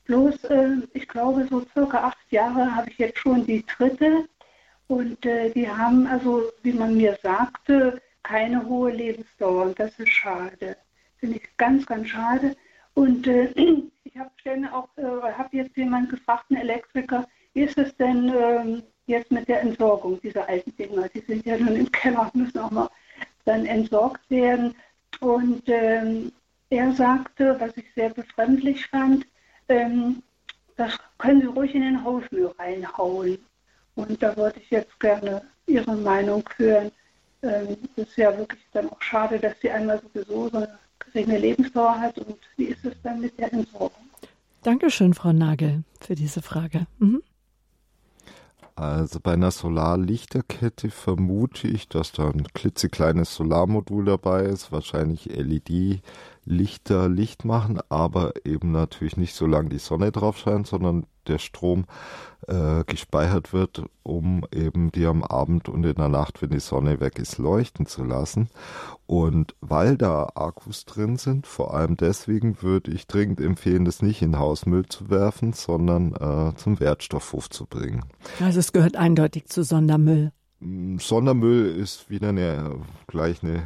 Bloß, 0.07 0.45
äh, 0.45 0.77
ich 0.95 1.07
glaube, 1.07 1.47
so 1.49 1.65
circa 1.75 2.05
acht 2.09 2.33
Jahre 2.33 2.75
habe 2.75 2.91
ich 2.91 2.99
jetzt 2.99 3.19
schon 3.19 3.45
die 3.45 3.65
dritte. 3.67 4.27
Und 4.89 5.25
äh, 5.27 5.51
die 5.51 5.69
haben 5.69 6.07
also, 6.07 6.43
wie 6.63 6.73
man 6.73 6.97
mir 6.97 7.19
sagte, 7.23 8.01
keine 8.23 8.65
hohe 8.67 8.91
Lebensdauer. 8.91 9.67
Und 9.67 9.79
das 9.79 9.99
ist 9.99 10.11
schade. 10.11 10.77
Finde 11.19 11.37
ich 11.37 11.57
ganz, 11.57 11.87
ganz 11.87 12.09
schade. 12.09 12.57
Und 12.95 13.27
äh, 13.27 13.53
ich 14.05 14.17
habe 14.19 14.31
äh, 14.45 15.33
habe 15.39 15.57
jetzt 15.57 15.77
jemanden 15.77 16.11
gefragt, 16.11 16.47
einen 16.51 16.63
Elektriker, 16.63 17.27
wie 17.53 17.63
ist 17.63 17.79
es 17.79 17.95
denn 17.97 18.33
ähm, 18.35 18.83
jetzt 19.07 19.31
mit 19.31 19.49
der 19.49 19.63
Entsorgung 19.63 20.21
dieser 20.21 20.49
alten 20.49 20.75
Dinger? 20.77 21.09
Die 21.09 21.21
sind 21.21 21.45
ja 21.47 21.57
nun 21.57 21.77
im 21.77 21.93
Keller, 21.93 22.31
müssen 22.35 22.59
auch 22.59 22.71
mal 22.71 22.89
dann 23.45 23.67
entsorgt 23.67 24.29
werden. 24.31 24.75
Und 25.21 25.63
ähm, 25.67 26.33
er 26.71 26.93
sagte, 26.93 27.57
was 27.59 27.77
ich 27.77 27.85
sehr 27.95 28.11
befremdlich 28.11 28.87
fand, 28.87 29.27
ähm, 29.69 30.23
das 30.77 30.99
können 31.19 31.43
Sie 31.43 31.47
ruhig 31.47 31.75
in 31.75 31.83
den 31.83 32.05
Hausmüll 32.05 32.53
reinhauen. 32.59 33.39
Und 33.95 34.23
da 34.23 34.37
würde 34.37 34.59
ich 34.59 34.71
jetzt 34.71 34.99
gerne 35.01 35.43
Ihre 35.67 35.95
Meinung 35.95 36.49
hören. 36.57 36.91
Ähm, 37.43 37.77
ist 37.97 38.17
ja 38.17 38.37
wirklich 38.37 38.63
dann 38.73 38.89
auch 38.89 39.03
schade, 39.03 39.39
dass 39.39 39.61
sie 39.61 39.71
einmal 39.71 40.01
sowieso 40.01 40.49
so 40.49 40.59
eine 40.59 40.79
geringe 40.99 41.39
Lebensdauer 41.39 42.01
hat. 42.01 42.19
Und 42.19 42.39
wie 42.57 42.65
ist 42.67 42.85
es 42.85 42.95
dann 43.03 43.21
mit 43.21 43.39
der 43.39 43.53
Entsorgung? 43.53 44.09
Dankeschön, 44.63 45.13
Frau 45.13 45.33
Nagel, 45.33 45.83
für 46.01 46.15
diese 46.15 46.41
Frage. 46.41 46.87
Mhm. 46.99 47.23
Also 48.75 49.21
bei 49.21 49.33
einer 49.35 49.51
Solarlichterkette 49.51 50.91
vermute 50.91 51.69
ich, 51.69 51.89
dass 51.89 52.13
da 52.13 52.31
ein 52.31 52.47
klitzekleines 52.55 53.35
Solarmodul 53.35 54.07
dabei 54.07 54.45
ist, 54.45 54.73
wahrscheinlich 54.73 55.27
LED-Lichter 55.27 57.09
Licht 57.09 57.45
machen, 57.45 57.81
aber 57.91 58.33
eben 58.45 58.73
natürlich 58.73 59.17
nicht 59.19 59.35
solange 59.35 59.69
die 59.69 59.79
Sonne 59.79 60.11
drauf 60.11 60.39
scheint, 60.39 60.67
sondern 60.67 61.07
der 61.27 61.39
Strom 61.39 61.85
äh, 62.49 62.85
gespeichert 62.85 63.53
wird, 63.53 63.83
um 64.03 64.45
eben 64.53 64.91
die 64.93 65.07
am 65.07 65.23
Abend 65.23 65.69
und 65.69 65.85
in 65.85 65.95
der 65.95 66.09
Nacht, 66.09 66.43
wenn 66.43 66.51
die 66.51 66.61
Sonne 66.61 67.01
weg 67.01 67.19
ist, 67.19 67.39
leuchten 67.39 67.87
zu 67.87 68.05
lassen. 68.05 68.49
Und 69.07 69.55
weil 69.61 69.97
da 69.97 70.33
Akkus 70.35 70.85
drin 70.85 71.17
sind, 71.17 71.47
vor 71.47 71.75
allem 71.75 71.97
deswegen 71.97 72.63
würde 72.63 72.91
ich 72.91 73.07
dringend 73.07 73.41
empfehlen, 73.41 73.85
das 73.85 74.03
nicht 74.03 74.23
in 74.23 74.39
Hausmüll 74.39 74.87
zu 74.87 75.11
werfen, 75.11 75.53
sondern 75.53 76.15
äh, 76.15 76.57
zum 76.57 76.81
Wertstoffhof 76.81 77.51
zu 77.51 77.67
bringen. 77.67 78.05
Also 78.41 78.61
es 78.61 78.73
gehört 78.73 78.97
eindeutig 78.97 79.47
zu 79.47 79.63
Sondermüll. 79.63 80.33
Sondermüll 80.99 81.67
ist 81.67 82.09
wieder 82.11 82.31
eine 82.31 82.77
gleich 83.07 83.43
eine 83.43 83.63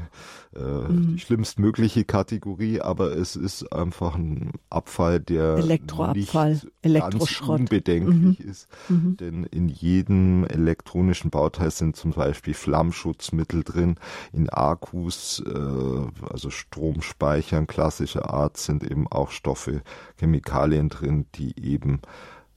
äh, 0.56 0.60
mhm. 0.60 1.18
schlimmstmögliche 1.18 2.04
Kategorie, 2.04 2.80
aber 2.80 3.16
es 3.16 3.36
ist 3.36 3.72
einfach 3.72 4.14
ein 4.14 4.52
Abfall, 4.70 5.20
der 5.20 5.56
Elektroabfall, 5.56 6.52
nicht 6.52 6.66
Elektroschrott. 6.82 7.58
ganz 7.58 7.60
unbedenklich 7.60 8.38
mhm. 8.40 8.50
ist. 8.50 8.68
Mhm. 8.88 9.16
Denn 9.18 9.44
in 9.44 9.68
jedem 9.68 10.44
elektronischen 10.44 11.30
Bauteil 11.30 11.70
sind 11.70 11.96
zum 11.96 12.12
Beispiel 12.12 12.54
Flammschutzmittel 12.54 13.64
drin. 13.64 13.96
In 14.32 14.48
Akkus, 14.48 15.42
äh, 15.46 16.30
also 16.30 16.50
Stromspeichern 16.50 17.66
klassischer 17.66 18.32
Art, 18.32 18.56
sind 18.56 18.82
eben 18.84 19.06
auch 19.08 19.30
Stoffe, 19.30 19.82
Chemikalien 20.18 20.88
drin, 20.88 21.26
die 21.34 21.54
eben 21.62 22.00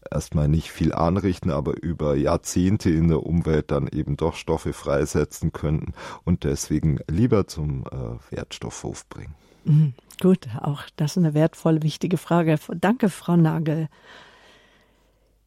erstmal 0.10 0.47
nicht 0.47 0.72
viel 0.72 0.93
anrichten, 0.93 1.52
aber 1.52 1.82
über 1.82 2.16
Jahrzehnte 2.16 2.89
in 2.89 3.08
der 3.08 3.24
Umwelt 3.24 3.72
dann 3.72 3.88
eben 3.88 4.18
doch 4.18 4.36
Stoffe 4.36 4.74
freisetzen 4.74 5.52
könnten 5.52 5.93
und 6.24 6.43
deswegen 6.43 7.00
lieber 7.08 7.47
zum 7.47 7.86
äh, 7.86 8.36
Wertstoffhof 8.36 9.08
bringen. 9.10 9.36
Mhm, 9.66 9.93
gut, 10.22 10.47
auch 10.62 10.84
das 10.95 11.12
ist 11.12 11.18
eine 11.18 11.34
wertvolle, 11.34 11.84
wichtige 11.84 12.18
Frage. 12.18 12.58
Danke, 12.76 13.10
Frau 13.10 13.36
Nagel. 13.36 13.89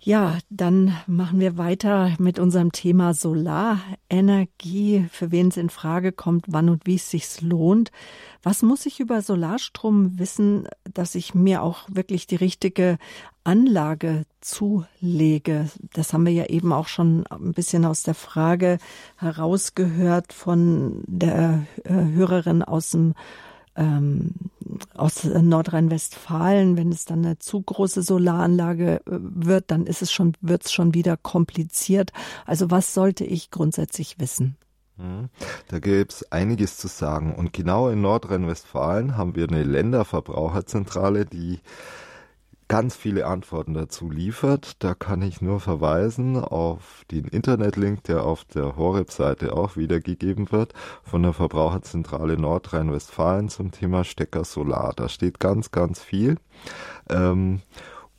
Ja, 0.05 0.39
dann 0.51 0.97
machen 1.07 1.39
wir 1.39 1.57
weiter 1.59 2.17
mit 2.19 2.41
unserem 2.41 2.73
Thema 2.73 3.15
Solarenergie, 3.15 5.07
für 5.13 5.31
wen 5.31 5.47
es 5.47 5.57
in 5.57 5.71
Frage 5.71 6.11
kommt, 6.11 6.47
wann 6.49 6.69
und 6.71 6.87
wie 6.87 6.97
es 6.97 7.09
sich 7.09 7.41
lohnt. 7.41 7.93
Was 8.43 8.63
muss 8.63 8.85
ich 8.85 8.99
über 8.99 9.23
Solarstrom 9.23 10.19
wissen, 10.19 10.67
dass 10.93 11.15
ich 11.15 11.37
mir 11.37 11.63
auch 11.63 11.87
wirklich 11.87 12.27
die 12.27 12.35
richtige 12.35 12.99
Anlage 13.45 14.25
zulege? 14.41 15.71
Das 15.93 16.13
haben 16.13 16.27
wir 16.27 16.33
ja 16.33 16.47
eben 16.47 16.73
auch 16.73 16.89
schon 16.89 17.25
ein 17.29 17.53
bisschen 17.53 17.85
aus 17.85 18.03
der 18.03 18.15
Frage 18.15 18.79
herausgehört 19.19 20.33
von 20.33 21.05
der 21.07 21.65
äh, 21.85 21.93
Hörerin 21.93 22.65
aus 22.65 22.91
dem 22.91 23.15
ähm, 23.77 24.35
aus 24.95 25.25
Nordrhein-Westfalen, 25.25 26.77
wenn 26.77 26.91
es 26.91 27.05
dann 27.05 27.25
eine 27.25 27.39
zu 27.39 27.61
große 27.61 28.03
Solaranlage 28.03 28.97
äh, 28.97 29.01
wird, 29.07 29.70
dann 29.70 29.87
ist 29.87 30.03
es 30.03 30.12
schon, 30.12 30.35
wird 30.41 30.64
es 30.64 30.73
schon 30.73 30.95
wieder 30.95 31.16
kompliziert. 31.16 32.12
Also 32.47 32.70
was 32.70 32.95
sollte 32.95 33.25
ich 33.25 33.51
grundsätzlich 33.51 34.18
wissen? 34.18 34.57
Mhm. 34.97 35.29
Da 35.68 35.79
gäbe 35.79 36.09
es 36.09 36.31
einiges 36.31 36.77
zu 36.77 36.89
sagen. 36.89 37.35
Und 37.35 37.53
genau 37.53 37.89
in 37.89 38.01
Nordrhein-Westfalen 38.01 39.16
haben 39.16 39.35
wir 39.35 39.49
eine 39.49 39.64
Länderverbraucherzentrale, 39.64 41.25
die 41.27 41.61
ganz 42.73 42.97
viele 42.97 43.27
Antworten 43.27 43.75
dazu 43.75 44.09
liefert. 44.09 44.83
Da 44.83 44.95
kann 44.95 45.20
ich 45.20 45.43
nur 45.43 45.61
verweisen 45.61 46.39
auf 46.39 47.05
den 47.11 47.27
Internetlink, 47.27 48.03
der 48.05 48.25
auf 48.25 48.47
der 48.47 48.77
Horeb-Seite 48.77 49.55
auch 49.55 49.77
wiedergegeben 49.77 50.51
wird, 50.53 50.73
von 51.03 51.23
der 51.23 51.35
Verbraucherzentrale 51.35 52.39
Nordrhein-Westfalen 52.39 53.51
zum 53.51 53.73
Thema 53.73 54.05
Stecker 54.05 54.45
Solar. 54.45 54.95
Da 54.97 55.11
steht 55.11 55.39
ganz, 55.39 55.70
ganz 55.70 56.01
viel. 56.01 56.39
Ähm, 57.11 57.61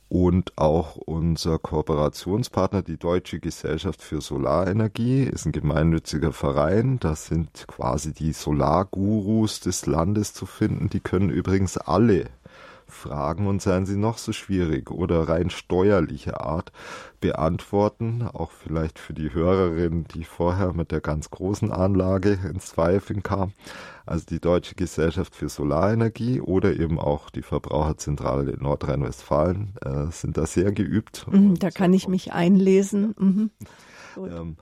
und 0.08 0.56
auch 0.56 0.94
unser 0.94 1.58
Kooperationspartner, 1.58 2.82
die 2.82 2.96
Deutsche 2.96 3.40
Gesellschaft 3.40 4.02
für 4.02 4.20
Solarenergie, 4.20 5.24
ist 5.24 5.46
ein 5.46 5.52
gemeinnütziger 5.52 6.32
Verein. 6.32 7.00
Da 7.00 7.16
sind 7.16 7.64
quasi 7.66 8.12
die 8.12 8.32
Solargurus 8.32 9.58
des 9.58 9.86
Landes 9.86 10.32
zu 10.32 10.46
finden. 10.46 10.90
Die 10.90 11.00
können 11.00 11.30
übrigens 11.30 11.76
alle 11.76 12.26
Fragen 12.86 13.46
und 13.46 13.62
seien 13.62 13.86
sie 13.86 13.96
noch 13.96 14.18
so 14.18 14.32
schwierig 14.32 14.90
oder 14.90 15.28
rein 15.28 15.50
steuerlicher 15.50 16.40
Art 16.44 16.72
beantworten, 17.20 18.22
auch 18.22 18.50
vielleicht 18.50 18.98
für 18.98 19.14
die 19.14 19.32
Hörerin, 19.32 20.04
die 20.14 20.24
vorher 20.24 20.72
mit 20.74 20.90
der 20.90 21.00
ganz 21.00 21.30
großen 21.30 21.72
Anlage 21.72 22.38
ins 22.48 22.66
Zweifeln 22.66 23.22
kam, 23.22 23.52
also 24.06 24.26
die 24.26 24.40
Deutsche 24.40 24.74
Gesellschaft 24.74 25.34
für 25.34 25.48
Solarenergie 25.48 26.40
oder 26.40 26.74
eben 26.74 26.98
auch 26.98 27.30
die 27.30 27.42
Verbraucherzentrale 27.42 28.52
in 28.52 28.62
Nordrhein-Westfalen 28.62 29.74
äh, 29.84 30.10
sind 30.10 30.36
da 30.36 30.46
sehr 30.46 30.72
geübt. 30.72 31.26
Mhm, 31.30 31.58
da 31.58 31.70
kann 31.70 31.94
ich 31.94 32.08
mich 32.08 32.32
einlesen. 32.32 33.14
Mhm. 33.18 33.50
Ähm, 34.16 34.56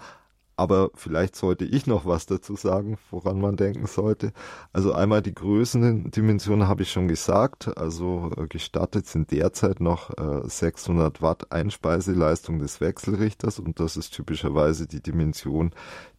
aber 0.57 0.91
vielleicht 0.95 1.35
sollte 1.37 1.65
ich 1.65 1.87
noch 1.87 2.05
was 2.05 2.27
dazu 2.27 2.57
sagen, 2.57 2.99
woran 3.11 3.41
man 3.41 3.57
denken 3.57 3.87
sollte. 3.87 4.33
Also 4.73 4.93
einmal 4.93 5.23
die 5.23 5.35
Größendimension 5.35 6.69
habe 6.69 6.83
ich 6.83 6.91
schon 6.91 7.09
gesagt. 7.09 7.77
Also 7.77 8.31
äh, 8.37 8.47
gestattet 8.47 9.07
sind 9.07 9.31
derzeit 9.31 9.81
noch 9.81 10.11
600 10.45 11.19
äh, 11.19 11.23
Watt 11.23 11.53
Einspeiseleistung 11.53 12.59
des 12.59 12.81
Wechselrichters 12.81 13.59
und 13.59 13.81
das 13.81 13.97
ist 13.97 14.11
typischerweise 14.11 14.87
die 14.87 15.03
Dimension, 15.03 15.73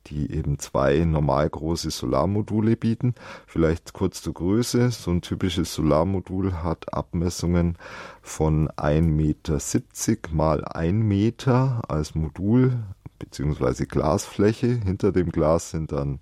die 0.07 0.31
eben 0.31 0.59
zwei 0.59 0.99
normal 1.05 1.49
große 1.49 1.91
Solarmodule 1.91 2.75
bieten. 2.75 3.15
Vielleicht 3.47 3.93
kurz 3.93 4.21
zur 4.21 4.34
Größe. 4.34 4.91
So 4.91 5.11
ein 5.11 5.21
typisches 5.21 5.73
Solarmodul 5.73 6.53
hat 6.63 6.93
Abmessungen 6.93 7.77
von 8.21 8.69
1,70 8.69 9.01
Meter 9.01 10.36
mal 10.36 10.65
1 10.65 11.03
Meter 11.03 11.81
als 11.88 12.15
Modul 12.15 12.84
beziehungsweise 13.24 13.86
Glasfläche. 13.86 14.67
Hinter 14.67 15.11
dem 15.11 15.30
Glas 15.30 15.71
sind 15.71 15.91
dann 15.91 16.19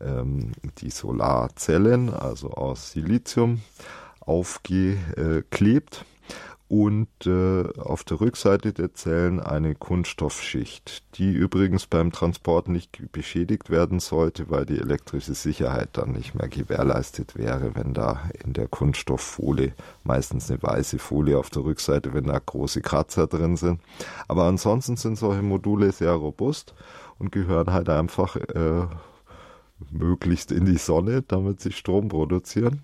ähm, 0.00 0.52
die 0.78 0.90
Solarzellen, 0.90 2.12
also 2.12 2.50
aus 2.50 2.92
Silizium, 2.92 3.60
aufgeklebt. 4.20 6.04
Und 6.68 7.08
äh, 7.26 7.64
auf 7.78 8.02
der 8.02 8.20
Rückseite 8.20 8.72
der 8.72 8.92
Zellen 8.92 9.38
eine 9.38 9.76
Kunststoffschicht, 9.76 11.04
die 11.16 11.30
übrigens 11.32 11.86
beim 11.86 12.10
Transport 12.10 12.68
nicht 12.68 13.12
beschädigt 13.12 13.70
werden 13.70 14.00
sollte, 14.00 14.50
weil 14.50 14.66
die 14.66 14.78
elektrische 14.78 15.34
Sicherheit 15.34 15.90
dann 15.92 16.12
nicht 16.12 16.34
mehr 16.34 16.48
gewährleistet 16.48 17.36
wäre, 17.36 17.76
wenn 17.76 17.94
da 17.94 18.30
in 18.44 18.52
der 18.52 18.66
Kunststofffolie, 18.66 19.74
meistens 20.02 20.50
eine 20.50 20.60
weiße 20.60 20.98
Folie 20.98 21.38
auf 21.38 21.50
der 21.50 21.62
Rückseite, 21.62 22.12
wenn 22.14 22.24
da 22.24 22.38
große 22.38 22.80
Kratzer 22.80 23.28
drin 23.28 23.56
sind. 23.56 23.80
Aber 24.26 24.44
ansonsten 24.44 24.96
sind 24.96 25.16
solche 25.16 25.42
Module 25.42 25.92
sehr 25.92 26.12
robust 26.12 26.74
und 27.18 27.30
gehören 27.30 27.72
halt 27.72 27.88
einfach 27.88 28.34
äh, 28.36 28.86
möglichst 29.90 30.50
in 30.50 30.64
die 30.64 30.78
Sonne, 30.78 31.22
damit 31.22 31.60
sie 31.60 31.72
Strom 31.72 32.08
produzieren. 32.08 32.80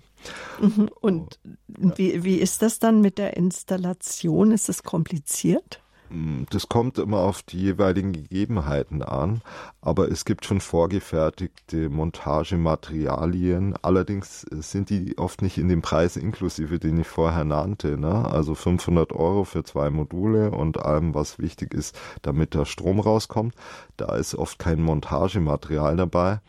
Mhm. 0.59 0.89
Und 0.99 1.39
ja. 1.67 1.97
wie, 1.97 2.23
wie 2.23 2.37
ist 2.37 2.61
das 2.61 2.79
dann 2.79 3.01
mit 3.01 3.17
der 3.17 3.37
Installation? 3.37 4.51
Ist 4.51 4.69
es 4.69 4.83
kompliziert? 4.83 5.83
Mm, 6.13 6.43
das 6.51 6.69
kommt 6.69 6.99
immer 6.99 7.19
auf 7.19 7.41
die 7.41 7.59
jeweiligen 7.59 8.13
Gegebenheiten 8.13 9.01
an, 9.01 9.41
aber 9.81 10.11
es 10.11 10.25
gibt 10.25 10.45
schon 10.45 10.61
vorgefertigte 10.61 11.89
Montagematerialien. 11.89 13.73
Allerdings 13.81 14.41
sind 14.41 14.91
die 14.91 15.17
oft 15.17 15.41
nicht 15.41 15.57
in 15.57 15.69
dem 15.69 15.81
Preis 15.81 16.15
inklusive, 16.15 16.77
den 16.77 16.99
ich 16.99 17.07
vorher 17.07 17.45
nannte. 17.45 17.97
Ne? 17.97 18.29
Also 18.29 18.53
500 18.53 19.11
Euro 19.11 19.43
für 19.43 19.63
zwei 19.63 19.89
Module 19.89 20.51
und 20.51 20.77
allem, 20.77 21.15
was 21.15 21.39
wichtig 21.39 21.73
ist, 21.73 21.97
damit 22.21 22.53
der 22.53 22.65
Strom 22.65 22.99
rauskommt. 22.99 23.55
Da 23.97 24.15
ist 24.15 24.35
oft 24.35 24.59
kein 24.59 24.81
Montagematerial 24.81 25.97
dabei. 25.97 26.41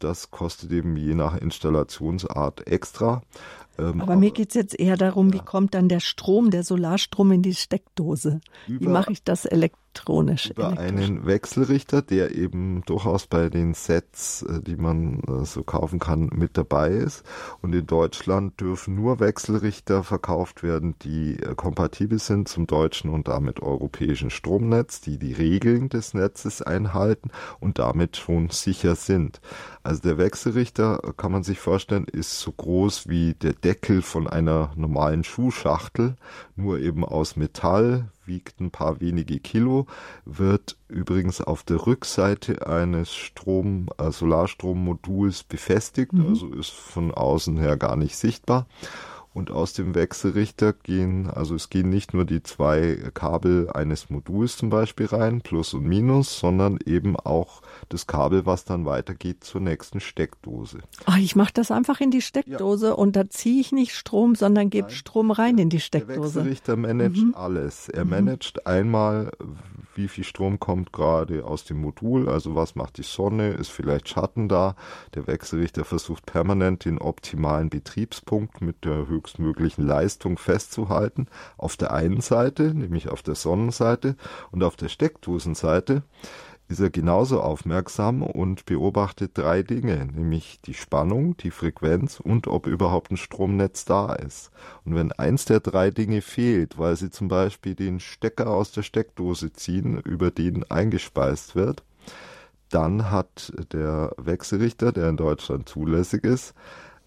Das 0.00 0.30
kostet 0.30 0.72
eben 0.72 0.96
je 0.96 1.14
nach 1.14 1.36
Installationsart 1.36 2.66
extra. 2.66 3.22
Ähm, 3.78 4.00
aber, 4.00 4.12
aber, 4.12 4.16
mir 4.16 4.30
geht 4.32 4.48
es 4.48 4.54
jetzt 4.54 4.78
eher 4.78 4.96
darum, 4.96 5.28
ja. 5.28 5.34
wie 5.34 5.44
kommt 5.44 5.74
dann 5.74 5.88
der 5.88 6.00
Strom, 6.00 6.50
der 6.50 6.64
Solarstrom 6.64 7.30
in 7.32 7.42
die 7.42 7.54
Steckdose? 7.54 8.40
Über, 8.66 8.80
wie 8.80 8.88
mache 8.88 9.12
ich 9.12 9.22
das 9.22 9.44
elektronisch? 9.94 10.50
Über 10.50 10.72
elektrisch? 10.78 11.04
einen 11.04 11.26
Wechselrichter, 11.26 12.02
der 12.02 12.34
eben 12.34 12.82
durchaus 12.86 13.26
bei 13.26 13.48
den 13.48 13.74
Sets, 13.74 14.42
äh, 14.42 14.60
die 14.62 14.76
man 14.76 15.20
äh, 15.20 15.44
so 15.44 15.62
kaufen 15.62 15.98
kann, 15.98 16.30
mit 16.32 16.56
dabei 16.56 16.90
ist. 16.90 17.24
Und 17.62 17.74
in 17.74 17.86
Deutschland 17.86 18.60
dürfen 18.60 18.94
nur 18.94 19.20
Wechselrichter 19.20 20.02
verkauft 20.02 20.62
werden, 20.62 20.94
die 21.02 21.38
äh, 21.40 21.54
kompatibel 21.54 22.18
sind 22.18 22.48
zum 22.48 22.66
deutschen 22.66 23.10
und 23.10 23.28
damit 23.28 23.60
europäischen 23.60 24.30
Stromnetz, 24.30 25.00
die 25.00 25.18
die 25.18 25.32
Regeln 25.32 25.88
des 25.88 26.14
Netzes 26.14 26.62
einhalten 26.62 27.30
und 27.58 27.78
damit 27.78 28.16
schon 28.16 28.50
sicher 28.50 28.94
sind. 28.94 29.40
Also 29.82 30.02
der 30.02 30.18
Wechselrichter, 30.18 31.00
kann 31.16 31.32
man 31.32 31.42
sich 31.42 31.58
vorstellen, 31.58 32.04
ist 32.04 32.40
so 32.40 32.52
groß 32.52 33.08
wie 33.08 33.34
der 33.34 33.54
Deckel 33.54 34.02
von 34.02 34.26
einer 34.26 34.72
normalen 34.76 35.24
Schuhschachtel, 35.24 36.16
nur 36.56 36.78
eben 36.78 37.04
aus 37.04 37.36
Metall, 37.36 38.10
wiegt 38.30 38.60
ein 38.60 38.70
paar 38.70 39.00
wenige 39.00 39.40
Kilo, 39.40 39.86
wird 40.24 40.78
übrigens 40.88 41.42
auf 41.42 41.64
der 41.64 41.86
Rückseite 41.86 42.66
eines 42.66 43.12
Strom, 43.12 43.88
äh, 43.98 44.10
Solarstrommoduls 44.10 45.42
befestigt, 45.42 46.14
mhm. 46.14 46.28
also 46.28 46.48
ist 46.54 46.70
von 46.70 47.12
außen 47.12 47.58
her 47.58 47.76
gar 47.76 47.96
nicht 47.96 48.16
sichtbar 48.16 48.66
und 49.32 49.52
aus 49.52 49.72
dem 49.74 49.94
Wechselrichter 49.94 50.72
gehen, 50.72 51.30
also 51.30 51.54
es 51.54 51.70
gehen 51.70 51.88
nicht 51.88 52.14
nur 52.14 52.24
die 52.24 52.42
zwei 52.42 52.98
Kabel 53.14 53.70
eines 53.70 54.10
Moduls 54.10 54.56
zum 54.56 54.70
Beispiel 54.70 55.06
rein, 55.06 55.40
Plus 55.40 55.72
und 55.72 55.84
Minus, 55.84 56.38
sondern 56.38 56.78
eben 56.84 57.16
auch 57.16 57.62
das 57.88 58.08
Kabel, 58.08 58.44
was 58.44 58.64
dann 58.64 58.86
weitergeht 58.86 59.44
zur 59.44 59.60
nächsten 59.60 60.00
Steckdose. 60.00 60.78
Ach, 61.06 61.18
ich 61.18 61.36
mache 61.36 61.52
das 61.54 61.70
einfach 61.70 62.00
in 62.00 62.10
die 62.10 62.22
Steckdose 62.22 62.88
ja. 62.88 62.92
und 62.92 63.14
da 63.14 63.30
ziehe 63.30 63.60
ich 63.60 63.70
nicht 63.70 63.94
Strom, 63.94 64.34
sondern 64.34 64.68
gebe 64.68 64.90
Strom 64.90 65.30
rein 65.30 65.58
in 65.58 65.70
die 65.70 65.80
Steckdose. 65.80 66.14
Der 66.16 66.24
Wechselrichter 66.24 66.76
managt 66.76 67.22
mhm. 67.22 67.34
alles. 67.36 67.88
Er 67.88 68.04
mhm. 68.04 68.10
managt 68.10 68.66
einmal, 68.66 69.30
wie 69.94 70.08
viel 70.08 70.24
Strom 70.24 70.58
kommt 70.58 70.92
gerade 70.92 71.44
aus 71.44 71.64
dem 71.64 71.80
Modul, 71.80 72.28
also 72.28 72.56
was 72.56 72.74
macht 72.74 72.98
die 72.98 73.04
Sonne, 73.04 73.50
ist 73.50 73.70
vielleicht 73.70 74.08
Schatten 74.08 74.48
da. 74.48 74.74
Der 75.14 75.28
Wechselrichter 75.28 75.84
versucht 75.84 76.26
permanent 76.26 76.84
den 76.84 76.98
optimalen 76.98 77.70
Betriebspunkt 77.70 78.60
mit 78.60 78.84
der 78.84 79.08
höchstmöglichen 79.20 79.86
Leistung 79.86 80.38
festzuhalten. 80.38 81.26
Auf 81.56 81.76
der 81.76 81.92
einen 81.92 82.20
Seite, 82.20 82.74
nämlich 82.74 83.08
auf 83.08 83.22
der 83.22 83.34
Sonnenseite 83.34 84.16
und 84.50 84.62
auf 84.62 84.76
der 84.76 84.88
Steckdosenseite 84.88 86.02
ist 86.68 86.80
er 86.80 86.90
genauso 86.90 87.40
aufmerksam 87.40 88.22
und 88.22 88.64
beobachtet 88.64 89.32
drei 89.34 89.64
Dinge, 89.64 90.06
nämlich 90.06 90.60
die 90.60 90.74
Spannung, 90.74 91.36
die 91.36 91.50
Frequenz 91.50 92.20
und 92.20 92.46
ob 92.46 92.68
überhaupt 92.68 93.10
ein 93.10 93.16
Stromnetz 93.16 93.84
da 93.84 94.14
ist. 94.14 94.52
Und 94.84 94.94
wenn 94.94 95.10
eins 95.10 95.46
der 95.46 95.58
drei 95.58 95.90
Dinge 95.90 96.22
fehlt, 96.22 96.78
weil 96.78 96.94
sie 96.94 97.10
zum 97.10 97.26
Beispiel 97.26 97.74
den 97.74 97.98
Stecker 97.98 98.48
aus 98.50 98.70
der 98.70 98.82
Steckdose 98.84 99.52
ziehen, 99.52 99.98
über 99.98 100.30
den 100.30 100.70
eingespeist 100.70 101.56
wird, 101.56 101.82
dann 102.68 103.10
hat 103.10 103.52
der 103.72 104.12
Wechselrichter, 104.16 104.92
der 104.92 105.08
in 105.08 105.16
Deutschland 105.16 105.68
zulässig 105.68 106.22
ist, 106.22 106.54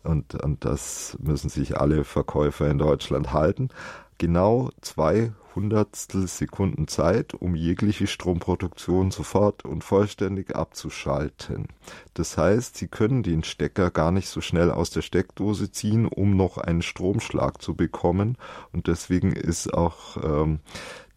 und, 0.03 0.35
und 0.35 0.65
das 0.65 1.17
müssen 1.21 1.49
sich 1.49 1.77
alle 1.77 2.03
Verkäufer 2.03 2.69
in 2.69 2.77
Deutschland 2.77 3.33
halten, 3.33 3.69
genau 4.17 4.69
zwei 4.81 5.31
Hundertstel 5.55 6.27
Sekunden 6.27 6.87
Zeit, 6.87 7.33
um 7.33 7.55
jegliche 7.55 8.07
Stromproduktion 8.07 9.11
sofort 9.11 9.65
und 9.65 9.83
vollständig 9.83 10.55
abzuschalten. 10.55 11.67
Das 12.13 12.37
heißt, 12.37 12.75
Sie 12.77 12.87
können 12.87 13.23
den 13.23 13.43
Stecker 13.43 13.91
gar 13.91 14.11
nicht 14.11 14.29
so 14.29 14.41
schnell 14.41 14.71
aus 14.71 14.89
der 14.89 15.01
Steckdose 15.01 15.71
ziehen, 15.71 16.07
um 16.07 16.35
noch 16.35 16.57
einen 16.57 16.81
Stromschlag 16.81 17.61
zu 17.61 17.75
bekommen. 17.75 18.37
Und 18.71 18.87
deswegen 18.87 19.33
ist 19.33 19.73
auch 19.73 20.17
ähm, 20.23 20.59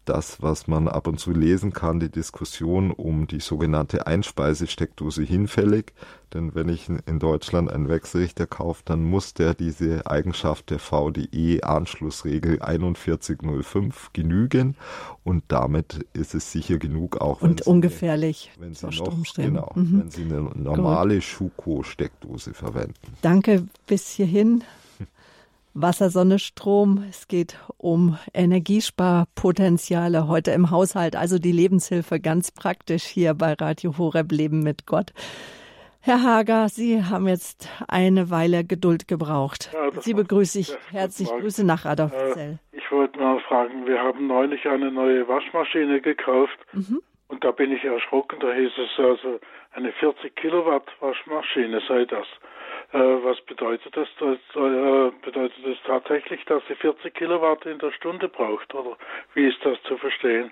das, 0.09 0.41
was 0.41 0.67
man 0.67 0.87
ab 0.87 1.07
und 1.07 1.19
zu 1.19 1.31
lesen 1.31 1.73
kann, 1.73 1.99
die 1.99 2.09
Diskussion 2.09 2.91
um 2.91 3.27
die 3.27 3.39
sogenannte 3.39 4.07
Einspeisesteckdose 4.07 5.23
hinfällig. 5.23 5.93
Denn 6.33 6.55
wenn 6.55 6.67
ich 6.67 6.89
in 6.89 7.19
Deutschland 7.19 7.71
einen 7.71 7.87
Wechselrichter 7.87 8.47
kaufe, 8.47 8.81
dann 8.85 9.03
muss 9.03 9.33
der 9.33 9.53
diese 9.53 10.07
Eigenschaft 10.07 10.69
der 10.69 10.79
VDE-Anschlussregel 10.79 12.59
4105 12.59 14.11
genügen. 14.11 14.75
Und 15.23 15.45
damit 15.47 16.05
ist 16.13 16.35
es 16.35 16.51
sicher 16.51 16.77
genug, 16.77 17.21
auch 17.21 17.41
und 17.41 17.61
wenn 17.61 17.73
ungefährlich 17.73 18.51
Sie, 18.55 18.61
wenn 18.61 18.73
Sie 18.73 18.87
noch, 18.87 19.33
genau, 19.35 19.71
mhm. 19.75 20.01
wenn 20.01 20.11
Sie 20.11 20.23
eine 20.23 20.41
normale 20.41 21.21
Schuko-Steckdose 21.21 22.53
verwenden. 22.53 22.95
Danke 23.21 23.65
bis 23.85 24.09
hierhin. 24.09 24.63
Wasser, 25.79 26.09
Sonne, 26.09 26.39
Strom. 26.39 27.05
Es 27.07 27.27
geht 27.27 27.59
um 27.77 28.17
Energiesparpotenziale 28.33 30.27
heute 30.27 30.49
im 30.49 30.71
Haushalt, 30.71 31.15
also 31.15 31.37
die 31.37 31.51
Lebenshilfe 31.51 32.19
ganz 32.19 32.51
praktisch 32.51 33.03
hier 33.03 33.35
bei 33.35 33.53
Radio 33.53 33.95
Horeb 33.99 34.31
Leben 34.31 34.63
mit 34.63 34.87
Gott. 34.87 35.13
Herr 36.01 36.23
Hager, 36.23 36.67
Sie 36.69 37.03
haben 37.03 37.27
jetzt 37.27 37.69
eine 37.87 38.31
Weile 38.31 38.63
Geduld 38.63 39.07
gebraucht. 39.07 39.69
Ja, 39.71 39.91
Sie 40.01 40.15
begrüße 40.15 40.57
ich. 40.59 40.75
Herzlich 40.89 41.29
Grüße 41.29 41.63
nach 41.63 41.85
Adolfzell. 41.85 42.57
Äh, 42.73 42.77
ich 42.77 42.91
wollte 42.91 43.19
mal 43.19 43.39
fragen, 43.41 43.85
wir 43.85 43.99
haben 43.99 44.25
neulich 44.25 44.65
eine 44.65 44.91
neue 44.91 45.27
Waschmaschine 45.27 46.01
gekauft 46.01 46.57
mhm. 46.73 47.01
und 47.27 47.43
da 47.43 47.51
bin 47.51 47.71
ich 47.71 47.83
erschrocken. 47.83 48.39
Da 48.39 48.51
hieß 48.51 48.71
es 48.77 48.97
also 48.97 49.39
eine 49.73 49.91
40 49.91 50.35
Kilowatt 50.35 50.87
Waschmaschine 51.01 51.81
sei 51.87 52.05
das. 52.05 52.25
Äh, 52.93 52.99
was 52.99 53.39
bedeutet 53.41 53.95
das? 53.95 54.07
das 54.19 54.37
äh, 54.55 55.11
bedeutet 55.21 55.57
das 55.65 55.77
tatsächlich, 55.85 56.43
dass 56.45 56.63
sie 56.67 56.75
40 56.75 57.13
Kilowatt 57.13 57.65
in 57.65 57.79
der 57.79 57.91
Stunde 57.91 58.29
braucht? 58.29 58.73
Oder 58.73 58.97
wie 59.33 59.47
ist 59.47 59.63
das 59.63 59.81
zu 59.83 59.97
verstehen? 59.97 60.51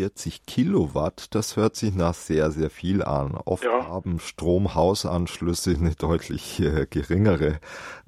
40 0.00 0.46
Kilowatt, 0.46 1.34
das 1.34 1.58
hört 1.58 1.76
sich 1.76 1.94
nach 1.94 2.14
sehr, 2.14 2.50
sehr 2.50 2.70
viel 2.70 3.02
an. 3.02 3.38
Oft 3.44 3.64
ja. 3.64 3.86
haben 3.86 4.18
Stromhausanschlüsse 4.18 5.76
eine 5.78 5.90
deutlich 5.90 6.58
äh, 6.58 6.86
geringere 6.88 7.60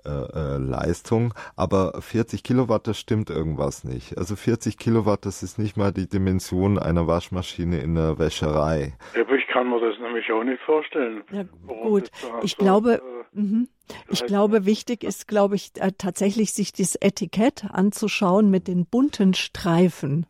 äh, 0.07 0.09
äh, 0.09 0.57
Leistung, 0.57 1.35
aber 1.55 2.01
40 2.01 2.43
Kilowatt, 2.43 2.87
das 2.87 2.99
stimmt 2.99 3.29
irgendwas 3.29 3.85
nicht. 3.85 4.17
Also 4.17 4.37
40 4.37 4.79
Kilowatt, 4.79 5.27
das 5.27 5.43
ist 5.43 5.59
nicht 5.59 5.77
mal 5.77 5.93
die 5.93 6.09
Dimension 6.09 6.79
einer 6.79 7.07
Waschmaschine 7.07 7.81
in 7.81 7.95
der 7.95 8.19
Wäscherei. 8.19 8.95
Ich 9.13 9.47
kann 9.49 9.69
mir 9.69 9.79
das 9.79 9.99
nämlich 10.01 10.33
auch 10.33 10.45
nicht 10.45 10.63
vorstellen. 10.63 11.25
Ja, 11.31 11.45
gut, 11.67 12.11
ich 12.43 12.53
so, 12.53 12.65
glaube, 12.65 13.03
äh, 13.35 13.39
mhm. 13.39 13.69
ich 14.09 14.25
glaube, 14.25 14.65
wichtig 14.65 15.05
ist, 15.05 15.29
glaube 15.29 15.57
ich, 15.57 15.73
äh, 15.79 15.93
tatsächlich 15.99 16.55
sich 16.55 16.73
das 16.73 16.97
Etikett 16.97 17.67
anzuschauen 17.71 18.51
mit 18.51 18.67
den 18.67 18.87
bunten 18.87 19.35
Streifen. 19.35 20.25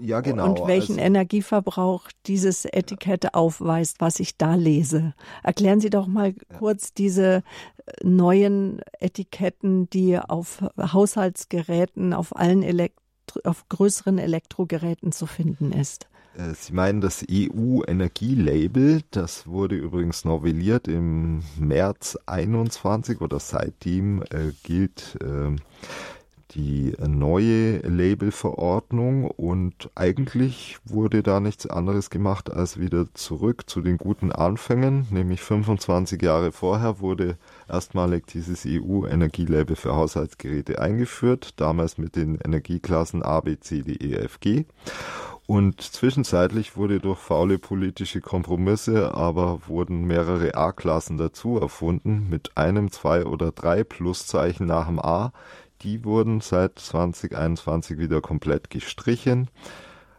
Ja, 0.00 0.20
genau. 0.20 0.50
Und 0.50 0.66
welchen 0.66 0.94
also, 0.94 1.04
Energieverbrauch 1.04 2.08
dieses 2.26 2.64
Etikett 2.64 3.34
aufweist, 3.34 4.00
was 4.00 4.20
ich 4.20 4.36
da 4.36 4.54
lese. 4.54 5.14
Erklären 5.42 5.80
Sie 5.80 5.90
doch 5.90 6.06
mal 6.06 6.34
kurz 6.58 6.94
diese 6.94 7.42
äh, 7.86 7.92
neuen 8.02 8.80
Etiketten, 9.00 9.88
die 9.90 10.18
auf 10.18 10.64
Haushaltsgeräten, 10.78 12.12
auf 12.12 12.36
allen 12.36 12.62
Elektro 12.62 13.04
auf 13.42 13.68
größeren 13.68 14.18
Elektrogeräten 14.18 15.10
zu 15.10 15.26
finden 15.26 15.72
ist. 15.72 16.08
Äh, 16.36 16.54
Sie 16.54 16.72
meinen 16.72 17.00
das 17.00 17.24
EU-Energielabel, 17.28 19.02
das 19.10 19.46
wurde 19.46 19.76
übrigens 19.76 20.24
novelliert 20.24 20.88
im 20.88 21.42
März 21.58 22.18
21 22.26 23.20
oder 23.20 23.40
seitdem 23.40 24.22
äh, 24.22 24.52
gilt 24.62 25.18
äh, 25.22 25.56
die 26.54 26.94
neue 27.06 27.78
Labelverordnung 27.78 29.30
und 29.30 29.90
eigentlich 29.94 30.78
wurde 30.84 31.22
da 31.22 31.40
nichts 31.40 31.66
anderes 31.66 32.10
gemacht 32.10 32.52
als 32.52 32.78
wieder 32.78 33.06
zurück 33.14 33.68
zu 33.68 33.80
den 33.80 33.98
guten 33.98 34.30
Anfängen, 34.30 35.06
nämlich 35.10 35.40
25 35.40 36.22
Jahre 36.22 36.52
vorher 36.52 37.00
wurde 37.00 37.36
erstmalig 37.68 38.26
dieses 38.26 38.64
EU-Energielabel 38.66 39.76
für 39.76 39.94
Haushaltsgeräte 39.96 40.80
eingeführt, 40.80 41.54
damals 41.56 41.98
mit 41.98 42.16
den 42.16 42.38
Energieklassen 42.44 43.22
A, 43.22 43.40
B, 43.40 43.58
C, 43.58 43.82
D, 43.82 43.92
E, 43.92 44.14
F, 44.14 44.40
G. 44.40 44.64
Und 45.46 45.82
zwischenzeitlich 45.82 46.74
wurde 46.74 47.00
durch 47.00 47.18
faule 47.18 47.58
politische 47.58 48.22
Kompromisse 48.22 49.14
aber 49.14 49.60
wurden 49.66 50.06
mehrere 50.06 50.54
A-Klassen 50.54 51.18
dazu 51.18 51.58
erfunden 51.58 52.28
mit 52.30 52.56
einem, 52.56 52.90
zwei 52.90 53.26
oder 53.26 53.52
drei 53.52 53.84
Pluszeichen 53.84 54.66
nach 54.66 54.86
dem 54.86 54.98
A, 54.98 55.32
die 55.82 56.04
wurden 56.04 56.40
seit 56.40 56.78
2021 56.78 57.98
wieder 57.98 58.20
komplett 58.20 58.70
gestrichen. 58.70 59.50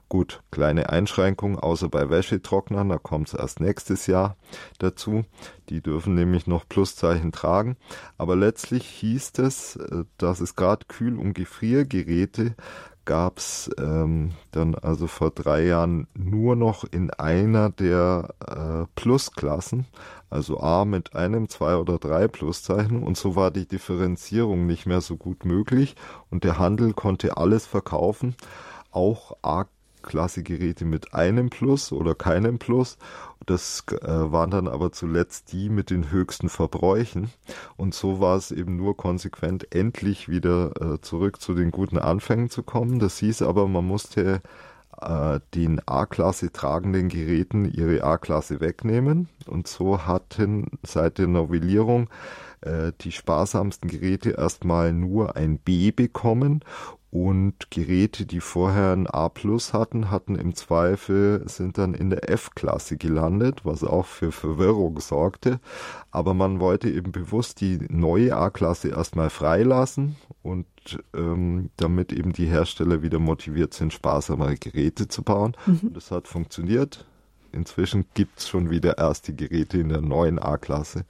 Gut, 0.08 0.44
kleine 0.52 0.90
Einschränkung, 0.90 1.58
außer 1.58 1.90
bei 1.90 2.12
Wäschetrocknern, 2.12 2.90
da 2.90 3.00
kommt 3.00 3.30
es 3.30 3.34
erst 3.34 3.60
nächstes 3.60 4.06
Jahr 4.06 4.38
dazu. 4.78 5.26
Die 5.70 5.82
dürfen 5.82 6.14
nämlich 6.14 6.46
noch 6.46 6.70
Pluszeichen 6.70 7.32
tragen. 7.32 7.76
Aber 8.18 8.36
letztlich 8.36 8.86
hieß 8.86 9.34
es, 9.40 9.78
äh, 9.78 10.04
dass 10.18 10.42
es 10.42 10.56
gerade 10.56 10.86
Kühl- 10.88 11.18
und 11.18 11.34
Gefriergeräte 11.34 12.56
gab 13.06 13.38
es 13.38 13.70
ähm, 13.78 14.32
dann 14.52 14.76
also 14.76 15.08
vor 15.08 15.32
drei 15.32 15.66
Jahren 15.66 16.08
nur 16.14 16.56
noch 16.56 16.84
in 16.84 17.12
einer 17.12 17.70
der 17.70 18.34
äh, 18.46 18.86
Plusklassen, 18.96 19.86
also 20.30 20.60
A 20.60 20.86
mit 20.86 21.16
einem, 21.16 21.48
zwei 21.48 21.78
oder 21.78 21.98
drei 21.98 22.28
Pluszeichen. 22.28 23.04
Und 23.04 23.18
so 23.18 23.36
war 23.36 23.52
die 23.52 23.68
Differenzierung 23.68 24.66
nicht 24.66 24.86
mehr 24.86 25.02
so 25.02 25.18
gut 25.18 25.46
möglich. 25.46 25.96
Und 26.30 26.44
der 26.44 26.60
Handel 26.60 26.94
konnte 26.94 27.38
alles 27.38 27.66
verkaufen, 27.66 28.36
auch 28.92 29.38
Klasse-Geräte 30.06 30.86
mit 30.86 31.14
einem 31.14 31.50
Plus 31.50 31.92
oder 31.92 32.16
keinem 32.16 32.60
Plus. 32.60 32.98
Das 33.46 33.84
äh, 33.90 34.08
waren 34.08 34.52
dann 34.52 34.68
aber 34.68 34.92
zuletzt 34.92 35.52
die 35.52 35.70
mit 35.70 35.90
den 35.90 36.12
höchsten 36.12 36.50
Verbräuchen. 36.50 37.32
Und 37.76 37.94
so 37.94 38.22
war 38.22 38.38
es 38.38 38.52
eben 38.52 38.78
nur 38.78 38.96
konsequent, 38.96 39.76
endlich 39.76 40.30
wieder 40.30 40.72
äh, 40.80 41.02
zurück 41.02 41.42
zu 41.42 41.54
den 41.54 41.72
guten 41.72 41.98
Anfängen 41.98 42.50
zu 42.50 42.64
kommen. 42.64 43.00
Das 43.00 43.18
hieß 43.18 43.42
aber, 43.42 43.68
man 43.68 43.86
musste 43.86 44.42
äh, 45.02 45.40
den 45.54 45.82
A-Klasse 45.86 46.52
tragenden 46.52 47.10
Geräten 47.10 47.66
ihre 47.66 48.04
A-Klasse 48.04 48.62
wegnehmen. 48.62 49.28
Und 49.46 49.68
so 49.68 50.06
hatten 50.06 50.80
seit 50.84 51.18
der 51.18 51.28
Novellierung 51.28 52.10
äh, 52.62 52.92
die 53.02 53.12
sparsamsten 53.12 53.90
Geräte 53.90 54.32
erstmal 54.32 54.94
nur 54.94 55.36
ein 55.36 55.60
B 55.60 55.92
bekommen 55.92 56.64
und 57.16 57.72
Geräte, 57.72 58.26
die 58.26 58.42
vorher 58.42 58.92
ein 58.92 59.08
A 59.08 59.30
Plus 59.30 59.72
hatten, 59.72 60.12
hatten 60.12 60.36
im 60.36 60.54
Zweifel, 60.54 61.48
sind 61.48 61.78
dann 61.78 61.94
in 61.94 62.10
der 62.10 62.30
F-Klasse 62.30 62.98
gelandet, 62.98 63.62
was 63.64 63.86
auch 63.86 64.06
für 64.06 64.34
Verwirrung 64.34 65.00
sorgte. 65.00 65.62
Aber 66.12 66.34
man 66.34 66.60
wollte 66.60 66.90
eben 66.90 67.14
bewusst 67.14 67.62
die 67.62 67.80
neue 67.88 68.36
A-Klasse 68.36 68.90
erstmal 68.90 69.30
freilassen 69.30 70.18
und 70.44 70.66
ähm, 71.16 71.70
damit 71.78 72.12
eben 72.12 72.34
die 72.34 72.48
Hersteller 72.48 73.02
wieder 73.02 73.20
motiviert 73.20 73.74
sind, 73.74 73.94
sparsamere 73.94 74.58
Geräte 74.58 75.08
zu 75.08 75.24
bauen. 75.24 75.56
Mhm. 75.68 75.80
Und 75.84 75.96
das 75.96 76.12
hat 76.12 76.28
funktioniert. 76.28 77.06
Inzwischen 77.54 78.04
gibt 78.14 78.40
es 78.40 78.50
schon 78.50 78.70
wieder 78.70 78.98
erste 78.98 79.34
Geräte 79.34 79.78
in 79.78 79.88
der 79.88 80.02
neuen 80.02 80.38
A-Klasse. 80.38 81.06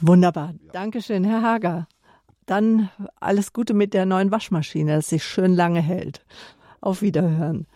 Wunderbar. 0.00 0.54
Ja. 0.64 0.72
Dankeschön, 0.72 1.24
Herr 1.24 1.42
Hager. 1.42 1.88
Dann 2.46 2.90
alles 3.20 3.52
Gute 3.52 3.74
mit 3.74 3.94
der 3.94 4.06
neuen 4.06 4.30
Waschmaschine, 4.30 4.96
dass 4.96 5.08
sie 5.08 5.20
schön 5.20 5.54
lange 5.54 5.80
hält. 5.80 6.24
Auf 6.80 7.02
Wiederhören. 7.02 7.66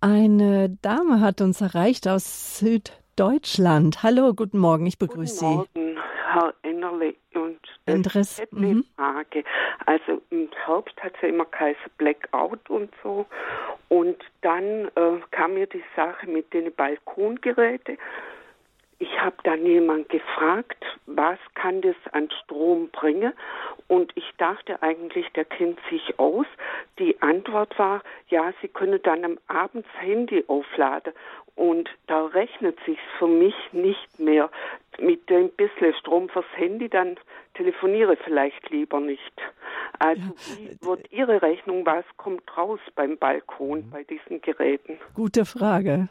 Eine 0.00 0.76
Dame 0.82 1.20
hat 1.20 1.40
uns 1.40 1.60
erreicht 1.62 2.06
aus 2.06 2.58
Süddeutschland. 2.58 4.02
Hallo, 4.02 4.34
guten 4.34 4.58
Morgen, 4.58 4.86
ich 4.86 4.98
begrüße 4.98 5.44
guten 5.44 5.56
Morgen, 5.56 5.68
Sie. 5.74 5.96
Herr 6.32 6.54
Ennerle. 6.62 7.14
Und 7.34 7.58
Interesse. 7.86 8.44
Ich 8.44 8.52
eine 8.56 8.66
mhm. 8.66 8.84
Frage. 8.96 9.44
Also 9.86 10.20
im 10.30 10.48
Herbst 10.64 10.94
hat 11.02 11.14
es 11.16 11.22
ja 11.22 11.28
immer 11.28 11.46
kein 11.46 11.74
Blackout 11.96 12.68
und 12.68 12.90
so. 13.02 13.26
Und 13.88 14.16
dann 14.42 14.88
äh, 14.94 15.20
kam 15.30 15.54
mir 15.54 15.66
die 15.66 15.84
Sache 15.94 16.26
mit 16.26 16.52
den 16.52 16.72
Balkongeräten 16.74 17.98
ich 18.98 19.20
habe 19.20 19.36
dann 19.44 19.66
jemand 19.66 20.08
gefragt, 20.08 20.82
was 21.06 21.38
kann 21.54 21.82
das 21.82 21.96
an 22.12 22.30
Strom 22.42 22.88
bringen? 22.88 23.32
Und 23.88 24.10
ich 24.16 24.32
dachte 24.38 24.82
eigentlich, 24.82 25.28
der 25.34 25.44
kennt 25.44 25.78
sich 25.90 26.18
aus. 26.18 26.46
Die 26.98 27.20
Antwort 27.20 27.78
war, 27.78 28.02
ja, 28.28 28.52
Sie 28.62 28.68
können 28.68 29.00
dann 29.02 29.24
am 29.24 29.38
Abend 29.48 29.84
das 29.86 30.02
Handy 30.02 30.44
aufladen. 30.48 31.12
Und 31.56 31.88
da 32.06 32.26
rechnet 32.26 32.78
sich 32.84 32.98
für 33.18 33.28
mich 33.28 33.54
nicht 33.72 34.18
mehr 34.18 34.50
mit 34.98 35.28
dem 35.30 35.50
bisschen 35.50 35.94
Strom 35.94 36.28
fürs 36.28 36.44
Handy, 36.54 36.88
dann 36.88 37.16
telefoniere 37.54 38.16
vielleicht 38.16 38.68
lieber 38.70 39.00
nicht. 39.00 39.32
Also 39.98 40.22
wie 40.56 40.76
wird 40.86 41.10
Ihre 41.12 41.40
Rechnung, 41.40 41.84
was 41.86 42.04
kommt 42.16 42.42
raus 42.56 42.80
beim 42.94 43.16
Balkon 43.16 43.88
bei 43.90 44.04
diesen 44.04 44.40
Geräten? 44.42 44.98
Gute 45.14 45.44
Frage. 45.44 46.08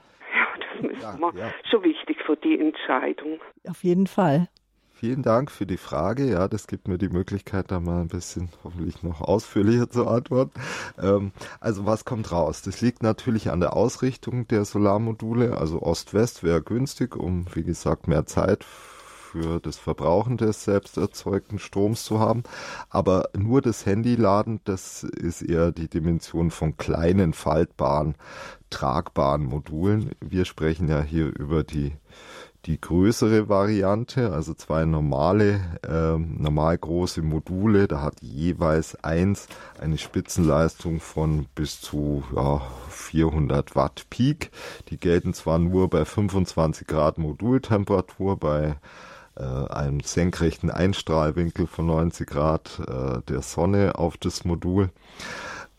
Das 0.59 0.91
ist 0.91 1.01
ja, 1.01 1.17
ja. 1.35 1.53
schon 1.69 1.83
wichtig 1.83 2.17
für 2.25 2.35
die 2.37 2.59
Entscheidung. 2.59 3.39
Auf 3.67 3.83
jeden 3.83 4.07
Fall. 4.07 4.47
Vielen 4.97 5.23
Dank 5.23 5.51
für 5.51 5.65
die 5.65 5.77
Frage. 5.77 6.25
Ja, 6.25 6.47
das 6.47 6.67
gibt 6.67 6.87
mir 6.87 6.97
die 6.97 7.09
Möglichkeit, 7.09 7.69
da 7.69 7.81
mal 7.81 7.99
ein 7.99 8.07
bisschen 8.07 8.49
hoffentlich 8.63 9.03
noch 9.03 9.19
ausführlicher 9.19 9.89
zu 9.89 10.07
antworten. 10.07 10.53
Ähm, 10.97 11.33
also 11.59 11.85
was 11.85 12.05
kommt 12.05 12.31
raus? 12.31 12.61
Das 12.61 12.79
liegt 12.79 13.03
natürlich 13.03 13.51
an 13.51 13.59
der 13.59 13.75
Ausrichtung 13.75 14.47
der 14.47 14.63
Solarmodule. 14.63 15.57
Also 15.57 15.81
Ost-West 15.81 16.43
wäre 16.43 16.61
günstig, 16.61 17.17
um, 17.17 17.45
wie 17.53 17.63
gesagt, 17.63 18.07
mehr 18.07 18.25
Zeit 18.25 18.65
für 19.35 19.59
das 19.59 19.75
Verbrauchen 19.75 20.37
des 20.37 20.63
selbst 20.63 20.97
erzeugten 20.97 21.59
Stroms 21.59 22.05
zu 22.05 22.19
haben. 22.19 22.43
Aber 22.89 23.29
nur 23.37 23.61
das 23.61 23.85
Handyladen, 23.85 24.61
das 24.63 25.03
ist 25.03 25.41
eher 25.41 25.73
die 25.73 25.89
Dimension 25.89 26.51
von 26.51 26.77
kleinen, 26.77 27.33
faltbaren, 27.33 28.15
tragbaren 28.69 29.43
Modulen. 29.43 30.11
Wir 30.21 30.45
sprechen 30.45 30.87
ja 30.87 31.01
hier 31.01 31.27
über 31.37 31.63
die 31.63 31.91
die 32.65 32.81
größere 32.81 33.47
Variante, 33.47 34.33
also 34.33 34.55
zwei 34.55 34.85
normale, 34.85 35.61
äh, 35.87 36.17
normal 36.17 36.77
große 36.77 37.21
Module. 37.21 37.87
Da 37.87 38.01
hat 38.01 38.21
jeweils 38.21 38.95
eins 39.03 39.47
eine 39.79 39.97
Spitzenleistung 39.97 40.99
von 40.99 41.45
bis 41.53 41.79
zu 41.79 42.23
ja, 42.35 42.61
400 42.89 43.75
Watt 43.75 44.07
Peak. 44.09 44.49
Die 44.89 44.97
gelten 44.97 45.33
zwar 45.33 45.59
nur 45.59 45.89
bei 45.89 46.05
25 46.05 46.87
Grad 46.87 47.17
Modultemperatur, 47.19 48.37
bei 48.37 48.77
äh, 49.35 49.43
einem 49.43 49.99
senkrechten 50.01 50.69
Einstrahlwinkel 50.69 51.67
von 51.67 51.87
90 51.87 52.27
Grad 52.27 52.79
äh, 52.87 53.21
der 53.27 53.41
Sonne 53.41 53.95
auf 53.95 54.17
das 54.17 54.45
Modul 54.45 54.89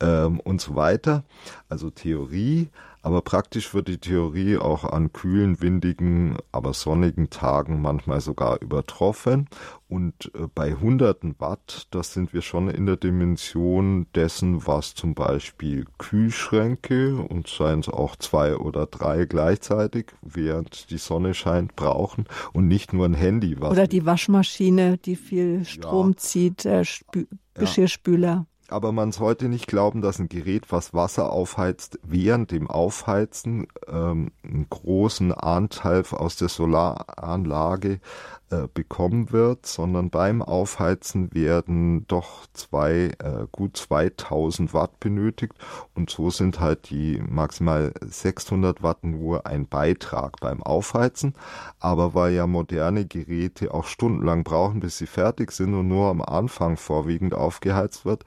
ähm, 0.01 0.41
und 0.41 0.61
so 0.61 0.77
weiter. 0.77 1.25
Also 1.69 1.91
Theorie, 1.91 2.69
aber 3.07 3.23
praktisch 3.23 3.73
wird 3.73 3.87
die 3.87 3.99
Theorie 3.99 4.57
auch 4.57 4.83
an 4.83 5.13
kühlen, 5.13 5.61
windigen, 5.63 6.39
aber 6.51 6.75
sonnigen 6.75 7.31
Tagen 7.31 7.81
manchmal 7.81 8.21
sogar 8.21 8.61
übertroffen. 8.61 9.49
Und 9.87 10.33
äh, 10.35 10.49
bei 10.53 10.75
hunderten 10.75 11.37
Watt, 11.39 11.87
das 11.93 12.13
sind 12.13 12.35
wir 12.35 12.43
schon 12.43 12.69
in 12.69 12.85
der 12.85 12.97
Dimension 12.97 14.09
dessen, 14.17 14.67
was 14.67 14.97
zum 14.97 15.15
Beispiel 15.15 15.85
Kühlschränke 15.99 17.15
und 17.15 17.47
seien 17.47 17.79
es 17.79 17.89
auch 17.89 18.17
zwei 18.17 18.57
oder 18.57 18.87
drei 18.87 19.25
gleichzeitig, 19.25 20.07
während 20.23 20.91
die 20.91 20.99
Sonne 20.99 21.35
scheint, 21.35 21.77
brauchen 21.77 22.25
und 22.55 22.67
nicht 22.67 22.93
nur 22.93 23.07
ein 23.07 23.15
Handy. 23.15 23.55
oder 23.55 23.87
die 23.87 24.05
Waschmaschine, 24.05 24.99
die 24.99 25.15
viel 25.15 25.65
Strom 25.65 26.11
ja. 26.11 26.17
zieht, 26.17 26.67
äh, 26.67 26.85
Spü 26.85 27.29
Geschirrspüler. 27.55 28.47
Aber 28.69 28.93
man 28.93 29.13
sollte 29.13 29.49
nicht 29.49 29.67
glauben, 29.67 30.03
dass 30.03 30.19
ein 30.19 30.29
Gerät, 30.29 30.73
was 30.73 30.93
Wasser 30.93 31.31
aufheizt, 31.31 31.99
während 32.03 32.51
dem 32.51 32.69
Aufheizen 32.69 33.69
ähm, 33.87 34.33
einen 34.43 34.67
großen 34.69 35.33
Anteil 35.33 36.05
aus 36.11 36.37
der 36.37 36.49
Solaranlage 36.49 38.01
äh, 38.51 38.69
bekommen 38.73 39.33
wird, 39.33 39.67
sondern 39.67 40.11
beim 40.11 40.41
Aufheizen 40.41 41.35
werden 41.35 42.07
doch 42.07 42.47
zwei, 42.53 43.11
äh, 43.19 43.47
gut 43.51 43.77
2000 43.77 44.73
Watt 44.73 45.01
benötigt 45.01 45.55
und 45.95 46.11
so 46.11 46.31
sind 46.31 46.61
halt 46.61 46.91
die 46.91 47.21
maximal 47.29 47.93
600 48.01 48.85
Watt 48.85 49.03
nur 49.03 49.47
ein 49.47 49.67
Beitrag 49.67 50.39
beim 50.41 50.63
Aufheizen. 50.63 51.35
Aber 51.81 52.15
weil 52.15 52.35
ja 52.35 52.47
moderne 52.47 53.05
Geräte 53.07 53.75
auch 53.75 53.87
stundenlang 53.87 54.45
brauchen, 54.45 54.79
bis 54.79 54.99
sie 54.99 55.07
fertig 55.07 55.51
sind 55.51 55.75
und 55.75 55.89
nur 55.89 56.07
am 56.07 56.23
Anfang 56.23 56.77
vorwiegend 56.77 57.35
aufgeheizt 57.35 58.05
wird, 58.05 58.25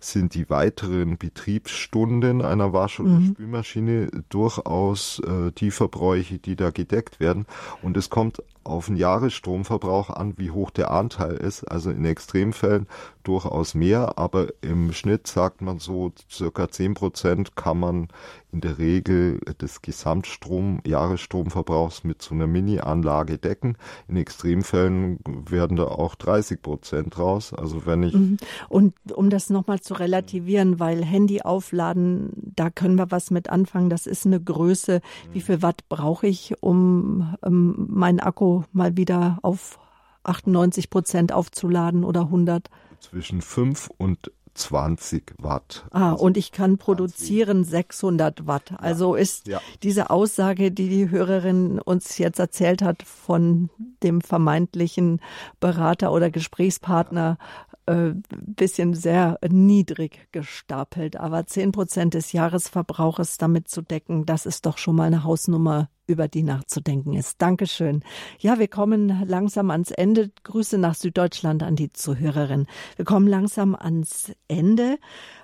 sind 0.00 0.34
die 0.34 0.48
weiteren 0.48 1.18
Betriebsstunden 1.18 2.42
einer 2.42 2.72
Wasch- 2.72 3.00
oder 3.00 3.20
Spülmaschine 3.20 4.10
durchaus 4.30 5.20
äh, 5.20 5.52
die 5.52 5.70
Verbräuche, 5.70 6.38
die 6.38 6.56
da 6.56 6.70
gedeckt 6.70 7.20
werden. 7.20 7.46
Und 7.82 7.96
es 7.96 8.08
kommt 8.08 8.42
auf 8.64 8.86
den 8.86 8.96
Jahresstromverbrauch 8.96 10.10
an, 10.10 10.34
wie 10.36 10.50
hoch 10.50 10.70
der 10.70 10.90
Anteil 10.90 11.34
ist. 11.34 11.64
Also 11.64 11.90
in 11.90 12.04
Extremfällen 12.04 12.86
durchaus 13.22 13.74
mehr, 13.74 14.18
aber 14.18 14.48
im 14.62 14.92
Schnitt 14.92 15.26
sagt 15.26 15.60
man 15.60 15.78
so, 15.78 16.12
circa 16.30 16.68
10 16.68 16.94
Prozent 16.94 17.56
kann 17.56 17.78
man 17.78 18.08
in 18.52 18.60
der 18.60 18.78
Regel 18.78 19.38
des 19.60 19.82
Gesamtstrom, 19.82 20.80
Jahresstromverbrauchs 20.84 22.02
mit 22.02 22.20
so 22.20 22.34
einer 22.34 22.46
Mini-Anlage 22.46 23.38
decken. 23.38 23.76
In 24.08 24.16
Extremfällen 24.16 25.20
werden 25.48 25.76
da 25.76 25.84
auch 25.84 26.16
30 26.16 26.60
Prozent 26.60 27.18
raus. 27.18 27.52
Also 27.54 27.86
wenn 27.86 28.02
ich. 28.02 28.14
Mhm. 28.14 28.38
Und 28.68 28.94
um 29.14 29.30
das 29.30 29.50
nochmal 29.50 29.80
zu 29.80 29.94
relativieren, 29.94 30.80
weil 30.80 31.04
Handy 31.04 31.42
aufladen, 31.42 32.30
da 32.34 32.70
können 32.70 32.96
wir 32.96 33.10
was 33.10 33.30
mit 33.30 33.50
anfangen. 33.50 33.90
Das 33.90 34.06
ist 34.06 34.26
eine 34.26 34.40
Größe. 34.40 35.00
Wie 35.32 35.40
viel 35.40 35.62
Watt 35.62 35.88
brauche 35.88 36.26
ich, 36.26 36.54
um, 36.60 37.36
um 37.42 37.86
meinen 37.88 38.18
Akku 38.18 38.49
mal 38.72 38.96
wieder 38.96 39.38
auf 39.42 39.78
98 40.24 40.90
Prozent 40.90 41.32
aufzuladen 41.32 42.04
oder 42.04 42.22
100? 42.22 42.68
zwischen 43.00 43.40
5 43.40 43.90
und 43.98 44.30
20 44.54 45.34
Watt. 45.38 45.86
Ah, 45.90 46.12
also 46.12 46.24
und 46.24 46.36
ich 46.36 46.52
kann 46.52 46.76
produzieren 46.76 47.64
600 47.64 48.46
Watt. 48.46 48.74
Also 48.78 49.14
ja, 49.14 49.22
ist 49.22 49.46
ja. 49.46 49.60
diese 49.82 50.10
Aussage, 50.10 50.70
die 50.72 50.88
die 50.88 51.10
Hörerin 51.10 51.78
uns 51.78 52.18
jetzt 52.18 52.38
erzählt 52.38 52.82
hat 52.82 53.02
von 53.02 53.70
dem 54.02 54.20
vermeintlichen 54.20 55.20
Berater 55.60 56.12
oder 56.12 56.30
Gesprächspartner, 56.30 57.38
äh, 57.86 58.12
bisschen 58.30 58.94
sehr 58.94 59.38
niedrig 59.48 60.28
gestapelt. 60.32 61.16
Aber 61.16 61.46
10 61.46 61.72
Prozent 61.72 62.14
des 62.14 62.32
Jahresverbrauches 62.32 63.38
damit 63.38 63.68
zu 63.68 63.82
decken, 63.82 64.26
das 64.26 64.46
ist 64.46 64.66
doch 64.66 64.78
schon 64.78 64.96
mal 64.96 65.04
eine 65.04 65.24
Hausnummer, 65.24 65.88
über 66.06 66.28
die 66.28 66.42
nachzudenken 66.42 67.14
ist. 67.14 67.40
Dankeschön. 67.40 68.02
Ja, 68.38 68.58
wir 68.58 68.68
kommen 68.68 69.24
langsam 69.26 69.70
ans 69.70 69.92
Ende. 69.92 70.30
Grüße 70.42 70.76
nach 70.76 70.94
Süddeutschland 70.94 71.62
an 71.62 71.76
die 71.76 71.92
Zuhörerin. 71.92 72.66
Wir 72.96 73.04
kommen 73.04 73.28
langsam 73.28 73.74
ans 73.74 74.32
Ende 74.48 74.98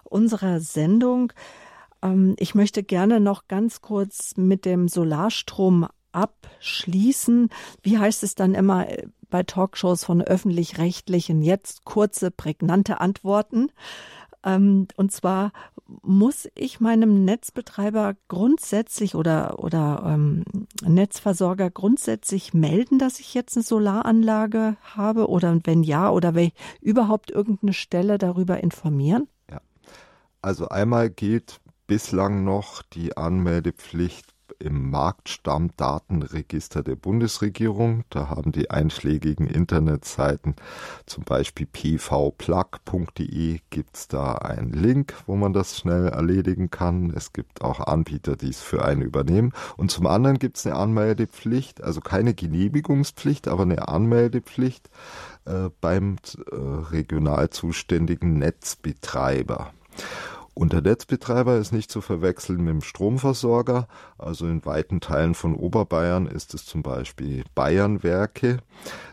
unserer 0.05 0.61
Sendung. 0.61 1.33
Ähm, 2.03 2.35
ich 2.39 2.55
möchte 2.55 2.83
gerne 2.83 3.21
noch 3.21 3.49
ganz 3.49 3.81
kurz 3.81 4.37
mit 4.37 4.65
dem 4.65 4.89
Solarstrom 4.89 5.87
abschließen. 6.17 7.51
Wie 7.83 7.99
heißt 7.99 8.23
es 8.23 8.35
dann 8.35 8.55
immer 8.55 8.87
bei 9.29 9.43
Talkshows 9.43 10.05
von 10.05 10.23
öffentlich-rechtlichen? 10.23 11.43
Jetzt 11.43 11.85
kurze, 11.85 12.31
prägnante 12.31 13.01
Antworten. 13.01 13.71
Ähm, 14.45 14.89
und 14.97 15.13
zwar 15.13 15.53
muss 16.03 16.49
ich 16.55 16.81
meinem 16.81 17.25
Netzbetreiber 17.25 18.15
grundsätzlich 18.29 19.15
oder, 19.15 19.59
oder 19.59 20.03
ähm, 20.07 20.45
Netzversorger 20.83 21.71
grundsätzlich 21.71 22.55
melden, 22.55 22.99
dass 22.99 23.21
ich 23.21 23.35
jetzt 23.35 23.57
eine 23.57 23.65
Solaranlage 23.65 24.77
habe? 24.83 25.29
Oder 25.29 25.61
wenn 25.65 25.83
ja, 25.83 26.11
oder 26.11 26.35
will 26.35 26.45
ich 26.45 26.55
überhaupt 26.81 27.31
irgendeine 27.31 27.73
Stelle 27.73 28.19
darüber 28.19 28.61
informieren? 28.63 29.29
Ja. 29.51 29.61
Also 30.43 30.69
einmal 30.69 31.11
gilt 31.11 31.61
bislang 31.87 32.45
noch 32.45 32.83
die 32.83 33.17
Anmeldepflicht 33.17 34.36
im 34.59 34.91
Marktstammdatenregister 34.91 36.83
der 36.83 36.97
Bundesregierung. 36.97 38.05
Da 38.11 38.29
haben 38.29 38.53
die 38.53 38.71
einschlägigen 38.71 39.47
Internetseiten, 39.47 40.57
zum 41.07 41.25
Beispiel 41.25 41.67
pvplug.de, 41.67 43.61
gibt 43.71 43.97
es 43.97 44.09
da 44.09 44.33
einen 44.35 44.73
Link, 44.73 45.15
wo 45.27 45.37
man 45.37 45.53
das 45.53 45.79
schnell 45.79 46.09
erledigen 46.09 46.71
kann. 46.71 47.13
Es 47.15 47.33
gibt 47.33 47.63
auch 47.63 47.81
Anbieter, 47.81 48.37
die 48.37 48.51
es 48.51 48.61
für 48.61 48.85
einen 48.85 49.03
übernehmen. 49.03 49.53
Und 49.77 49.91
zum 49.91 50.07
anderen 50.07 50.39
gibt 50.39 50.57
es 50.59 50.67
eine 50.67 50.77
Anmeldepflicht, 50.77 51.83
also 51.83 52.01
keine 52.01 52.35
Genehmigungspflicht, 52.35 53.49
aber 53.49 53.63
eine 53.63 53.89
Anmeldepflicht 53.89 54.91
äh, 55.45 55.71
beim 55.81 56.17
äh, 56.51 56.55
regional 56.55 57.51
zuständigen 57.51 58.39
Netzbetreiber. 58.39 59.73
Und 60.59 60.73
der 60.73 60.81
Netzbetreiber 60.81 61.59
ist 61.59 61.73
nicht 61.73 61.91
zu 61.91 62.01
verwechseln 62.01 62.65
mit 62.65 62.69
dem 62.69 62.81
Stromversorger. 62.81 63.89
Also 64.17 64.47
in 64.47 64.65
weiten 64.65 65.03
Teilen 65.03 65.35
von 65.35 65.55
Oberbayern 65.55 66.27
ist 66.27 66.55
es 66.55 66.65
zum 66.65 66.83
Beispiel 66.83 67.45
Bayernwerke, 67.55 68.61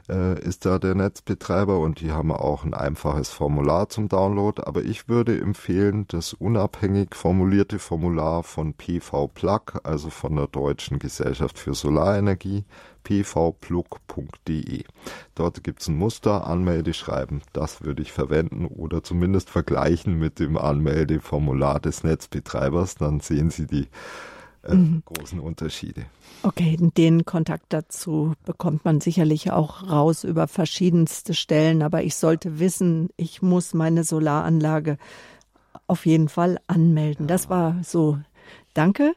äh, 0.07 0.39
ist 0.41 0.65
da 0.65 0.79
der 0.79 0.95
Netzbetreiber 0.95 1.79
und 1.79 1.99
die 1.99 2.13
haben 2.13 2.31
auch 2.31 2.63
ein 2.63 2.73
einfaches 2.73 3.27
Formular 3.27 3.89
zum 3.89 4.07
Download. 4.07 4.63
Aber 4.65 4.83
ich 4.83 5.09
würde 5.09 5.37
empfehlen, 5.37 6.05
das 6.07 6.31
unabhängig 6.31 7.13
formulierte 7.13 7.77
Formular 7.77 8.43
von 8.43 8.73
PV 8.73 9.27
Plug, 9.27 9.81
also 9.83 10.09
von 10.09 10.37
der 10.37 10.47
Deutschen 10.47 10.97
Gesellschaft 10.97 11.59
für 11.59 11.73
Solarenergie, 11.73 12.63
pvplug.de. 13.03 14.83
Dort 15.35 15.63
gibt 15.63 15.81
es 15.81 15.87
ein 15.87 15.97
Muster, 15.97 16.47
Anmeldeschreiben. 16.47 17.41
Das 17.53 17.83
würde 17.83 18.01
ich 18.01 18.11
verwenden 18.11 18.65
oder 18.65 19.03
zumindest 19.03 19.49
vergleichen 19.49 20.17
mit 20.17 20.39
dem 20.39 20.57
Anmeldeformular 20.57 21.79
des 21.79 22.03
Netzbetreibers. 22.03 22.95
Dann 22.95 23.19
sehen 23.19 23.49
Sie 23.49 23.67
die 23.67 23.87
äh, 24.63 24.75
mhm. 24.75 25.03
großen 25.05 25.39
Unterschiede. 25.39 26.05
Okay, 26.43 26.77
den 26.79 27.25
Kontakt 27.25 27.65
dazu 27.69 28.33
bekommt 28.45 28.85
man 28.85 29.01
sicherlich 29.01 29.51
auch 29.51 29.89
raus 29.89 30.23
über 30.23 30.47
verschiedenste 30.47 31.33
Stellen, 31.33 31.81
aber 31.81 32.03
ich 32.03 32.15
sollte 32.15 32.59
wissen, 32.59 33.09
ich 33.17 33.41
muss 33.41 33.73
meine 33.73 34.03
Solaranlage 34.03 34.97
auf 35.87 36.05
jeden 36.05 36.29
Fall 36.29 36.59
anmelden. 36.67 37.25
Ja. 37.25 37.27
Das 37.27 37.49
war 37.49 37.81
so. 37.83 38.19
Danke. 38.73 39.13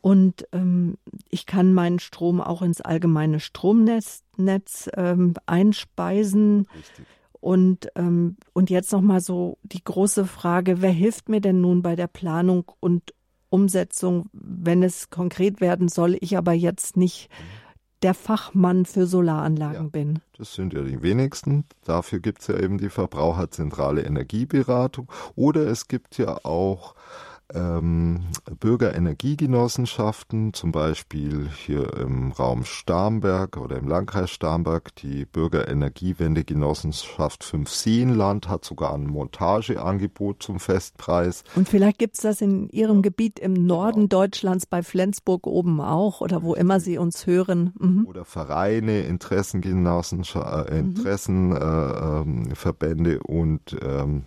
Und 0.00 0.46
ähm, 0.52 0.96
ich 1.28 1.46
kann 1.46 1.74
meinen 1.74 1.98
Strom 1.98 2.40
auch 2.40 2.62
ins 2.62 2.80
allgemeine 2.80 3.40
Stromnetz 3.40 4.22
Netz, 4.38 4.88
ähm, 4.96 5.34
einspeisen. 5.46 6.66
Richtig. 6.74 7.06
Und, 7.40 7.88
ähm, 7.94 8.36
und 8.52 8.70
jetzt 8.70 8.92
nochmal 8.92 9.20
so 9.20 9.58
die 9.62 9.82
große 9.82 10.26
Frage, 10.26 10.80
wer 10.82 10.90
hilft 10.90 11.28
mir 11.28 11.40
denn 11.40 11.60
nun 11.60 11.82
bei 11.82 11.94
der 11.94 12.08
Planung 12.08 12.64
und 12.80 13.14
Umsetzung, 13.50 14.26
wenn 14.32 14.82
es 14.82 15.10
konkret 15.10 15.60
werden 15.60 15.88
soll, 15.88 16.16
ich 16.20 16.36
aber 16.36 16.52
jetzt 16.52 16.96
nicht 16.96 17.30
der 18.02 18.14
Fachmann 18.14 18.84
für 18.86 19.06
Solaranlagen 19.06 19.84
ja, 19.84 19.90
bin? 19.90 20.18
Das 20.36 20.54
sind 20.54 20.72
ja 20.72 20.82
die 20.82 21.02
wenigsten. 21.02 21.64
Dafür 21.84 22.20
gibt 22.20 22.42
es 22.42 22.48
ja 22.48 22.58
eben 22.58 22.78
die 22.78 22.90
Verbraucherzentrale 22.90 24.02
Energieberatung. 24.02 25.10
Oder 25.34 25.66
es 25.66 25.88
gibt 25.88 26.18
ja 26.18 26.44
auch 26.44 26.94
ähm, 27.54 28.24
Bürgerenergiegenossenschaften, 28.60 30.52
zum 30.52 30.72
Beispiel 30.72 31.48
hier 31.48 31.94
im 31.94 32.32
Raum 32.32 32.64
Starnberg 32.64 33.56
oder 33.56 33.78
im 33.78 33.88
Landkreis 33.88 34.30
Starnberg, 34.30 34.94
die 34.96 35.24
Bürgerenergiewendegenossenschaft 35.24 37.44
5 37.44 37.70
Seenland 37.70 38.48
hat 38.48 38.64
sogar 38.64 38.94
ein 38.94 39.06
Montageangebot 39.06 40.42
zum 40.42 40.58
Festpreis. 40.60 41.44
Und 41.56 41.68
vielleicht 41.68 41.98
gibt 41.98 42.14
es 42.16 42.22
das 42.22 42.40
in 42.40 42.70
Ihrem 42.70 43.02
Gebiet 43.02 43.38
im 43.38 43.52
Norden 43.54 44.08
genau. 44.08 44.20
Deutschlands 44.20 44.64
bei 44.66 44.82
Flensburg 44.82 45.46
oben 45.46 45.80
auch 45.80 46.20
oder 46.20 46.42
wo 46.42 46.54
immer 46.54 46.80
Sie 46.80 46.98
uns 46.98 47.26
hören. 47.26 47.72
Mhm. 47.78 48.06
Oder 48.06 48.24
Vereine, 48.24 49.02
Interessengenossenschaften, 49.02 50.74
äh, 50.74 50.78
Interessenverbände 50.80 53.12
äh, 53.12 53.16
äh, 53.16 53.20
und 53.20 53.76
ähm, 53.82 54.24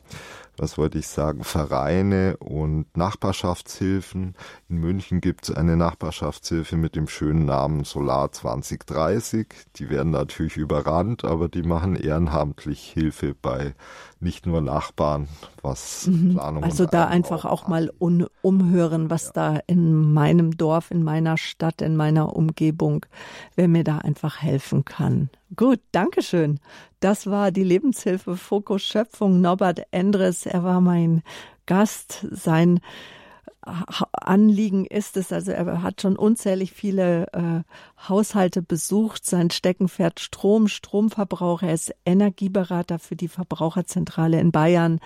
was 0.62 0.78
wollte 0.78 1.00
ich 1.00 1.08
sagen, 1.08 1.44
Vereine 1.44 2.38
und 2.38 2.86
Nachbarschaftshilfen. 2.96 4.36
In 4.70 4.78
München 4.78 5.20
gibt 5.20 5.50
es 5.50 5.56
eine 5.56 5.76
Nachbarschaftshilfe 5.76 6.78
mit 6.78 6.96
dem 6.96 7.08
schönen 7.08 7.46
Namen 7.46 7.84
Solar 7.84 8.32
2030. 8.32 9.48
Die 9.78 9.90
werden 9.90 10.12
natürlich 10.12 10.58
überrannt, 10.58 11.26
aber 11.26 11.50
die 11.50 11.64
machen 11.64 11.96
ehrenamtlich 11.96 12.92
Hilfe 12.94 13.34
bei 13.34 13.74
nicht 14.22 14.46
nur 14.46 14.62
Nachbarn, 14.62 15.28
was 15.62 16.08
mhm. 16.08 16.34
Planung 16.34 16.64
Also 16.64 16.86
da 16.86 17.08
einfach 17.08 17.46
auch 17.46 17.68
mal 17.68 17.92
un 18.00 18.28
umhören, 18.42 19.10
was 19.10 19.26
ja. 19.28 19.32
da 19.34 19.60
in 19.68 20.14
meinem 20.14 20.58
Dorf, 20.58 20.92
in 20.92 21.04
meiner 21.04 21.38
Stadt, 21.38 21.82
in 21.82 21.96
meiner 21.96 22.36
Umgebung, 22.36 23.06
wer 23.56 23.68
mir 23.68 23.84
da 23.84 24.00
einfach 24.00 24.42
helfen 24.42 24.86
kann. 24.86 25.30
Gut, 25.56 25.80
Dankeschön. 25.92 26.60
Das 27.00 27.28
war 27.28 27.52
die 27.52 27.64
Lebenshilfe 27.64 28.38
Fokus 28.38 28.84
Schöpfung. 28.84 29.42
Norbert 29.42 29.82
Endres, 29.92 30.46
er 30.46 30.64
war 30.64 30.82
mein 30.82 31.24
Gast. 31.66 32.26
Sein 32.32 32.80
Anliegen 33.64 34.86
ist 34.86 35.18
es, 35.18 35.32
also 35.32 35.52
er 35.52 35.84
hat 35.84 36.02
schon 36.02 36.16
unzählig 36.16 36.72
viele 36.72 37.28
äh, 37.34 38.10
Haushalte 38.10 38.62
besucht, 38.62 39.26
sein 39.26 39.52
Steckenpferd 39.52 40.20
Strom, 40.20 40.68
Stromverbrauch, 40.68 41.62
er 41.62 41.74
ist 41.74 41.94
Energieberater 42.06 42.98
für 42.98 43.16
die 43.16 43.28
Verbraucherzentrale 43.28 44.40
in 44.40 44.52
Bayern. 44.52 45.00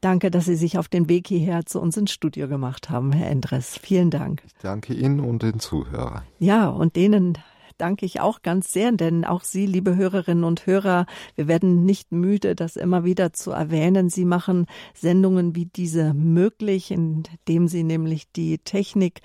Danke, 0.00 0.30
dass 0.30 0.44
Sie 0.44 0.54
sich 0.54 0.78
auf 0.78 0.88
den 0.88 1.08
Weg 1.08 1.26
hierher 1.26 1.66
zu 1.66 1.80
uns 1.80 1.96
ins 1.96 2.12
Studio 2.12 2.48
gemacht 2.48 2.90
haben, 2.90 3.12
Herr 3.12 3.30
Endres. 3.30 3.78
Vielen 3.78 4.10
Dank. 4.10 4.42
Ich 4.46 4.54
danke 4.62 4.94
Ihnen 4.94 5.20
und 5.20 5.42
den 5.42 5.58
Zuhörern. 5.58 6.22
Ja, 6.38 6.68
und 6.68 6.96
denen 6.96 7.38
danke 7.78 8.06
ich 8.06 8.20
auch 8.20 8.42
ganz 8.42 8.72
sehr, 8.72 8.92
denn 8.92 9.24
auch 9.24 9.44
Sie, 9.44 9.66
liebe 9.66 9.96
Hörerinnen 9.96 10.44
und 10.44 10.66
Hörer, 10.66 11.06
wir 11.34 11.48
werden 11.48 11.84
nicht 11.84 12.12
müde, 12.12 12.54
das 12.54 12.76
immer 12.76 13.04
wieder 13.04 13.32
zu 13.32 13.50
erwähnen. 13.50 14.10
Sie 14.10 14.24
machen 14.24 14.66
Sendungen 14.94 15.54
wie 15.54 15.66
diese 15.66 16.14
möglich, 16.14 16.90
indem 16.90 17.68
Sie 17.68 17.84
nämlich 17.84 18.30
die 18.32 18.58
Technik 18.58 19.20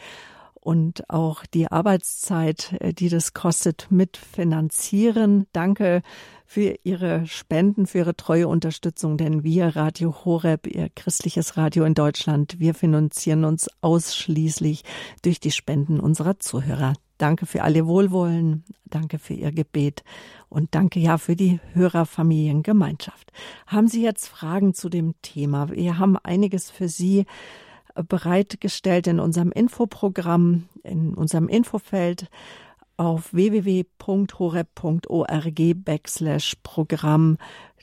und 0.62 1.10
auch 1.10 1.46
die 1.48 1.70
Arbeitszeit, 1.70 2.76
äh, 2.80 2.94
die 2.94 3.10
das 3.10 3.34
kostet, 3.34 3.88
mitfinanzieren. 3.90 5.48
Danke 5.52 6.04
für 6.46 6.76
Ihre 6.84 7.26
Spenden, 7.26 7.88
für 7.88 8.00
Ihre 8.00 8.16
treue 8.16 8.48
Unterstützung, 8.48 9.18
denn 9.18 9.44
wir, 9.44 9.76
Radio 9.76 10.14
Horeb, 10.24 10.68
Ihr 10.68 10.90
christliches 10.90 11.58
Radio 11.58 11.84
in 11.84 11.96
Deutschland, 11.96 12.60
wir 12.60 12.76
finanzieren 12.76 13.44
uns 13.44 13.70
ausschließlich 13.82 14.84
durch 15.24 15.40
die 15.40 15.52
Spenden 15.52 16.00
unserer 16.00 16.40
Zuhörer. 16.40 16.94
Danke 17.22 17.46
für 17.46 17.62
alle 17.62 17.86
Wohlwollen, 17.86 18.64
danke 18.86 19.20
für 19.20 19.36
Ihr 19.36 19.52
Gebet 19.52 20.04
und 20.50 20.74
danke 20.74 21.00
ja 21.00 21.20
für 21.20 21.36
die 21.36 21.60
Hörerfamiliengemeinschaft. 21.74 23.32
Haben 23.68 23.88
Sie 23.88 24.02
jetzt 24.02 24.28
Fragen 24.28 24.74
zu 24.74 24.90
dem 24.90 25.14
Thema? 25.22 25.70
Wir 25.70 26.00
haben 26.00 26.18
einiges 26.18 26.72
für 26.72 26.88
Sie 26.88 27.28
bereitgestellt 27.94 29.06
in 29.06 29.20
unserem 29.20 29.52
Infoprogramm, 29.52 30.68
in 30.82 31.14
unserem 31.14 31.48
Infofeld 31.48 32.28
auf 32.98 33.32
www.horeb.org 33.36 35.62
backslash 35.76 36.56
Programm. 36.64 37.38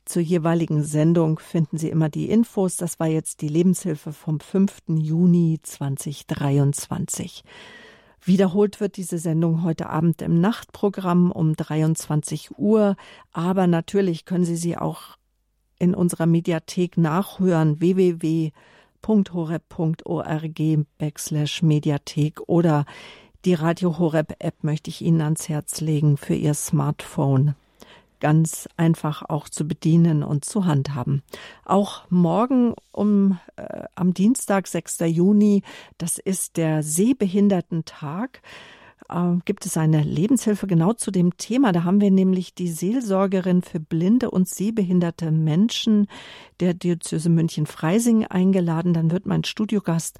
Zur 0.05 0.23
jeweiligen 0.23 0.83
Sendung 0.83 1.39
finden 1.39 1.79
Sie 1.79 1.91
immer 1.91 2.09
die 2.09 2.29
Infos. 2.29 2.77
Das 2.77 2.99
war 2.99 3.07
jetzt 3.07 3.41
die 3.43 3.49
Lebenshilfe 3.49 4.13
vom 4.13 4.41
5. 4.41 4.79
Juni 4.89 5.61
2023. 5.63 7.45
Wiederholt 8.23 8.81
wird 8.81 8.97
diese 8.97 9.19
Sendung 9.19 9.63
heute 9.63 9.89
Abend 9.89 10.23
im 10.23 10.41
Nachtprogramm 10.41 11.31
um 11.31 11.55
23 11.55 12.59
Uhr. 12.59 12.97
Aber 13.33 13.67
natürlich 13.67 14.25
können 14.25 14.45
Sie 14.45 14.57
sie 14.57 14.77
auch 14.77 15.17
in 15.79 15.95
unserer 15.95 16.27
Mediathek 16.27 16.97
nachhören. 16.97 17.81
www 17.81 18.53
www.horeb.org 19.03 20.87
backslash 20.99 21.63
Mediathek 21.63 22.41
oder 22.47 22.85
die 23.45 23.55
Radio 23.55 23.99
Horeb 23.99 24.35
App 24.41 24.65
möchte 24.65 24.91
ich 24.91 25.03
Ihnen 25.03 25.21
ans 25.21 25.49
Herz 25.49 25.81
legen 25.81 26.17
für 26.17 26.35
Ihr 26.35 26.55
Smartphone. 26.55 27.55
Ganz 28.21 28.69
einfach 28.77 29.23
auch 29.29 29.49
zu 29.49 29.67
bedienen 29.67 30.23
und 30.23 30.45
zu 30.45 30.67
handhaben. 30.67 31.23
Auch 31.65 32.03
morgen 32.11 32.75
um 32.91 33.39
äh, 33.57 33.85
am 33.95 34.15
Dienstag, 34.15 34.67
6. 34.67 35.01
Juni, 35.07 35.63
das 35.99 36.19
ist 36.19 36.57
der 36.57 36.83
Sehbehindertentag. 36.83 38.43
Äh, 39.09 39.37
gibt 39.45 39.67
es 39.67 39.77
eine 39.77 40.03
Lebenshilfe 40.03 40.67
genau 40.67 40.93
zu 40.93 41.11
dem 41.11 41.37
Thema. 41.37 41.73
Da 41.73 41.85
haben 41.85 42.01
wir 42.01 42.11
nämlich 42.11 42.55
die 42.55 42.69
Seelsorgerin 42.69 43.63
für 43.63 43.81
blinde 43.81 44.31
und 44.31 44.49
sehbehinderte 44.49 45.31
Menschen 45.31 46.09
der 46.61 46.75
Diözese 46.75 47.31
München-Freising 47.31 48.27
eingeladen. 48.27 48.95
Dann 48.95 49.11
wird 49.11 49.27
mein 49.27 49.45
Studiogast 49.45 50.19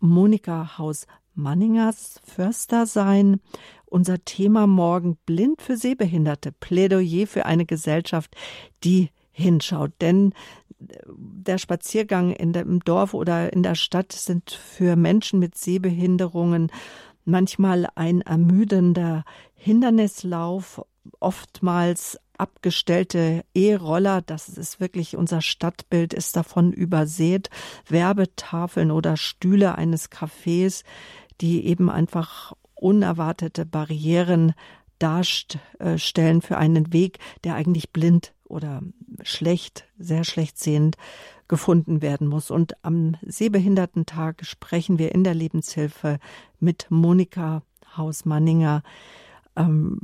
Monika 0.00 0.76
Haus-Manningers 1.34 2.20
Förster 2.24 2.86
sein. 2.86 3.40
Unser 3.86 4.24
Thema 4.24 4.66
morgen 4.66 5.16
blind 5.26 5.62
für 5.62 5.76
Sehbehinderte. 5.76 6.52
Plädoyer 6.52 7.26
für 7.26 7.46
eine 7.46 7.66
Gesellschaft, 7.66 8.34
die 8.82 9.10
hinschaut. 9.30 9.92
Denn 10.00 10.32
äh, 10.80 10.96
der 11.08 11.58
Spaziergang 11.58 12.32
in 12.32 12.52
dem 12.52 12.80
Dorf 12.80 13.14
oder 13.14 13.52
in 13.52 13.62
der 13.62 13.74
Stadt 13.74 14.12
sind 14.12 14.50
für 14.50 14.96
Menschen 14.96 15.38
mit 15.38 15.56
Sehbehinderungen 15.56 16.70
manchmal 17.24 17.88
ein 17.94 18.20
ermüdender 18.20 19.24
Hindernislauf, 19.54 20.84
oftmals 21.20 22.18
abgestellte 22.36 23.44
E-Roller, 23.54 24.20
das 24.22 24.48
ist 24.48 24.80
wirklich 24.80 25.16
unser 25.16 25.40
Stadtbild, 25.40 26.12
ist 26.12 26.36
davon 26.36 26.72
übersät, 26.72 27.48
Werbetafeln 27.88 28.90
oder 28.90 29.16
Stühle 29.16 29.76
eines 29.76 30.10
Cafés, 30.10 30.82
die 31.40 31.66
eben 31.66 31.90
einfach 31.90 32.52
unerwartete 32.74 33.66
Barrieren 33.66 34.54
darstellen 34.98 36.42
für 36.42 36.56
einen 36.56 36.92
Weg, 36.92 37.18
der 37.42 37.54
eigentlich 37.54 37.90
blind 37.90 38.32
oder 38.44 38.82
schlecht, 39.22 39.86
sehr 39.98 40.24
schlecht 40.24 40.58
sehend 40.58 40.96
gefunden 41.48 42.02
werden 42.02 42.26
muss. 42.28 42.50
Und 42.50 42.74
am 42.84 43.16
Sehbehindertentag 43.22 44.44
sprechen 44.44 44.98
wir 44.98 45.14
in 45.14 45.24
der 45.24 45.34
Lebenshilfe 45.34 46.18
mit 46.60 46.86
Monika 46.90 47.62
Hausmanninger, 47.96 48.82
ähm, 49.56 50.00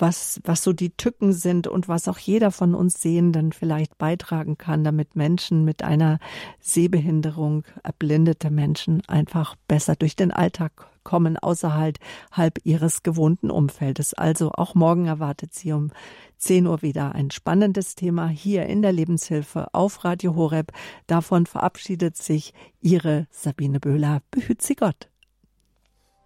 was, 0.00 0.40
was 0.44 0.62
so 0.62 0.72
die 0.72 0.90
Tücken 0.96 1.32
sind 1.32 1.66
und 1.66 1.88
was 1.88 2.08
auch 2.08 2.18
jeder 2.18 2.50
von 2.50 2.74
uns 2.74 3.00
Sehenden 3.00 3.52
vielleicht 3.52 3.98
beitragen 3.98 4.58
kann, 4.58 4.84
damit 4.84 5.16
Menschen 5.16 5.64
mit 5.64 5.82
einer 5.82 6.18
Sehbehinderung, 6.60 7.64
erblindete 7.82 8.50
Menschen 8.50 9.02
einfach 9.06 9.56
besser 9.68 9.96
durch 9.96 10.16
den 10.16 10.30
Alltag 10.30 10.86
kommen, 11.04 11.36
außerhalb 11.36 11.98
halb 12.32 12.58
ihres 12.64 13.02
gewohnten 13.02 13.50
Umfeldes. 13.50 14.14
Also 14.14 14.52
auch 14.52 14.74
morgen 14.74 15.06
erwartet 15.06 15.54
Sie 15.54 15.72
um 15.72 15.90
10 16.38 16.66
Uhr 16.66 16.82
wieder 16.82 17.14
ein 17.14 17.30
spannendes 17.30 17.94
Thema 17.94 18.28
hier 18.28 18.66
in 18.66 18.82
der 18.82 18.92
Lebenshilfe 18.92 19.74
auf 19.74 20.04
Radio 20.04 20.34
Horeb. 20.34 20.72
Davon 21.06 21.46
verabschiedet 21.46 22.16
sich 22.16 22.54
Ihre 22.80 23.26
Sabine 23.30 23.80
Böhler. 23.80 24.22
Behüt 24.30 24.62
Sie 24.62 24.76
Gott. 24.76 25.09